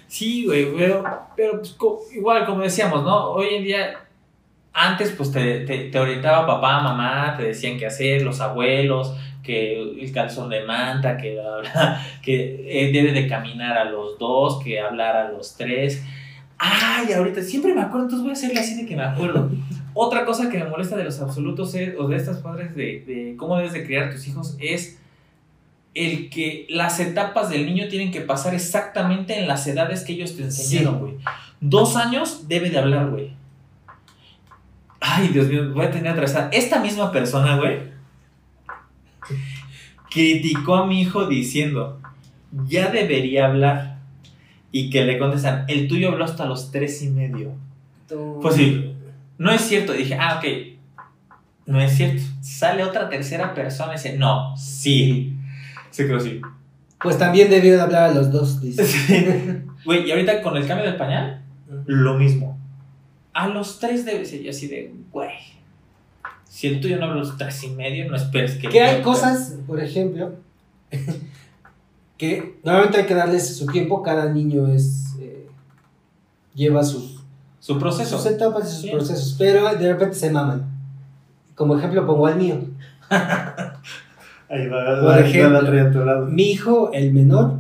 Sí, 0.07 0.47
güey, 0.47 0.75
pero, 0.77 1.05
pero 1.37 1.59
pues, 1.59 1.73
co- 1.73 2.01
igual, 2.15 2.47
como 2.47 2.63
decíamos, 2.63 3.03
¿no? 3.03 3.31
Hoy 3.33 3.47
en 3.57 3.65
día, 3.65 3.91
antes 4.73 5.11
pues 5.11 5.31
te, 5.31 5.61
te, 5.67 5.91
te 5.91 5.99
orientaba 5.99 6.47
papá, 6.47 6.81
mamá, 6.81 7.35
te 7.37 7.43
decían 7.45 7.79
qué 7.79 7.87
hacer, 7.87 8.23
los 8.23 8.41
abuelos, 8.41 9.15
que 9.49 9.81
el 10.03 10.13
calzón 10.13 10.51
de 10.51 10.63
manta, 10.65 11.17
que, 11.17 11.33
bla, 11.35 11.59
bla, 11.61 12.07
que 12.23 12.65
eh, 12.69 12.93
debe 12.93 13.13
de 13.13 13.27
caminar 13.27 13.79
a 13.79 13.85
los 13.87 14.19
dos, 14.19 14.63
que 14.63 14.79
hablar 14.79 15.17
a 15.17 15.31
los 15.33 15.57
tres. 15.57 16.03
Ay, 16.59 17.13
ahorita 17.15 17.41
siempre 17.43 17.73
me 17.75 17.81
acuerdo, 17.81 18.05
entonces 18.07 18.23
voy 18.23 18.31
a 18.31 18.35
hacerle 18.35 18.61
así 18.61 18.75
de 18.77 18.85
que 18.87 18.95
me 18.95 19.05
acuerdo. 19.05 19.51
Otra 19.95 20.25
cosa 20.27 20.51
que 20.51 20.59
me 20.59 20.67
molesta 20.69 20.97
de 20.97 21.05
los 21.05 21.19
absolutos 21.21 21.75
es- 21.75 21.95
o 21.99 22.07
de 22.09 22.17
estas 22.17 22.39
padres 22.39 22.75
de, 22.77 23.03
de 23.07 23.35
cómo 23.39 23.57
debes 23.57 23.73
de 23.73 23.85
criar 23.87 24.05
a 24.09 24.11
tus 24.13 24.27
hijos 24.29 24.57
es 24.61 24.99
el 25.95 26.29
que 26.31 26.67
las 26.69 27.01
etapas 27.01 27.49
del 27.51 27.65
niño 27.67 27.89
tienen 27.89 28.13
que 28.13 28.21
pasar 28.21 28.55
exactamente 28.55 29.39
en 29.39 29.49
las 29.49 29.67
edades 29.67 30.05
que 30.05 30.13
ellos 30.13 30.37
te 30.37 30.43
enseñaron, 30.45 30.99
güey. 31.01 31.15
Dos 31.61 31.97
años 31.97 32.47
debe 32.49 32.71
de 32.71 32.79
hablar, 32.79 33.09
güey. 33.11 33.33
Ay, 35.01 35.29
Dios 35.29 35.49
mío, 35.49 35.73
voy 35.73 35.87
a 35.87 35.91
tener 35.91 36.09
atravesar. 36.13 36.51
Esta 36.53 36.81
misma 36.81 37.11
persona, 37.13 37.57
güey, 37.57 37.79
criticó 40.11 40.77
a 40.77 40.87
mi 40.87 41.01
hijo 41.01 41.27
diciendo, 41.27 42.01
ya 42.67 42.91
debería 42.91 43.47
hablar. 43.47 43.99
Y 44.71 44.91
que 44.91 45.05
le 45.05 45.19
contestan, 45.19 45.65
el 45.69 45.89
tuyo 45.89 46.11
habló 46.11 46.25
hasta 46.25 46.45
los 46.45 46.71
tres 46.71 47.03
y 47.03 47.09
medio. 47.09 47.53
Pues 48.43 48.55
sí. 48.55 48.95
No 49.39 49.51
es 49.51 49.63
cierto. 49.63 49.93
Dije, 49.93 50.15
ah, 50.15 50.39
ok. 50.39 51.39
No 51.67 51.81
es 51.81 51.97
cierto. 51.97 52.23
Sale 52.41 52.85
otra 52.85 53.09
tercera 53.09 53.55
persona 53.55 53.93
y 53.93 53.97
dice, 53.97 54.19
no, 54.19 54.57
sí. 54.57 55.37
Se 55.91 56.07
quedó 56.07 56.19
así. 56.19 56.41
Pues 57.01 57.17
también 57.17 57.49
debió 57.49 57.75
de 57.75 57.81
hablar 57.81 58.11
a 58.11 58.15
los 58.15 58.31
dos, 58.33 58.61
dice. 58.61 59.63
Güey, 59.85 60.07
y 60.07 60.11
ahorita 60.11 60.43
con 60.43 60.57
el 60.57 60.67
cambio 60.67 60.85
del 60.85 60.97
pañal, 60.97 61.41
lo 61.87 62.15
mismo. 62.15 62.59
A 63.33 63.47
los 63.49 63.79
tres 63.79 64.05
debe 64.05 64.25
ser 64.25 64.43
yo 64.43 64.51
así 64.51 64.67
de, 64.67 64.93
güey. 65.13 65.31
Si 66.49 66.67
el 66.67 66.81
tuyo 66.81 66.97
no 66.99 67.05
habla 67.05 67.17
a 67.17 67.19
los 67.21 67.37
tres 67.37 67.63
y 67.65 67.69
medio, 67.71 68.09
no 68.11 68.17
esperes 68.17 68.57
que. 68.57 68.69
Que 68.69 68.81
hay 68.83 69.03
cosas, 69.03 69.55
por 69.67 69.81
ejemplo, 69.81 70.33
que 72.17 72.59
normalmente 72.65 72.99
hay 72.99 73.07
que 73.07 73.15
darles 73.15 73.57
su 73.57 73.67
tiempo. 73.67 74.03
Cada 74.03 74.33
niño 74.33 74.67
es 74.67 75.15
eh, 75.21 75.47
lleva 76.55 76.83
sus, 76.83 77.23
Su 77.61 77.79
proceso. 77.79 78.17
sus 78.19 78.27
etapas 78.27 78.73
y 78.73 78.81
sus 78.83 78.91
procesos, 78.91 79.37
pero 79.39 79.73
de 79.75 79.93
repente 79.93 80.15
se 80.17 80.31
maman. 80.31 80.67
Como 81.55 81.77
ejemplo 81.77 82.07
pongo 82.07 82.27
al 82.27 82.37
mío. 82.37 82.57
Ahí 84.51 84.67
va, 84.69 85.01
Por 85.03 85.19
ejemplo. 85.19 86.27
Mi 86.27 86.51
hijo, 86.53 86.91
el 86.93 87.13
menor, 87.13 87.59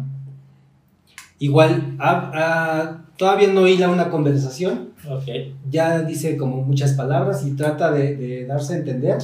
igual 1.38 1.94
ha- 1.98 3.00
todavía 3.18 3.52
no 3.52 3.66
hila 3.66 3.90
una 3.90 4.08
conversación. 4.08 4.90
Ok. 5.08 5.24
ya 5.70 6.02
dice 6.02 6.36
como 6.36 6.62
muchas 6.62 6.94
palabras 6.94 7.46
y 7.46 7.52
trata 7.52 7.92
de, 7.92 8.16
de 8.16 8.46
darse 8.46 8.74
a 8.74 8.78
entender. 8.78 9.18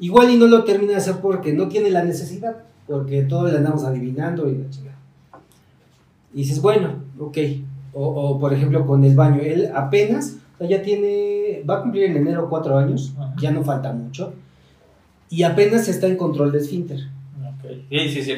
Igual 0.00 0.30
y 0.30 0.36
no 0.36 0.46
lo 0.46 0.64
termina 0.64 0.92
de 0.92 0.98
hacer 0.98 1.16
porque 1.22 1.52
no 1.52 1.68
tiene 1.68 1.90
la 1.90 2.02
necesidad, 2.02 2.56
porque 2.86 3.22
todo 3.22 3.48
le 3.48 3.56
andamos 3.56 3.84
adivinando 3.84 4.48
y 4.50 4.58
la 4.58 4.70
chingada. 4.70 4.98
Y 6.32 6.38
dices, 6.38 6.60
bueno, 6.60 6.96
ok. 7.18 7.38
O, 7.92 8.06
o, 8.06 8.40
por 8.40 8.52
ejemplo 8.52 8.84
con 8.86 9.04
el 9.04 9.14
baño, 9.14 9.40
él 9.40 9.70
apenas, 9.72 10.36
o 10.54 10.58
sea, 10.58 10.66
ya 10.68 10.82
tiene, 10.82 11.62
va 11.68 11.78
a 11.78 11.82
cumplir 11.82 12.04
en 12.04 12.16
enero 12.16 12.48
cuatro 12.50 12.76
años, 12.76 13.14
Ajá. 13.16 13.34
ya 13.40 13.52
no 13.52 13.62
falta 13.62 13.92
mucho, 13.92 14.34
y 15.30 15.44
apenas 15.44 15.86
está 15.86 16.08
en 16.08 16.16
control 16.16 16.50
de 16.50 16.58
esfínter. 16.58 16.98
Ok. 17.40 17.70
Sí, 17.88 18.08
sí, 18.08 18.22
sí, 18.24 18.32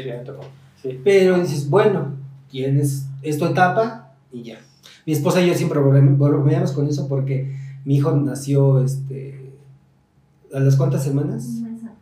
sí. 0.83 1.01
Pero 1.03 1.39
dices, 1.39 1.71
bueno, 1.71 2.17
tienes, 2.51 3.07
es 3.23 3.39
tu 3.39 3.47
etapa 3.47 4.06
y 4.33 4.43
ya. 4.43 4.59
Mi 5.05 5.13
esposa 5.13 5.41
y 5.43 5.49
yo 5.49 5.55
siempre 5.55 5.81
brome- 5.81 6.17
bromeamos 6.17 6.73
con 6.73 6.89
eso 6.89 7.09
porque 7.09 7.55
mi 7.85 7.97
hijo 7.97 8.13
nació, 8.13 8.83
este, 8.85 9.51
¿a 10.55 10.61
las 10.61 10.77
cuántas 10.77 11.05
semanas? 11.05 11.47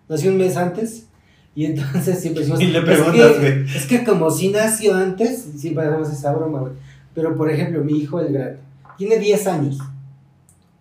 Nació 0.09 0.31
un 0.31 0.39
mes 0.39 0.57
antes 0.57 1.07
y 1.55 1.67
entonces 1.67 2.21
siempre 2.21 2.41
decimos, 2.43 2.61
Y 2.61 2.67
le 2.67 2.79
"Es 2.79 2.85
preguntas, 2.85 3.33
que- 3.33 3.39
güey. 3.39 3.77
Es 3.77 3.87
que 3.87 4.05
como 4.05 4.31
si 4.31 4.49
nació 4.51 4.95
antes, 4.95 5.45
siempre 5.57 5.85
hacemos 5.87 6.11
esa 6.13 6.33
broma, 6.33 6.61
güey. 6.61 6.73
Pero 7.15 7.37
por 7.37 7.51
ejemplo, 7.51 7.83
mi 7.85 7.99
hijo, 7.99 8.21
el 8.21 8.33
grande, 8.33 8.59
tiene 8.99 9.19
10 9.19 9.47
años. 9.47 9.79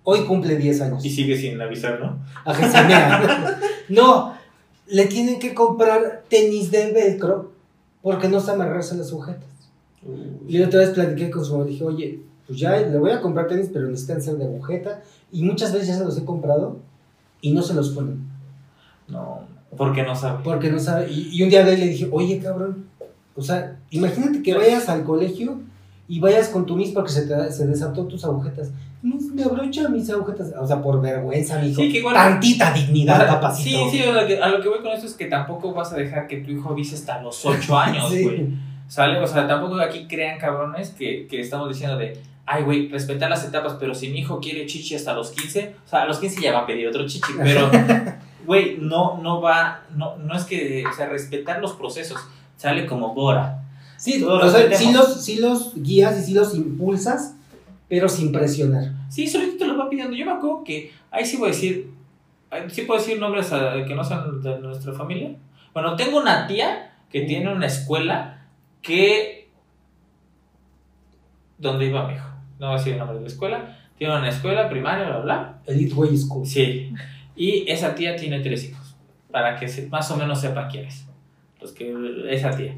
Hoy 0.03 0.21
cumple 0.25 0.57
10 0.57 0.81
años. 0.81 1.05
Y 1.05 1.09
sigue 1.09 1.37
sin 1.37 1.61
avisar, 1.61 1.99
¿no? 1.99 2.17
A 2.43 2.53
Gesamea. 2.53 3.59
no, 3.89 4.33
le 4.87 5.05
tienen 5.05 5.39
que 5.39 5.53
comprar 5.53 6.23
tenis 6.29 6.71
de 6.71 6.91
velcro 6.91 7.51
porque 8.01 8.27
no 8.27 8.39
se 8.41 8.51
amarrarse 8.51 8.95
las 8.95 9.09
sujetas. 9.09 9.45
Y 10.47 10.61
otra 10.61 10.79
vez 10.81 10.89
platiqué 10.89 11.29
con 11.31 11.43
su 11.45 11.53
mamá, 11.53 11.65
dije, 11.65 11.83
oye, 11.83 12.19
pues 12.45 12.59
ya 12.59 12.75
le 12.77 12.97
voy 12.97 13.11
a 13.11 13.21
comprar 13.21 13.47
tenis, 13.47 13.69
pero 13.71 13.87
necesitan 13.87 14.21
ser 14.21 14.35
de 14.35 14.45
agujeta. 14.45 15.01
Y 15.31 15.43
muchas 15.43 15.71
veces 15.71 15.87
ya 15.89 15.97
se 15.97 16.03
los 16.05 16.17
he 16.17 16.25
comprado 16.25 16.77
y 17.41 17.51
no 17.53 17.61
se 17.61 17.73
los 17.73 17.89
ponen. 17.91 18.27
No, 19.07 19.41
porque 19.77 20.03
no 20.03 20.15
sabe. 20.15 20.39
Porque 20.43 20.69
no 20.69 20.79
sabe. 20.79 21.09
Y, 21.11 21.29
y 21.31 21.43
un 21.43 21.49
día 21.49 21.63
de 21.63 21.71
ahí 21.71 21.77
le 21.77 21.87
dije, 21.87 22.07
oye, 22.11 22.39
cabrón, 22.39 22.85
o 23.35 23.41
sea, 23.41 23.77
imagínate 23.89 24.43
que 24.43 24.53
vayas 24.53 24.89
al 24.89 25.03
colegio 25.03 25.59
y 26.07 26.19
vayas 26.19 26.49
con 26.49 26.65
tu 26.65 26.75
mis 26.75 26.91
porque 26.91 27.11
se, 27.11 27.25
te, 27.25 27.51
se 27.51 27.65
desató 27.65 28.05
tus 28.05 28.23
agujetas. 28.25 28.71
Mis, 29.01 29.33
me 29.33 29.43
abrocha 29.43 29.89
mis 29.89 30.09
agujetas. 30.09 30.53
O 30.59 30.67
sea, 30.67 30.81
por 30.81 31.01
vergüenza, 31.01 31.59
mijo. 31.59 31.81
Sí, 31.81 31.91
que 31.91 31.99
igual- 31.99 32.13
Tantita 32.15 32.71
O 32.71 32.73
dignidad, 32.73 33.17
sea, 33.17 33.27
papacito. 33.41 33.89
Sí, 33.89 33.97
sí, 33.97 34.03
a 34.03 34.11
lo, 34.21 34.27
que, 34.27 34.37
a 34.37 34.47
lo 34.49 34.61
que 34.61 34.69
voy 34.69 34.79
con 34.79 34.91
esto 34.91 35.07
es 35.07 35.13
que 35.13 35.25
tampoco 35.25 35.73
vas 35.73 35.91
a 35.93 35.95
dejar 35.97 36.27
que 36.27 36.37
tu 36.37 36.51
hijo 36.51 36.69
avise 36.69 36.95
hasta 36.95 37.21
los 37.21 37.43
8 37.45 37.77
años, 37.77 38.09
Sí. 38.11 38.53
¿Sale? 38.87 39.19
O 39.19 39.27
sea, 39.27 39.47
tampoco 39.47 39.79
aquí 39.79 40.07
crean 40.07 40.37
cabrones 40.39 40.89
que, 40.91 41.27
que 41.27 41.41
estamos 41.41 41.69
diciendo 41.69 41.97
de, 41.97 42.19
ay, 42.45 42.63
güey, 42.63 42.89
respetar 42.89 43.29
las 43.29 43.43
etapas, 43.45 43.77
pero 43.79 43.95
si 43.95 44.09
mi 44.09 44.19
hijo 44.19 44.39
quiere 44.39 44.65
chichi 44.65 44.95
hasta 44.95 45.13
los 45.13 45.31
15, 45.31 45.75
o 45.85 45.89
sea, 45.89 46.03
a 46.03 46.05
los 46.05 46.19
15 46.19 46.41
ya 46.41 46.51
va 46.53 46.59
a 46.59 46.65
pedir 46.67 46.87
otro 46.87 47.05
chichi, 47.07 47.33
pero, 47.41 47.69
güey, 48.45 48.77
no, 48.79 49.19
no 49.23 49.41
va, 49.41 49.81
no, 49.95 50.17
no 50.17 50.35
es 50.35 50.43
que, 50.43 50.83
o 50.85 50.93
sea, 50.93 51.07
respetar 51.07 51.59
los 51.61 51.73
procesos, 51.73 52.17
sale 52.57 52.85
como 52.85 53.13
Bora. 53.13 53.59
Sí, 53.97 54.21
o 54.23 54.49
sea, 54.49 54.75
sí 54.77 54.91
los, 54.91 55.23
sí 55.23 55.37
los 55.39 55.73
guías 55.75 56.19
y 56.19 56.23
sí 56.23 56.33
los 56.33 56.53
impulsas, 56.53 57.35
pero 57.87 58.09
sin 58.09 58.31
presionar. 58.31 58.91
Sí, 59.09 59.27
solito 59.27 59.57
te 59.57 59.65
lo 59.65 59.77
va 59.77 59.89
pidiendo. 59.89 60.15
Yo 60.15 60.25
me 60.25 60.33
acuerdo 60.33 60.63
que, 60.65 60.91
ahí 61.09 61.25
sí 61.25 61.37
voy 61.37 61.49
a 61.49 61.51
decir, 61.53 61.89
sí 62.69 62.81
puedo 62.81 62.99
decir 62.99 63.17
nombres 63.19 63.51
a- 63.53 63.85
que 63.87 63.95
no 63.95 64.03
son 64.03 64.41
de 64.43 64.59
nuestra 64.59 64.93
familia. 64.93 65.31
Bueno, 65.73 65.95
tengo 65.95 66.17
una 66.19 66.45
tía 66.47 66.91
que 67.09 67.21
tiene 67.21 67.51
una 67.53 67.67
escuela 67.67 68.42
que... 68.83 69.49
¿Dónde 71.57 71.85
iba 71.87 72.07
mi 72.07 72.13
hijo? 72.15 72.27
No 72.59 72.67
voy 72.67 72.75
a 72.75 72.77
decir 72.77 72.93
el 72.93 72.99
nombre 72.99 73.17
de 73.17 73.21
la 73.23 73.27
escuela. 73.27 73.77
Tiene 73.97 74.15
una 74.17 74.29
escuela 74.29 74.69
primaria, 74.69 75.05
bla, 75.07 75.19
bla. 75.19 75.59
Elite 75.65 75.93
Way 75.93 76.17
School. 76.17 76.45
Sí. 76.45 76.93
Y 77.35 77.69
esa 77.69 77.95
tía 77.95 78.15
tiene 78.15 78.39
tres 78.41 78.65
hijos. 78.69 78.95
Para 79.31 79.57
que 79.59 79.67
se- 79.67 79.87
más 79.87 80.09
o 80.11 80.17
menos 80.17 80.41
sepan 80.41 80.69
quién 80.69 80.85
es. 80.85 81.07
Los 81.61 81.71
que, 81.71 81.93
esa 82.29 82.51
tía. 82.51 82.75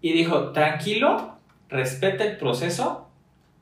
Y 0.00 0.12
dijo, 0.12 0.50
tranquilo, 0.52 1.36
respeta 1.68 2.24
el 2.24 2.36
proceso. 2.36 3.08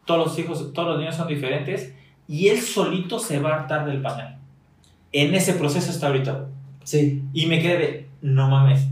Todos 0.06 0.26
los 0.28 0.38
hijos, 0.38 0.72
todos 0.72 0.88
los 0.90 0.98
niños 0.98 1.16
son 1.16 1.28
diferentes. 1.28 1.94
Y 2.28 2.48
él 2.48 2.60
solito 2.60 3.18
se 3.18 3.38
va 3.40 3.50
a 3.50 3.54
hartar 3.60 3.84
del 3.86 4.00
pañal. 4.00 4.38
En 5.12 5.34
ese 5.34 5.54
proceso 5.54 5.90
está 5.90 6.06
ahorita. 6.06 6.46
Sí. 6.84 7.22
Y 7.32 7.46
me 7.46 7.60
quedé 7.60 7.78
de, 7.78 8.08
no 8.22 8.48
mames. 8.48 8.86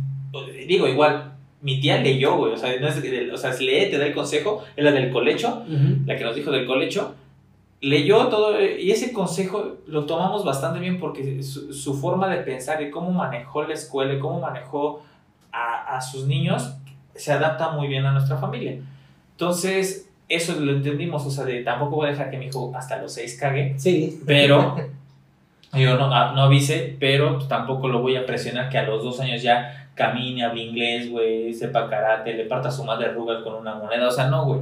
Digo, 0.67 0.87
igual, 0.87 1.30
mi 1.63 1.81
tía 1.81 1.99
leyó, 2.01 2.37
güey. 2.37 2.53
O 2.53 2.57
sea, 2.57 2.75
no 2.81 2.89
es 2.89 2.97
o 3.33 3.37
sea, 3.37 3.53
si 3.53 3.67
lee, 3.67 3.91
te 3.91 3.99
da 3.99 4.07
el 4.07 4.15
consejo. 4.15 4.63
Es 4.77 4.85
la 4.85 4.93
del 4.93 5.11
colecho 5.11 5.65
la 6.07 6.17
que 6.17 6.25
nos 6.25 6.35
dijo 6.35 6.51
del 6.51 6.67
colecho, 6.67 7.15
leyó 7.83 8.27
todo 8.29 8.61
y 8.63 8.91
ese 8.91 9.13
consejo 9.13 9.77
lo 9.87 10.05
tomamos 10.05 10.45
bastante 10.45 10.81
bien 10.81 10.99
porque 10.99 11.43
su, 11.43 11.73
su 11.73 11.95
forma 11.95 12.29
de 12.29 12.43
pensar 12.43 12.83
y 12.83 12.91
cómo 12.91 13.11
manejó 13.11 13.63
la 13.65 13.75
escuela 13.75 14.13
y 14.15 14.19
cómo 14.19 14.41
manejó 14.41 15.03
a, 15.53 15.97
a 15.97 16.01
sus 16.01 16.27
niños 16.27 16.75
se 17.15 17.33
adapta 17.33 17.71
muy 17.71 17.89
bien 17.89 18.05
a 18.07 18.13
nuestra 18.13 18.37
familia. 18.37 18.79
Entonces, 19.33 20.09
eso 20.29 20.55
lo 20.61 20.73
entendimos, 20.73 21.25
o 21.27 21.31
sea, 21.31 21.45
de 21.45 21.63
tampoco 21.63 21.97
voy 21.97 22.09
a 22.09 22.11
dejar 22.11 22.31
que 22.31 22.39
mi 22.39 22.47
hijo 22.47 22.71
hasta 22.75 23.01
los 23.01 23.13
seis 23.13 23.37
cague, 23.41 23.75
Sí. 23.79 24.21
pero 24.27 24.77
yo 25.73 25.97
no, 25.97 26.13
ah, 26.13 26.33
no 26.35 26.43
avise, 26.43 26.97
pero 26.99 27.39
tampoco 27.47 27.89
lo 27.89 28.01
voy 28.01 28.17
a 28.17 28.27
presionar 28.27 28.69
que 28.69 28.79
a 28.79 28.83
los 28.83 29.05
dos 29.05 29.21
años 29.21 29.43
ya 29.43 29.91
camine, 29.95 30.45
hable 30.45 30.65
inglés, 30.65 31.11
güey, 31.11 31.53
sepa 31.55 31.89
karate, 31.89 32.35
le 32.35 32.45
parta 32.45 32.69
a 32.69 32.73
su 32.73 32.85
madre 32.85 33.13
Rugal 33.13 33.45
con 33.45 33.55
una 33.55 33.75
moneda, 33.75 34.09
o 34.09 34.11
sea, 34.11 34.29
no, 34.29 34.45
güey. 34.47 34.61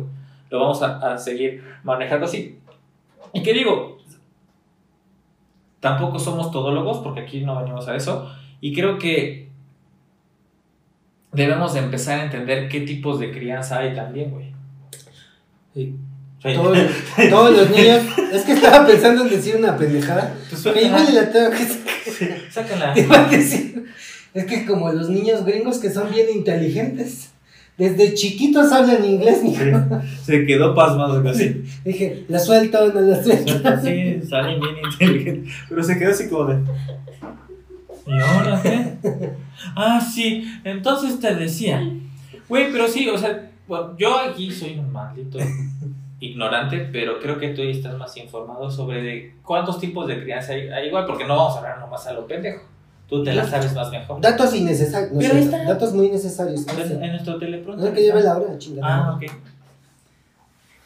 Lo 0.51 0.61
vamos 0.61 0.83
a, 0.83 1.15
a 1.15 1.19
seguir 1.19 1.63
manejando 1.83 2.27
así. 2.27 2.59
¿Y 3.33 3.43
qué 3.43 3.53
digo? 3.53 3.99
Tampoco 5.81 6.19
somos 6.19 6.51
todólogos, 6.51 6.99
porque 6.99 7.21
aquí 7.21 7.41
no 7.41 7.59
venimos 7.59 7.89
a 7.89 7.97
eso, 7.97 8.31
y 8.61 8.75
creo 8.75 8.99
que 8.99 9.49
debemos 11.33 11.75
de 11.75 11.81
empezar 11.81 12.21
a 12.21 12.25
entender 12.25 12.69
qué 12.69 12.81
tipos 12.81 13.19
de 13.21 13.31
crianza 13.31 13.79
hay 13.79 13.95
también, 13.95 14.31
güey. 14.31 14.53
Sí. 15.75 15.95
Todos, 16.43 16.79
todos 17.31 17.57
los 17.57 17.71
niños. 17.71 18.01
Es 18.33 18.43
que 18.43 18.53
estaba 18.53 18.87
pensando 18.87 19.25
en 19.25 19.31
decir 19.31 19.57
una 19.57 19.77
pendejada. 19.77 20.35
pues, 20.49 20.63
Que 20.63 20.85
igual 20.85 21.15
la 21.15 21.31
tengo 21.33 21.51
que. 21.51 22.51
sácala. 22.51 22.95
Te 22.95 23.01
iba 23.01 23.27
a 23.27 23.29
decir. 23.29 23.87
Es 24.35 24.45
que 24.45 24.65
como 24.67 24.93
los 24.93 25.09
niños 25.09 25.45
gringos 25.45 25.79
que 25.79 25.91
son 25.91 26.11
bien 26.11 26.27
inteligentes. 26.33 27.31
Desde 27.77 28.13
chiquitos 28.15 28.73
hablan 28.73 29.05
inglés, 29.05 29.43
mijo. 29.43 29.63
Se 30.25 30.45
quedó 30.47 30.75
pasmado 30.75 31.27
así. 31.29 31.63
Dije, 31.85 32.25
la 32.29 32.39
suelto 32.41 32.81
o 32.81 32.89
no 32.93 33.01
la 33.01 33.23
suelto. 33.23 33.53
Sí, 33.83 34.21
salen 34.29 34.61
bien 34.61 34.75
inteligentes. 34.85 35.55
Pero 35.69 35.83
se 35.83 35.99
quedó 35.99 36.11
así 36.11 36.29
como 36.29 36.47
de. 36.47 36.59
¿Y 38.07 38.21
ahora 38.21 38.61
qué? 38.63 38.85
Ah, 39.77 40.01
sí. 40.01 40.45
Entonces 40.65 41.21
te 41.21 41.35
decía. 41.35 41.81
Güey, 42.49 42.73
pero 42.73 42.89
sí, 42.89 43.09
o 43.09 43.17
sea, 43.19 43.51
bueno, 43.67 43.95
yo 43.99 44.19
aquí 44.19 44.51
soy 44.51 44.79
un 44.79 44.91
maldito 44.91 45.39
ignorante, 46.21 46.89
pero 46.93 47.21
creo 47.21 47.39
que 47.39 47.49
tú 47.51 47.63
estás 47.63 47.97
más 47.97 48.17
informado 48.17 48.71
sobre 48.71 49.03
de 49.03 49.35
cuántos 49.45 49.79
tipos 49.79 50.07
de 50.09 50.21
crianza 50.23 50.53
hay. 50.53 50.69
hay 50.69 50.89
igual, 50.89 51.07
porque 51.07 51.25
no 51.25 51.37
vamos 51.37 51.55
a 51.55 51.59
hablar 51.59 51.79
nomás 51.81 52.07
a 52.07 52.13
lo 52.13 52.27
pendejo. 52.27 52.63
Tú 53.09 53.23
te 53.23 53.33
la 53.33 53.47
sabes 53.47 53.73
más 53.75 53.91
mejor. 53.91 54.21
Datos 54.21 54.55
innecesarios. 54.55 55.13
no 55.13 55.19
Pero 55.21 55.33
sé, 55.35 55.41
está. 55.41 55.65
Datos 55.65 55.95
muy 55.95 56.11
necesarios. 56.11 56.67
¿no? 56.67 56.83
En, 56.83 57.03
en 57.05 57.11
nuestro 57.13 57.35
No 57.35 57.39
teleprompter. 57.39 57.89
es 57.89 57.95
que 57.95 58.03
lleve 58.03 58.23
la 58.23 58.37
hora, 58.37 58.59
chingada. 58.59 59.09
Ah, 59.09 59.15
ok. 59.17 59.23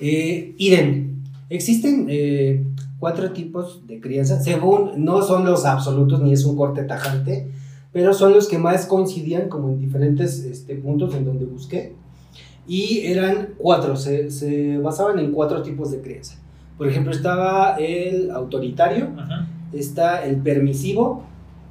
Eh, 0.01 0.55
Irene, 0.59 1.11
existen 1.49 2.07
eh, 2.09 2.64
cuatro 2.99 3.30
tipos 3.33 3.87
de 3.87 4.01
crianza, 4.01 4.41
según 4.41 5.05
no 5.05 5.22
son 5.22 5.45
los 5.45 5.64
absolutos 5.64 6.20
ni 6.20 6.33
es 6.33 6.45
un 6.45 6.57
corte 6.57 6.83
tajante, 6.85 7.49
pero 7.93 8.12
son 8.14 8.33
los 8.33 8.49
que 8.49 8.59
más 8.59 8.87
coincidían 8.87 9.49
como 9.49 9.68
en 9.70 9.78
diferentes 9.78 10.41
este, 10.45 10.74
puntos 10.76 11.14
en 11.14 11.24
donde 11.24 11.45
busqué. 11.45 11.95
Y 12.67 13.07
eran 13.07 13.51
cuatro, 13.59 13.97
se, 13.97 14.31
se 14.31 14.79
basaban 14.79 15.19
en 15.19 15.33
cuatro 15.33 15.63
tipos 15.63 15.91
de 15.91 16.01
crianza. 16.01 16.37
Por 16.79 16.89
ejemplo, 16.89 17.13
estaba 17.13 17.77
el 17.79 18.31
autoritario, 18.31 19.09
Ajá. 19.19 19.47
está 19.73 20.25
el 20.25 20.37
permisivo, 20.37 21.25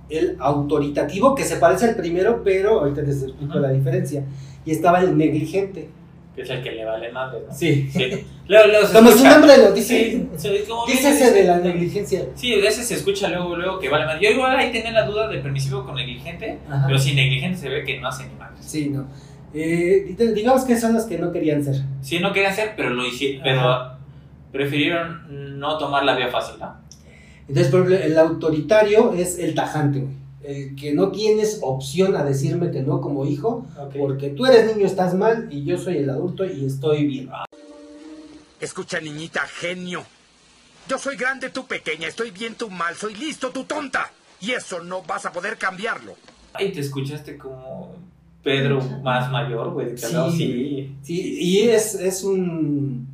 el 0.10 0.36
autoritativo, 0.40 1.34
que 1.36 1.44
se 1.46 1.56
parece 1.58 1.86
al 1.90 1.96
primero, 1.96 2.42
pero 2.44 2.82
ahorita 2.82 3.04
te 3.04 3.12
explico 3.12 3.52
Ajá. 3.54 3.60
la 3.62 3.72
diferencia. 3.72 4.24
Y 4.66 4.72
estaba 4.72 5.00
el 5.02 5.18
negligente. 5.18 5.90
Que 6.36 6.44
es 6.44 6.50
el 6.50 6.62
que 6.64 6.72
le 6.72 6.86
vale 6.86 7.12
madre, 7.12 7.40
¿no? 7.48 7.54
Sí. 7.54 7.90
Sí. 7.92 8.10
Luego 8.48 8.88
se 8.88 8.94
Como 8.94 9.12
su 9.12 9.24
nombre 9.26 9.58
lo 9.58 9.72
dice. 9.74 10.12
Sí, 10.12 10.30
sí, 10.38 10.50
como 10.68 10.86
bien 10.86 10.98
Dícese 10.98 11.26
dice. 11.26 11.34
de 11.34 11.44
la 11.46 11.58
negligencia. 11.60 12.26
Sí, 12.36 12.52
de 12.52 12.68
ese 12.68 12.84
se 12.84 12.94
escucha 12.96 13.28
luego, 13.30 13.56
luego 13.58 13.80
que 13.80 13.90
vale 13.90 14.06
madre. 14.06 14.20
Yo 14.24 14.30
igual 14.32 14.56
ahí 14.58 14.72
tenía 14.72 14.92
la 14.92 15.06
duda 15.06 15.28
de 15.28 15.40
permisivo 15.40 15.86
con 15.86 15.96
negligente, 15.96 16.60
Ajá. 16.70 16.86
pero 16.88 17.00
sin 17.00 17.16
negligente 17.18 17.58
se 17.58 17.70
ve 17.70 17.84
que 17.84 18.00
no 18.00 18.08
hace 18.08 18.28
ni 18.28 18.36
madres. 18.36 18.64
Sí, 18.66 18.90
no. 18.90 19.08
Eh, 19.54 20.16
di- 20.18 20.34
digamos 20.34 20.64
que 20.64 20.78
son 20.80 20.94
los 20.94 21.04
que 21.04 21.18
no 21.18 21.32
querían 21.32 21.64
ser. 21.64 21.76
Sí, 22.02 22.20
no 22.20 22.32
querían 22.34 22.52
hacer, 22.54 22.74
pero 22.78 22.90
lo 22.92 23.06
hicieron, 23.06 23.42
pero 23.44 23.92
prefirieron 24.52 25.60
no 25.60 25.78
tomar 25.78 26.04
la 26.04 26.16
vía 26.16 26.30
fácil, 26.30 26.60
¿no? 26.60 26.76
Entonces, 27.48 27.68
por 27.72 27.82
ejemplo, 27.82 28.06
el 28.06 28.18
autoritario 28.18 29.14
es 29.14 29.38
el 29.40 29.54
tajante, 29.56 30.00
güey. 30.00 30.14
El 30.44 30.76
que 30.76 30.94
no 30.94 31.12
tienes 31.12 31.60
opción 31.62 32.16
a 32.16 32.24
decirme 32.24 32.72
que 32.72 32.82
no 32.82 33.00
como 33.02 33.26
hijo, 33.26 33.66
porque 33.98 34.30
tú 34.30 34.46
eres 34.46 34.74
niño, 34.76 34.88
estás 34.88 35.14
mal, 35.14 35.48
y 35.52 35.64
yo 35.66 35.78
soy 35.78 35.98
el 35.98 36.10
adulto 36.10 36.46
y 36.46 36.66
estoy 36.66 37.06
bien. 37.06 37.30
Escucha, 38.60 39.00
niñita, 39.00 39.42
genio. 39.42 40.04
Yo 40.88 40.98
soy 40.98 41.16
grande, 41.16 41.50
tú 41.50 41.66
pequeña, 41.68 42.08
estoy 42.08 42.32
bien, 42.32 42.56
tú 42.56 42.70
mal, 42.70 42.96
soy 42.96 43.14
listo, 43.16 43.50
tú 43.52 43.64
tonta. 43.66 44.12
Y 44.40 44.52
eso 44.52 44.82
no 44.82 45.04
vas 45.04 45.26
a 45.26 45.32
poder 45.32 45.58
cambiarlo. 45.58 46.16
Ay, 46.54 46.72
te 46.72 46.80
escuchaste 46.80 47.38
como 47.38 47.94
Pedro 48.44 48.80
más 49.04 49.32
mayor, 49.32 49.72
güey, 49.74 49.88
de 49.88 49.92
que 49.94 49.98
Sí. 50.02 50.96
Sí, 51.04 51.38
y 51.40 51.60
es, 51.70 51.96
es 51.96 52.24
un... 52.24 53.08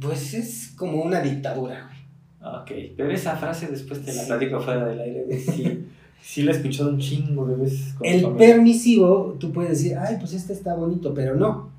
Pues 0.00 0.34
es 0.34 0.72
como 0.76 1.02
una 1.02 1.20
dictadura, 1.20 1.86
güey. 1.86 2.54
Ok, 2.54 2.92
pero 2.96 3.10
esa 3.12 3.36
frase 3.36 3.68
después 3.68 4.02
te 4.04 4.12
la 4.14 4.22
Sí. 4.22 4.26
platico 4.28 4.60
fuera 4.60 4.86
del 4.86 5.00
aire, 5.00 5.24
güey. 5.26 5.38
Sí, 5.40 5.84
sí 6.22 6.42
la 6.42 6.52
he 6.52 6.56
escuchado 6.56 6.90
un 6.90 6.98
chingo 6.98 7.46
de 7.46 7.56
veces. 7.56 7.94
El 8.02 8.22
familia. 8.22 8.36
permisivo, 8.54 9.36
tú 9.38 9.52
puedes 9.52 9.70
decir, 9.72 9.96
ay, 9.96 10.16
pues 10.18 10.32
este 10.32 10.52
está 10.52 10.74
bonito, 10.74 11.12
pero 11.14 11.36
no. 11.36 11.70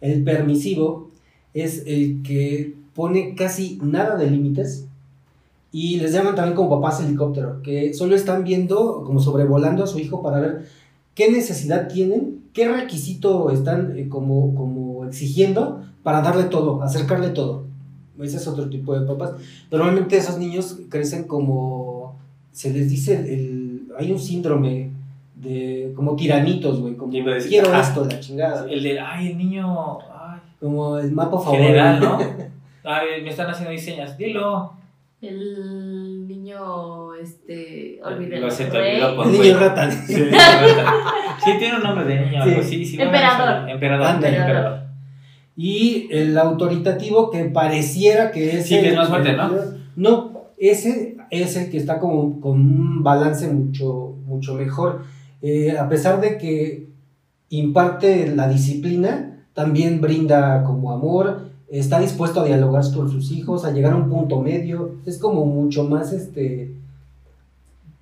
El 0.00 0.22
permisivo 0.22 1.10
es 1.54 1.82
el 1.86 2.22
que 2.22 2.74
pone 2.94 3.34
casi 3.34 3.78
nada 3.82 4.16
de 4.16 4.30
límites 4.30 4.86
y 5.72 5.96
les 5.98 6.12
llaman 6.12 6.34
también 6.34 6.54
como 6.54 6.80
papás 6.80 7.00
helicóptero, 7.02 7.62
que 7.62 7.94
solo 7.94 8.14
están 8.14 8.44
viendo, 8.44 9.02
como 9.04 9.18
sobrevolando 9.18 9.82
a 9.84 9.86
su 9.86 9.98
hijo 9.98 10.22
para 10.22 10.38
ver 10.40 10.68
qué 11.14 11.30
necesidad 11.30 11.88
tienen, 11.88 12.42
qué 12.52 12.68
requisito 12.68 13.50
están 13.50 13.96
eh, 13.96 14.08
como, 14.08 14.54
como 14.54 15.04
exigiendo 15.04 15.82
para 16.02 16.20
darle 16.22 16.44
todo, 16.44 16.82
acercarle 16.82 17.30
todo. 17.30 17.64
Ese 18.20 18.36
es 18.36 18.46
otro 18.46 18.68
tipo 18.68 18.98
de 18.98 19.06
papás. 19.06 19.32
Normalmente 19.70 20.16
esos 20.16 20.38
niños 20.38 20.78
crecen 20.88 21.24
como, 21.24 22.16
se 22.52 22.72
les 22.72 22.88
dice, 22.88 23.14
el, 23.14 23.88
hay 23.98 24.12
un 24.12 24.18
síndrome 24.18 24.90
de 25.34 25.92
como 25.96 26.14
tiranitos, 26.14 26.80
güey, 26.80 26.94
como 26.94 27.12
decir, 27.12 27.50
quiero 27.50 27.74
esto, 27.74 28.04
la 28.04 28.20
chingada. 28.20 28.70
El 28.70 28.82
de, 28.82 29.00
ay, 29.00 29.32
el 29.32 29.38
niño, 29.38 29.98
ay, 30.00 30.38
Como 30.60 30.98
el 30.98 31.10
mapa 31.10 31.38
favorito. 31.38 31.64
general, 31.64 32.00
¿no? 32.00 32.18
Ay, 32.84 33.22
me 33.22 33.30
están 33.30 33.48
haciendo 33.48 33.70
diseñas, 33.70 34.18
dilo. 34.18 34.72
El 35.22 36.26
niño, 36.26 37.14
este, 37.14 38.00
olvidé. 38.04 38.40
Lo 38.40 38.50
se 38.50 38.64
te 38.66 38.76
rey. 38.78 39.00
olvidó 39.00 39.16
por- 39.16 39.26
El 39.28 39.40
niño 39.40 39.58
rata. 39.58 39.90
Sí, 39.90 40.14
sí, 40.16 41.50
tiene 41.60 41.76
un 41.76 41.82
nombre 41.84 42.04
de 42.04 42.26
niño, 42.26 42.44
Sí. 42.44 42.50
así. 42.58 42.84
sí, 42.84 43.00
Emperador. 43.00 43.70
Emperador. 43.70 44.82
Y 45.56 46.08
el 46.10 46.36
autoritativo 46.36 47.30
que 47.30 47.44
pareciera 47.44 48.32
que 48.32 48.56
es 48.58 48.66
Sí, 48.66 48.74
que 48.74 48.80
el- 48.80 48.86
es 48.86 48.96
más 48.96 49.08
fuerte, 49.08 49.32
¿no? 49.34 49.50
No, 49.94 50.32
ese 50.58 51.16
es 51.30 51.56
el 51.56 51.70
que 51.70 51.76
está 51.76 52.00
como 52.00 52.40
con 52.40 52.52
un 52.58 53.02
balance 53.04 53.46
mucho, 53.48 54.16
mucho 54.26 54.54
mejor. 54.54 55.04
Eh, 55.40 55.76
a 55.78 55.88
pesar 55.88 56.20
de 56.20 56.36
que 56.38 56.88
imparte 57.50 58.26
la 58.34 58.48
disciplina, 58.48 59.44
también 59.52 60.00
brinda 60.00 60.64
como 60.64 60.92
amor, 60.92 61.51
está 61.78 62.00
dispuesto 62.00 62.40
a 62.40 62.44
dialogar 62.44 62.84
con 62.94 63.10
sus 63.10 63.30
hijos, 63.32 63.64
a 63.64 63.72
llegar 63.72 63.94
a 63.94 63.96
un 63.96 64.10
punto 64.10 64.40
medio, 64.40 64.96
es 65.06 65.18
como 65.18 65.46
mucho 65.46 65.84
más, 65.84 66.12
este, 66.12 66.74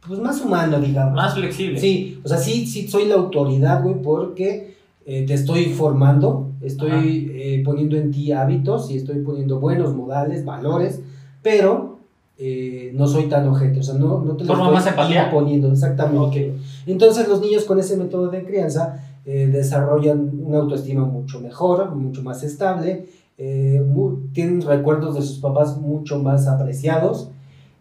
pues 0.06 0.18
más 0.18 0.40
humano, 0.40 0.80
digamos. 0.80 1.14
Más 1.14 1.34
flexible. 1.34 1.78
Sí, 1.78 2.20
o 2.24 2.28
sea, 2.28 2.38
sí, 2.38 2.66
sí 2.66 2.88
soy 2.88 3.06
la 3.06 3.14
autoridad, 3.14 3.82
güey, 3.82 4.02
porque 4.02 4.74
eh, 5.06 5.24
te 5.24 5.34
estoy 5.34 5.66
formando, 5.66 6.48
estoy 6.60 7.30
eh, 7.32 7.62
poniendo 7.64 7.96
en 7.96 8.10
ti 8.10 8.32
hábitos 8.32 8.90
y 8.90 8.96
estoy 8.96 9.20
poniendo 9.20 9.60
buenos 9.60 9.94
modales, 9.94 10.44
valores, 10.44 11.00
pero 11.40 11.98
eh, 12.38 12.90
no 12.94 13.06
soy 13.06 13.28
tan 13.28 13.46
ojete, 13.46 13.78
o 13.78 13.82
sea, 13.84 13.94
no, 13.94 14.20
no 14.20 14.34
te 14.34 14.44
lo 14.44 14.54
estoy 14.54 14.72
más 14.72 14.86
empatía. 14.86 15.26
imponiendo, 15.26 15.70
exactamente. 15.70 16.54
Entonces 16.86 17.28
los 17.28 17.40
niños 17.40 17.64
con 17.64 17.78
ese 17.78 17.96
método 17.96 18.28
de 18.30 18.44
crianza 18.44 19.04
desarrollan 19.22 20.30
una 20.42 20.58
autoestima 20.58 21.04
mucho 21.04 21.40
mejor, 21.40 21.94
mucho 21.94 22.20
más 22.22 22.42
estable, 22.42 23.06
eh, 23.42 23.80
mu- 23.86 24.18
tienen 24.34 24.60
recuerdos 24.60 25.14
de 25.14 25.22
sus 25.22 25.38
papás 25.38 25.78
mucho 25.78 26.18
más 26.18 26.46
apreciados 26.46 27.30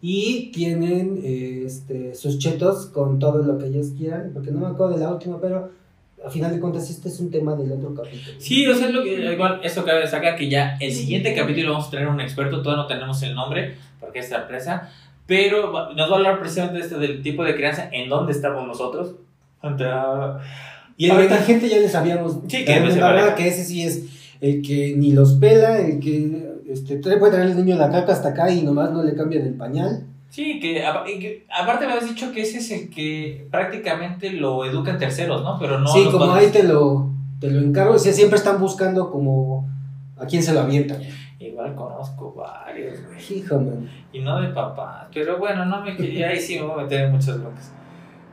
y 0.01 0.51
tienen 0.53 1.19
eh, 1.21 1.63
este, 1.65 2.15
sus 2.15 2.39
chetos 2.39 2.85
con 2.85 3.19
todo 3.19 3.39
lo 3.43 3.57
que 3.57 3.65
ellos 3.67 3.87
quieran, 3.97 4.31
porque 4.33 4.51
no 4.51 4.59
me 4.59 4.67
acuerdo 4.67 4.93
de 4.97 5.03
la 5.03 5.11
última, 5.11 5.39
pero 5.41 5.69
a 6.25 6.29
final 6.29 6.53
de 6.53 6.59
cuentas 6.61 6.89
este 6.89 7.09
es 7.09 7.19
un 7.19 7.29
tema 7.29 7.55
del 7.55 7.73
otro 7.73 7.93
capítulo. 7.93 8.37
Sí, 8.39 8.65
o 8.67 8.73
sea, 8.73 8.87
es 8.87 8.93
lo 8.93 9.03
que, 9.03 9.33
igual, 9.33 9.59
esto 9.63 9.83
cabe 9.83 9.99
destacar 9.99 10.37
que 10.37 10.49
ya 10.49 10.77
el 10.79 10.93
siguiente 10.93 11.35
capítulo 11.35 11.71
vamos 11.73 11.87
a 11.87 11.91
tener 11.91 12.07
un 12.07 12.21
experto, 12.21 12.61
todavía 12.61 12.83
no 12.83 12.87
tenemos 12.87 13.21
el 13.23 13.35
nombre, 13.35 13.75
porque 13.99 14.19
es 14.19 14.29
sorpresa, 14.29 14.89
pero 15.27 15.71
nos 15.93 16.09
va 16.09 16.13
a 16.13 16.17
hablar 16.17 16.39
precisamente 16.39 16.79
de 16.79 16.83
este, 16.85 16.97
del 16.99 17.21
tipo 17.21 17.43
de 17.43 17.55
crianza, 17.55 17.89
en 17.91 18.07
dónde 18.09 18.31
estamos 18.31 18.65
nosotros. 18.65 19.15
Ante- 19.61 19.83
Y 20.97 21.05
el 21.05 21.11
Ahorita- 21.11 21.35
inteligente 21.35 21.69
ya 21.69 21.77
les 21.79 21.93
habíamos 21.95 22.37
Sí, 22.47 22.63
que 22.65 22.79
la 22.79 23.11
verdad 23.11 23.35
que 23.35 23.47
ese 23.47 23.63
sí 23.63 23.83
es 23.83 24.03
el 24.41 24.61
que 24.61 24.95
ni 24.95 25.11
los 25.11 25.35
pela, 25.35 25.79
el 25.79 25.99
que 25.99 26.49
este, 26.69 26.97
puede 26.97 27.31
traer 27.31 27.49
el 27.49 27.57
niño 27.57 27.75
la 27.77 27.89
caca 27.89 28.13
hasta 28.13 28.29
acá 28.29 28.51
y 28.51 28.61
nomás 28.61 28.91
no 28.91 29.03
le 29.03 29.15
cambian 29.15 29.45
el 29.45 29.55
pañal. 29.55 30.05
Sí, 30.29 30.59
que, 30.59 30.75
que 30.75 31.45
aparte 31.49 31.87
me 31.87 31.93
habías 31.93 32.07
dicho 32.09 32.31
que 32.31 32.41
ese 32.41 32.59
es 32.59 32.71
el 32.71 32.89
que 32.89 33.47
prácticamente 33.49 34.31
lo 34.31 34.63
educan 34.63 34.99
terceros, 34.99 35.43
¿no? 35.43 35.57
Pero 35.59 35.79
no 35.79 35.87
sí, 35.87 36.05
como 36.05 36.27
padres. 36.27 36.45
ahí 36.45 36.51
te 36.51 36.63
lo, 36.67 37.09
te 37.39 37.49
lo 37.49 37.59
encargo, 37.59 37.95
o 37.95 37.99
sea, 37.99 38.13
siempre 38.13 38.37
están 38.37 38.59
buscando 38.59 39.09
como 39.09 39.67
a 40.17 40.25
quién 40.25 40.43
se 40.43 40.53
lo 40.53 40.61
avientan. 40.61 41.01
Igual 41.39 41.73
conozco 41.73 42.33
varios, 42.33 42.99
güey. 43.05 43.39
Hijo, 43.39 43.59
man. 43.59 43.89
Y 44.13 44.19
no 44.19 44.39
de 44.39 44.49
papás. 44.49 45.07
Pero 45.13 45.37
bueno, 45.39 45.65
no 45.65 45.81
me. 45.81 45.91
Ahí 45.91 46.39
sí 46.39 46.59
me 46.59 46.65
voy 46.65 46.79
a 46.79 46.83
meter 46.83 47.05
en 47.05 47.11
muchas 47.11 47.39
broncas. 47.39 47.73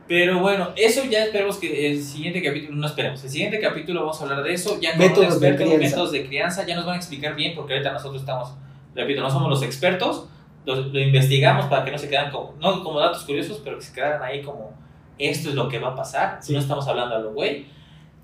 Pero 0.07 0.39
bueno, 0.39 0.69
eso 0.77 1.03
ya 1.05 1.25
esperemos 1.25 1.57
que 1.57 1.91
el 1.91 2.01
siguiente 2.01 2.41
capítulo, 2.41 2.77
no 2.77 2.87
esperemos, 2.87 3.23
el 3.23 3.29
siguiente 3.29 3.59
capítulo 3.59 4.01
vamos 4.01 4.19
a 4.21 4.23
hablar 4.23 4.43
de 4.43 4.53
eso, 4.53 4.79
ya 4.79 4.91
con 4.91 4.99
Métodos 4.99 5.35
un 5.35 5.41
de 5.41 5.47
experto, 5.49 5.63
crianza. 5.65 5.85
métodos 5.95 6.11
de 6.13 6.25
crianza, 6.27 6.65
ya 6.65 6.75
nos 6.75 6.85
van 6.85 6.95
a 6.95 6.97
explicar 6.97 7.35
bien, 7.35 7.55
porque 7.55 7.73
ahorita 7.73 7.91
nosotros 7.91 8.21
estamos, 8.21 8.53
repito, 8.95 9.21
no 9.21 9.29
somos 9.29 9.49
los 9.49 9.63
expertos, 9.63 10.27
lo, 10.65 10.75
lo 10.75 10.99
investigamos 10.99 11.65
para 11.65 11.83
que 11.83 11.91
no 11.91 11.97
se 11.97 12.09
quedan 12.09 12.31
como, 12.31 12.55
no 12.61 12.83
como 12.83 12.99
datos 12.99 13.23
curiosos, 13.23 13.59
pero 13.63 13.77
que 13.77 13.83
se 13.85 13.93
quedaran 13.93 14.21
ahí 14.23 14.41
como, 14.41 14.71
esto 15.17 15.49
es 15.49 15.55
lo 15.55 15.67
que 15.67 15.79
va 15.79 15.89
a 15.89 15.95
pasar, 15.95 16.37
Sí. 16.41 16.53
no 16.53 16.59
estamos 16.59 16.87
hablando 16.87 17.15
a 17.15 17.19
lo 17.19 17.33
güey. 17.33 17.65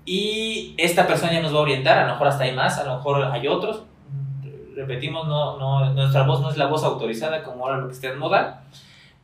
Y 0.06 0.74
esta 0.78 1.06
persona 1.06 1.32
ya 1.32 1.40
nos 1.40 1.54
va 1.54 1.58
a 1.58 1.62
orientar, 1.62 1.98
a 1.98 2.06
lo 2.06 2.12
mejor 2.12 2.28
hasta 2.28 2.44
hay 2.44 2.52
más, 2.52 2.78
a 2.78 2.84
lo 2.84 2.96
mejor 2.96 3.24
hay 3.24 3.48
otros. 3.48 3.82
Repetimos, 4.76 5.26
no, 5.26 5.58
no, 5.58 5.92
nuestra 5.94 6.24
voz 6.24 6.40
no 6.40 6.50
es 6.50 6.56
la 6.56 6.66
voz 6.66 6.82
autorizada 6.84 7.42
como 7.42 7.64
ahora 7.64 7.78
lo 7.78 7.86
que 7.88 7.94
está 7.94 8.08
en 8.08 8.18
moda. 8.18 8.64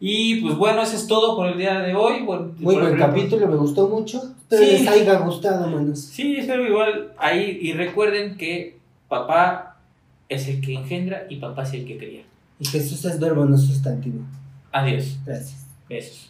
Y 0.02 0.36
pues 0.40 0.56
bueno, 0.56 0.82
eso 0.82 0.96
es 0.96 1.06
todo 1.06 1.36
por 1.36 1.46
el 1.48 1.58
día 1.58 1.78
de 1.80 1.94
hoy. 1.94 2.22
Bueno, 2.22 2.52
Muy 2.58 2.74
buen 2.76 2.94
el- 2.94 2.98
capítulo, 2.98 3.46
me 3.46 3.56
gustó 3.56 3.86
mucho. 3.88 4.22
Espero 4.40 4.62
Sí. 4.64 4.70
les 4.70 4.88
haya 4.88 5.18
gustado, 5.18 5.66
manos. 5.68 6.00
Sí, 6.00 6.36
espero 6.36 6.66
igual 6.66 7.12
ahí. 7.18 7.58
Y 7.60 7.72
recuerden 7.74 8.36
que 8.38 8.78
papá 9.08 9.76
es 10.30 10.48
el 10.48 10.60
que 10.62 10.74
engendra 10.74 11.26
y 11.28 11.36
papá 11.36 11.64
es 11.64 11.74
el 11.74 11.84
que 11.84 11.98
cría. 11.98 12.22
Y 12.58 12.64
Jesús 12.66 13.04
es 13.04 13.20
verbo, 13.20 13.44
no 13.44 13.58
sustantivo. 13.58 14.20
Adiós. 14.72 15.18
Gracias. 15.26 15.66
Besos. 15.88 16.29